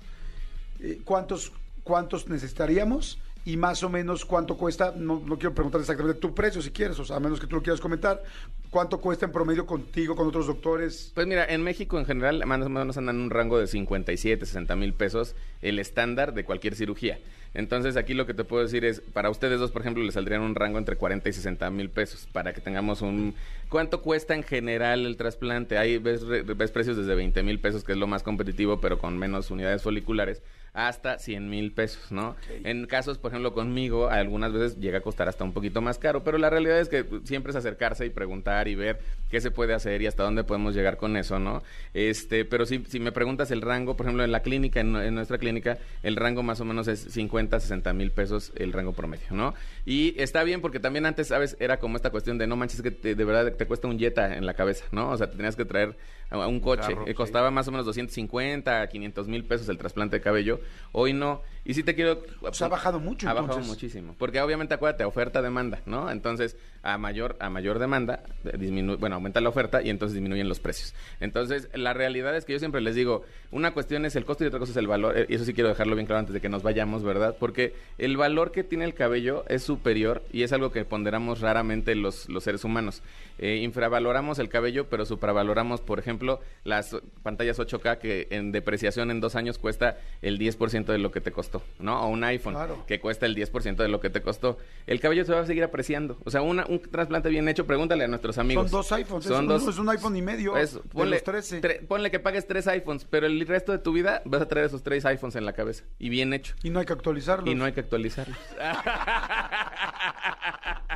eh, 0.79 1.01
¿cuántos, 1.03 1.51
¿cuántos 1.83 2.27
necesitaríamos? 2.27 3.19
Y 3.45 3.57
más 3.57 3.83
o 3.83 3.89
menos 3.89 4.23
cuánto 4.23 4.55
cuesta, 4.55 4.93
no, 4.95 5.21
no 5.25 5.37
quiero 5.37 5.53
preguntar 5.53 5.81
exactamente 5.81 6.19
tu 6.19 6.33
precio 6.33 6.61
si 6.61 6.71
quieres, 6.71 6.97
o 6.99 7.03
sea, 7.03 7.17
a 7.17 7.19
menos 7.19 7.41
que 7.41 7.47
tú 7.47 7.57
lo 7.57 7.61
quieras 7.61 7.81
comentar, 7.81 8.23
¿cuánto 8.69 9.01
cuesta 9.01 9.25
en 9.25 9.33
promedio 9.33 9.65
contigo, 9.65 10.15
con 10.15 10.27
otros 10.27 10.47
doctores? 10.47 11.11
Pues 11.13 11.27
mira, 11.27 11.45
en 11.45 11.61
México 11.61 11.99
en 11.99 12.05
general 12.05 12.45
más 12.45 12.61
o 12.61 12.69
menos 12.69 12.97
andan 12.97 13.17
en 13.17 13.23
un 13.23 13.29
rango 13.29 13.59
de 13.59 13.67
57, 13.67 14.45
60 14.45 14.75
mil 14.77 14.93
pesos 14.93 15.35
el 15.61 15.77
estándar 15.79 16.33
de 16.33 16.45
cualquier 16.45 16.75
cirugía. 16.75 17.19
Entonces 17.53 17.97
aquí 17.97 18.13
lo 18.13 18.25
que 18.25 18.33
te 18.33 18.43
puedo 18.43 18.63
decir 18.63 18.83
es, 18.83 19.01
para 19.01 19.29
ustedes 19.29 19.59
dos, 19.59 19.71
por 19.71 19.81
ejemplo, 19.81 20.03
les 20.03 20.15
saldrían 20.15 20.41
un 20.41 20.55
rango 20.55 20.79
entre 20.79 20.95
40 20.95 21.29
y 21.29 21.33
60 21.33 21.69
mil 21.69 21.89
pesos 21.89 22.27
para 22.31 22.53
que 22.53 22.61
tengamos 22.61 23.01
un... 23.01 23.35
¿Cuánto 23.69 24.01
cuesta 24.01 24.33
en 24.33 24.43
general 24.43 25.05
el 25.05 25.17
trasplante? 25.17 25.77
Ahí 25.77 25.97
ves, 25.97 26.25
ves 26.25 26.71
precios 26.71 26.97
desde 26.97 27.13
20 27.13 27.43
mil 27.43 27.59
pesos, 27.59 27.83
que 27.83 27.91
es 27.91 27.97
lo 27.97 28.07
más 28.07 28.23
competitivo, 28.23 28.79
pero 28.81 28.97
con 28.97 29.17
menos 29.17 29.51
unidades 29.51 29.83
foliculares, 29.83 30.41
hasta 30.73 31.19
100 31.19 31.49
mil 31.49 31.71
pesos, 31.71 32.11
¿no? 32.11 32.35
En 32.63 32.87
casos, 32.87 33.19
por 33.19 33.29
ejemplo, 33.31 33.53
conmigo, 33.53 34.09
algunas 34.09 34.51
veces 34.51 34.79
llega 34.79 34.97
a 34.97 35.01
costar 35.01 35.29
hasta 35.29 35.43
un 35.43 35.53
poquito 35.53 35.81
más 35.81 35.99
caro, 35.99 36.23
pero 36.23 36.39
la 36.39 36.49
realidad 36.49 36.79
es 36.79 36.89
que 36.89 37.05
siempre 37.25 37.51
es 37.51 37.55
acercarse 37.55 38.05
y 38.07 38.09
preguntar 38.09 38.67
y 38.67 38.73
ver 38.73 38.99
qué 39.29 39.39
se 39.39 39.51
puede 39.51 39.73
hacer 39.75 40.01
y 40.01 40.07
hasta 40.07 40.23
dónde 40.23 40.43
podemos 40.43 40.73
llegar 40.73 40.97
con 40.97 41.15
eso, 41.15 41.37
¿no? 41.37 41.61
Este, 41.93 42.43
pero 42.45 42.65
si, 42.65 42.83
si 42.87 42.99
me 42.99 43.11
preguntas 43.11 43.51
el 43.51 43.61
rango, 43.61 43.95
por 43.95 44.07
ejemplo, 44.07 44.23
en 44.23 44.31
la 44.31 44.41
clínica, 44.41 44.79
en, 44.79 44.95
en 44.95 45.13
nuestra 45.13 45.37
clínica, 45.37 45.77
el 46.01 46.15
rango 46.15 46.41
más 46.41 46.59
o 46.59 46.65
menos 46.65 46.87
es 46.87 46.99
50, 47.01 47.59
60 47.59 47.93
mil 47.93 48.11
pesos 48.11 48.51
el 48.55 48.73
rango 48.73 48.93
promedio, 48.93 49.27
¿no? 49.31 49.53
Y 49.85 50.15
está 50.19 50.43
bien 50.43 50.59
porque 50.61 50.79
también 50.79 51.05
antes, 51.05 51.27
¿sabes? 51.27 51.55
Era 51.59 51.77
como 51.77 51.97
esta 51.97 52.09
cuestión 52.09 52.39
de 52.39 52.47
no 52.47 52.55
manches 52.55 52.81
que 52.81 52.89
te- 52.91 53.13
de 53.15 53.23
verdad 53.25 53.53
te 53.53 53.65
cuesta 53.67 53.87
un 53.87 53.99
Jetta 53.99 54.35
en 54.35 54.45
la 54.47 54.55
cabeza, 54.55 54.85
¿no? 54.91 55.09
O 55.11 55.17
sea, 55.17 55.29
te 55.29 55.35
tenías 55.37 55.55
que 55.55 55.65
traer 55.65 55.95
a 56.31 56.47
un 56.47 56.59
coche. 56.59 56.81
Carro, 56.93 57.03
Eh, 57.03 57.09
sí. 57.09 57.13
costaba 57.13 57.51
más 57.51 57.67
o 57.67 57.71
menos 57.71 57.85
250 57.85 58.81
a 58.81 58.87
500 58.87 59.27
mil 59.27 59.43
pesos 59.45 59.69
el 59.69 59.77
trasplante 59.77 60.15
de 60.17 60.21
cabello. 60.21 60.59
Hoy 60.91 61.13
no. 61.13 61.41
Y 61.65 61.73
sí 61.75 61.83
te 61.83 61.95
quiero... 61.95 62.21
Pues 62.41 62.61
ha 62.61 62.67
bajado 62.67 62.99
mucho, 62.99 63.29
Ha 63.29 63.33
bajado 63.33 63.59
muchísimo. 63.61 64.15
Porque 64.19 64.41
obviamente, 64.41 64.73
acuérdate, 64.73 65.05
oferta-demanda, 65.05 65.79
¿no? 65.85 66.11
Entonces, 66.11 66.57
a 66.81 66.97
mayor, 66.97 67.37
a 67.39 67.49
mayor 67.49 67.79
demanda, 67.79 68.21
disminuye, 68.57 68.97
bueno, 68.97 69.15
aumenta 69.15 69.39
la 69.39 69.47
oferta 69.47 69.81
y 69.81 69.89
entonces 69.89 70.13
disminuyen 70.13 70.49
los 70.49 70.59
precios. 70.59 70.93
Entonces, 71.21 71.69
la 71.73 71.93
realidad 71.93 72.35
es 72.35 72.43
que 72.43 72.51
yo 72.51 72.59
siempre 72.59 72.81
les 72.81 72.95
digo, 72.95 73.23
una 73.51 73.71
cuestión 73.73 74.05
es 74.05 74.17
el 74.17 74.25
costo 74.25 74.43
y 74.43 74.47
otra 74.47 74.59
cosa 74.59 74.71
es 74.71 74.77
el 74.77 74.87
valor. 74.87 75.17
eh, 75.17 75.25
Y 75.29 75.35
eso 75.35 75.45
sí 75.45 75.53
quiero 75.53 75.69
dejarlo 75.69 75.95
bien 75.95 76.05
claro 76.05 76.19
antes 76.19 76.33
de 76.33 76.41
que 76.41 76.49
nos 76.49 76.63
vayamos, 76.63 77.01
¿verdad? 77.01 77.37
Porque 77.39 77.73
el 77.97 78.17
valor 78.17 78.51
que 78.51 78.65
tiene 78.65 78.83
el 78.83 78.93
cabello 78.93 79.45
es 79.47 79.63
superior 79.63 80.21
y 80.33 80.43
es 80.43 80.51
algo 80.51 80.73
que 80.73 80.83
ponderamos 80.83 81.39
raramente 81.39 81.95
los, 81.95 82.27
los 82.27 82.43
seres 82.43 82.65
humanos. 82.65 83.01
Eh, 83.39 83.61
infravaloramos 83.63 84.37
el 84.39 84.49
cabello, 84.49 84.89
pero 84.89 85.05
supravaloramos, 85.05 85.79
por 85.79 85.97
ejemplo, 85.97 86.41
las 86.65 86.97
pantallas 87.23 87.57
8K 87.57 87.99
que 87.99 88.27
en 88.31 88.51
depreciación 88.51 89.11
en 89.11 89.21
dos 89.21 89.37
años 89.37 89.57
cuesta 89.59 89.97
el 90.21 90.37
10% 90.37 90.52
de 90.57 90.97
lo 90.97 91.11
que 91.11 91.21
te 91.21 91.31
costó, 91.31 91.61
¿no? 91.79 92.01
O 92.03 92.07
un 92.07 92.23
iPhone 92.23 92.53
Claro. 92.53 92.83
que 92.87 92.99
cuesta 92.99 93.25
el 93.25 93.35
10% 93.35 93.83
de 93.83 93.89
lo 93.89 93.99
que 93.99 94.09
te 94.09 94.21
costó. 94.21 94.57
El 94.87 94.99
cabello 94.99 95.25
se 95.25 95.33
va 95.33 95.41
a 95.41 95.45
seguir 95.45 95.63
apreciando. 95.63 96.17
O 96.25 96.31
sea, 96.31 96.41
una- 96.41 96.65
un 96.67 96.79
trasplante 96.81 97.29
bien 97.29 97.47
hecho, 97.49 97.65
pregúntale 97.65 98.03
a 98.03 98.07
nuestros 98.07 98.37
amigos. 98.37 98.69
Son 98.71 98.79
dos 98.79 98.91
iPhones, 98.91 99.25
Son 99.25 99.43
es, 99.43 99.49
dos. 99.49 99.63
un, 99.63 99.69
es 99.69 99.77
un 99.79 99.89
iPhone 99.89 100.15
y 100.17 100.21
medio 100.21 100.53
de 100.53 100.67
ponle, 100.91 101.15
los 101.17 101.23
13. 101.23 101.61
tre- 101.61 101.85
ponle 101.87 102.11
que 102.11 102.19
pagues 102.19 102.47
tres 102.47 102.67
iPhones, 102.67 103.05
pero 103.09 103.25
el 103.27 103.45
resto 103.47 103.71
de 103.71 103.79
tu 103.79 103.91
vida 103.93 104.21
vas 104.25 104.41
a 104.41 104.47
traer 104.47 104.67
esos 104.67 104.83
tres 104.83 105.05
iPhones 105.05 105.35
en 105.35 105.45
la 105.45 105.53
cabeza. 105.53 105.83
Y 105.99 106.09
bien 106.09 106.33
hecho. 106.33 106.55
Y 106.63 106.69
no 106.69 106.79
hay 106.79 106.85
que 106.85 106.93
actualizarlos. 106.93 107.49
Y 107.49 107.55
no 107.55 107.65
hay 107.65 107.73
que 107.73 107.81
actualizarlos. 107.81 108.37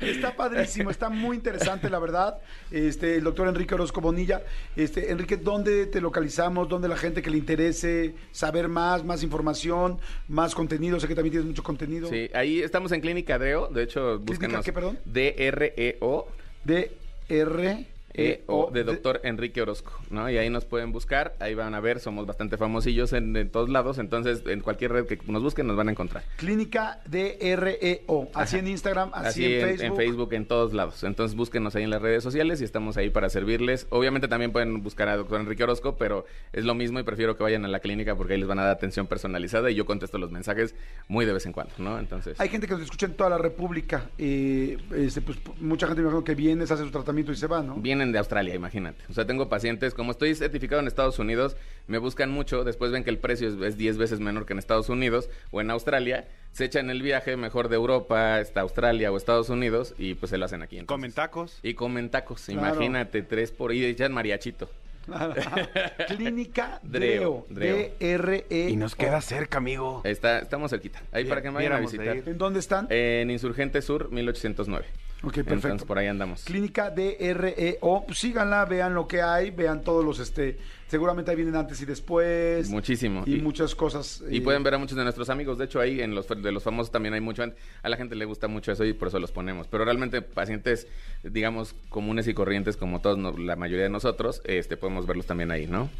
Está 0.00 0.34
padrísimo, 0.34 0.90
está 0.90 1.08
muy 1.08 1.36
interesante, 1.36 1.90
la 1.90 1.98
verdad. 1.98 2.38
Este, 2.70 3.16
el 3.16 3.24
doctor 3.24 3.48
Enrique 3.48 3.74
Orozco 3.74 4.00
Bonilla. 4.00 4.42
Este, 4.74 5.10
Enrique, 5.10 5.36
¿dónde 5.36 5.86
te 5.86 6.00
localizamos? 6.00 6.68
¿Dónde 6.68 6.88
la 6.88 6.96
gente 6.96 7.22
que 7.22 7.30
le 7.30 7.38
interese 7.38 8.14
saber 8.32 8.68
más, 8.68 9.04
más 9.04 9.22
información, 9.22 9.98
más 10.28 10.54
contenido? 10.54 10.98
Sé 11.00 11.08
que 11.08 11.14
también 11.14 11.32
tienes 11.32 11.48
mucho 11.48 11.62
contenido. 11.62 12.08
Sí, 12.08 12.30
ahí 12.34 12.60
estamos 12.62 12.92
en 12.92 13.00
Clínica 13.00 13.38
Dreo. 13.38 13.68
De 13.68 13.82
hecho, 13.82 14.16
¿Clínica 14.16 14.24
búsquenos. 14.32 14.64
qué, 14.64 14.72
perdón? 14.72 14.98
D-R-E-O. 15.04 16.28
De 16.64 16.96
R. 17.28 17.86
E 18.16 18.42
o 18.46 18.70
de 18.72 18.82
doctor 18.84 19.20
Enrique 19.24 19.60
Orozco, 19.60 19.92
¿no? 20.10 20.28
Y 20.30 20.38
ahí 20.38 20.48
nos 20.50 20.64
pueden 20.64 20.90
buscar, 20.92 21.34
ahí 21.38 21.54
van 21.54 21.74
a 21.74 21.80
ver, 21.80 22.00
somos 22.00 22.26
bastante 22.26 22.56
famosillos 22.56 23.12
en, 23.12 23.36
en 23.36 23.50
todos 23.50 23.68
lados, 23.68 23.98
entonces 23.98 24.42
en 24.46 24.60
cualquier 24.60 24.92
red 24.92 25.06
que 25.06 25.18
nos 25.26 25.42
busquen 25.42 25.66
nos 25.66 25.76
van 25.76 25.88
a 25.88 25.90
encontrar. 25.90 26.24
Clínica 26.36 27.00
DREO. 27.06 28.28
Así 28.34 28.56
Ajá. 28.56 28.58
en 28.58 28.68
Instagram, 28.68 29.10
así, 29.12 29.26
Así 29.28 29.44
en, 29.44 29.52
en, 29.52 29.60
Facebook. 29.68 29.84
en 29.86 29.96
Facebook, 29.96 30.32
en 30.34 30.46
todos 30.46 30.72
lados. 30.72 31.04
Entonces 31.04 31.36
búsquenos 31.36 31.74
ahí 31.76 31.82
en 31.84 31.90
las 31.90 32.02
redes 32.02 32.22
sociales 32.22 32.60
y 32.60 32.64
estamos 32.64 32.96
ahí 32.96 33.10
para 33.10 33.28
servirles. 33.28 33.86
Obviamente 33.90 34.28
también 34.28 34.52
pueden 34.52 34.82
buscar 34.82 35.08
a 35.08 35.16
doctor 35.16 35.40
Enrique 35.40 35.64
Orozco, 35.64 35.96
pero 35.96 36.24
es 36.52 36.64
lo 36.64 36.74
mismo 36.74 36.98
y 37.00 37.02
prefiero 37.02 37.36
que 37.36 37.42
vayan 37.42 37.64
a 37.64 37.68
la 37.68 37.80
clínica 37.80 38.16
porque 38.16 38.34
ahí 38.34 38.38
les 38.40 38.48
van 38.48 38.58
a 38.58 38.62
dar 38.62 38.72
atención 38.72 39.06
personalizada 39.06 39.70
y 39.70 39.74
yo 39.74 39.84
contesto 39.86 40.18
los 40.18 40.30
mensajes 40.30 40.74
muy 41.08 41.24
de 41.26 41.32
vez 41.32 41.46
en 41.46 41.52
cuando, 41.52 41.74
¿no? 41.78 41.98
Entonces... 41.98 42.38
Hay 42.40 42.48
gente 42.48 42.66
que 42.66 42.74
nos 42.74 42.82
escucha 42.82 43.06
en 43.06 43.14
toda 43.14 43.30
la 43.30 43.38
República. 43.38 44.10
eh, 44.18 44.78
este, 44.96 45.20
pues, 45.20 45.38
mucha 45.60 45.86
gente 45.86 46.00
me 46.02 46.08
imagino 46.08 46.24
que 46.24 46.34
viene, 46.34 46.66
se 46.66 46.74
hace 46.74 46.84
su 46.84 46.90
tratamiento 46.90 47.32
y 47.32 47.36
se 47.36 47.46
va, 47.46 47.62
¿no? 47.62 47.76
Vienen 47.76 48.05
de 48.12 48.18
Australia, 48.18 48.54
imagínate. 48.54 49.02
O 49.10 49.12
sea, 49.12 49.26
tengo 49.26 49.48
pacientes, 49.48 49.94
como 49.94 50.12
estoy 50.12 50.34
certificado 50.34 50.80
en 50.80 50.86
Estados 50.86 51.18
Unidos, 51.18 51.56
me 51.86 51.98
buscan 51.98 52.30
mucho, 52.30 52.64
después 52.64 52.90
ven 52.92 53.04
que 53.04 53.10
el 53.10 53.18
precio 53.18 53.48
es- 53.48 53.54
es 53.60 53.76
10 53.76 53.96
veces 53.98 54.20
menor 54.20 54.46
que 54.46 54.52
en 54.52 54.58
Estados 54.58 54.88
Unidos 54.88 55.28
o 55.50 55.60
en 55.60 55.70
Australia, 55.70 56.26
se 56.52 56.64
echan 56.64 56.88
el 56.90 57.02
viaje 57.02 57.36
mejor 57.36 57.68
de 57.68 57.76
Europa, 57.76 58.36
hasta 58.36 58.60
Australia 58.62 59.12
o 59.12 59.16
Estados 59.16 59.50
Unidos 59.50 59.94
y 59.98 60.14
pues 60.14 60.30
se 60.30 60.38
lo 60.38 60.44
hacen 60.46 60.62
aquí. 60.62 60.78
entonces. 60.78 60.88
Comen 60.94 61.12
tacos. 61.12 61.58
Y 61.62 61.74
comen 61.74 62.08
tacos, 62.10 62.44
Claro. 62.46 62.60
imagínate, 62.60 63.22
tres 63.22 63.50
por 63.52 63.72
y 63.74 63.84
echan 63.84 64.12
mariachito. 64.12 64.70
Clínica 66.08 66.80
Dreo, 66.82 67.46
Dreo. 67.48 67.76
Dreo. 67.76 67.76
D-R-E. 68.00 68.70
Y 68.70 68.76
nos 68.76 68.94
queda 68.96 69.20
cerca, 69.20 69.58
amigo. 69.58 70.00
Está, 70.04 70.40
estamos 70.40 70.70
cerquita. 70.70 71.00
Ahí 71.12 71.22
Bien, 71.22 71.28
para 71.28 71.42
que 71.42 71.48
me 71.50 71.54
vayan 71.56 71.72
a 71.74 71.80
visitar. 71.80 72.16
¿En 72.26 72.38
dónde 72.38 72.58
están? 72.60 72.86
En 72.90 73.30
Insurgente 73.30 73.82
Sur, 73.82 74.10
1809. 74.10 74.84
Ok, 75.26 75.34
perfecto. 75.34 75.54
Entonces 75.66 75.86
por 75.86 75.98
ahí 75.98 76.06
andamos. 76.06 76.44
Clínica 76.44 76.90
DREO. 76.90 78.04
Pues 78.06 78.18
síganla, 78.18 78.64
vean 78.64 78.94
lo 78.94 79.08
que 79.08 79.20
hay, 79.22 79.50
vean 79.50 79.82
todos 79.82 80.04
los, 80.04 80.20
este, 80.20 80.56
seguramente 80.86 81.30
ahí 81.30 81.36
vienen 81.36 81.56
antes 81.56 81.80
y 81.80 81.84
después. 81.84 82.70
Muchísimo. 82.70 83.24
Y, 83.26 83.34
Y- 83.36 83.40
muchas 83.40 83.74
cosas. 83.74 84.22
Y 84.30 84.38
eh, 84.38 84.40
pueden 84.40 84.62
ver 84.62 84.74
a 84.74 84.78
muchos 84.78 84.96
de 84.96 85.02
nuestros 85.02 85.28
amigos. 85.28 85.58
De 85.58 85.64
hecho, 85.64 85.80
ahí 85.80 86.00
en 86.00 86.14
los 86.14 86.28
de 86.28 86.52
los 86.52 86.62
famosos 86.62 86.92
también 86.92 87.12
hay 87.14 87.20
mucho. 87.20 87.42
A 87.82 87.88
la 87.88 87.96
gente 87.96 88.14
le 88.14 88.24
gusta 88.24 88.46
mucho 88.48 88.70
eso 88.72 88.84
y 88.84 88.92
por 88.92 89.08
eso 89.08 89.18
los 89.18 89.32
ponemos. 89.32 89.66
Pero 89.66 89.84
realmente 89.84 90.22
pacientes, 90.22 90.86
digamos, 91.24 91.74
comunes 91.88 92.28
y 92.28 92.34
corrientes, 92.34 92.76
como 92.76 93.00
todos, 93.00 93.18
la 93.38 93.56
mayoría 93.56 93.84
de 93.84 93.90
nosotros, 93.90 94.40
este, 94.44 94.76
podemos 94.76 95.06
verlos 95.06 95.26
también 95.26 95.50
ahí, 95.50 95.66
¿no? 95.66 95.90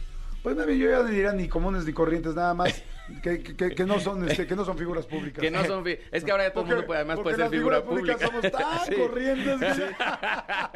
Pues 0.42 0.56
nada, 0.56 0.70
yo 0.72 0.88
ya 0.88 0.98
no 0.98 1.04
diría 1.08 1.32
ni 1.32 1.48
comunes 1.48 1.84
ni 1.84 1.92
corrientes, 1.92 2.34
nada 2.34 2.54
más 2.54 2.72
que, 3.22 3.42
que- 3.42 3.84
no 3.84 3.98
son, 4.00 4.28
este, 4.28 4.46
que 4.46 4.54
no 4.54 4.64
son 4.64 4.78
figuras 4.78 5.06
públicas. 5.06 5.40
Que 5.40 5.50
no 5.50 5.64
son. 5.64 5.84
Es 6.12 6.22
que 6.24 6.30
ahora 6.30 6.44
ya 6.44 6.52
todo 6.52 6.64
el 6.64 6.70
mundo 6.70 6.86
puede, 6.86 7.00
además 7.00 7.18
puede 7.20 7.36
ser 7.36 7.44
las 7.44 7.50
figura 7.50 7.82
figuras 7.82 8.16
públicas 8.16 8.30
pública. 8.30 8.50
somos 8.58 8.86
tan 8.86 8.86
Sí. 8.94 8.94
corrientes. 9.00 9.60
que- 9.76 9.96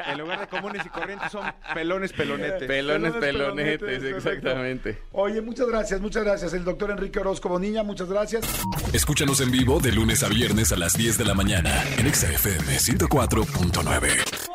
En 0.12 0.18
lugar 0.18 0.40
de 0.40 0.46
comunes 0.48 0.84
y 0.84 0.88
corrientes 0.88 1.30
son 1.30 1.44
pelones 1.74 2.12
pelonetes. 2.12 2.66
Pelones, 2.66 3.12
Pelones, 3.12 3.20
pelonetes, 3.20 3.78
pelonetes, 3.78 4.16
exactamente. 4.16 4.98
Oye, 5.12 5.40
muchas 5.40 5.68
gracias, 5.68 6.00
muchas 6.00 6.24
gracias. 6.24 6.52
El 6.52 6.64
doctor 6.64 6.90
Enrique 6.90 7.20
Orozco 7.20 7.48
Bonilla, 7.48 7.82
muchas 7.84 8.08
gracias. 8.08 8.44
Escúchanos 8.92 9.40
en 9.40 9.50
vivo 9.52 9.78
de 9.78 9.92
lunes 9.92 10.22
a 10.24 10.28
viernes 10.28 10.72
a 10.72 10.76
las 10.76 10.94
10 10.96 11.18
de 11.18 11.24
la 11.24 11.34
mañana 11.34 11.84
en 11.98 12.06
Exa 12.08 12.28
FM 12.32 12.76
104.9. 12.76 14.49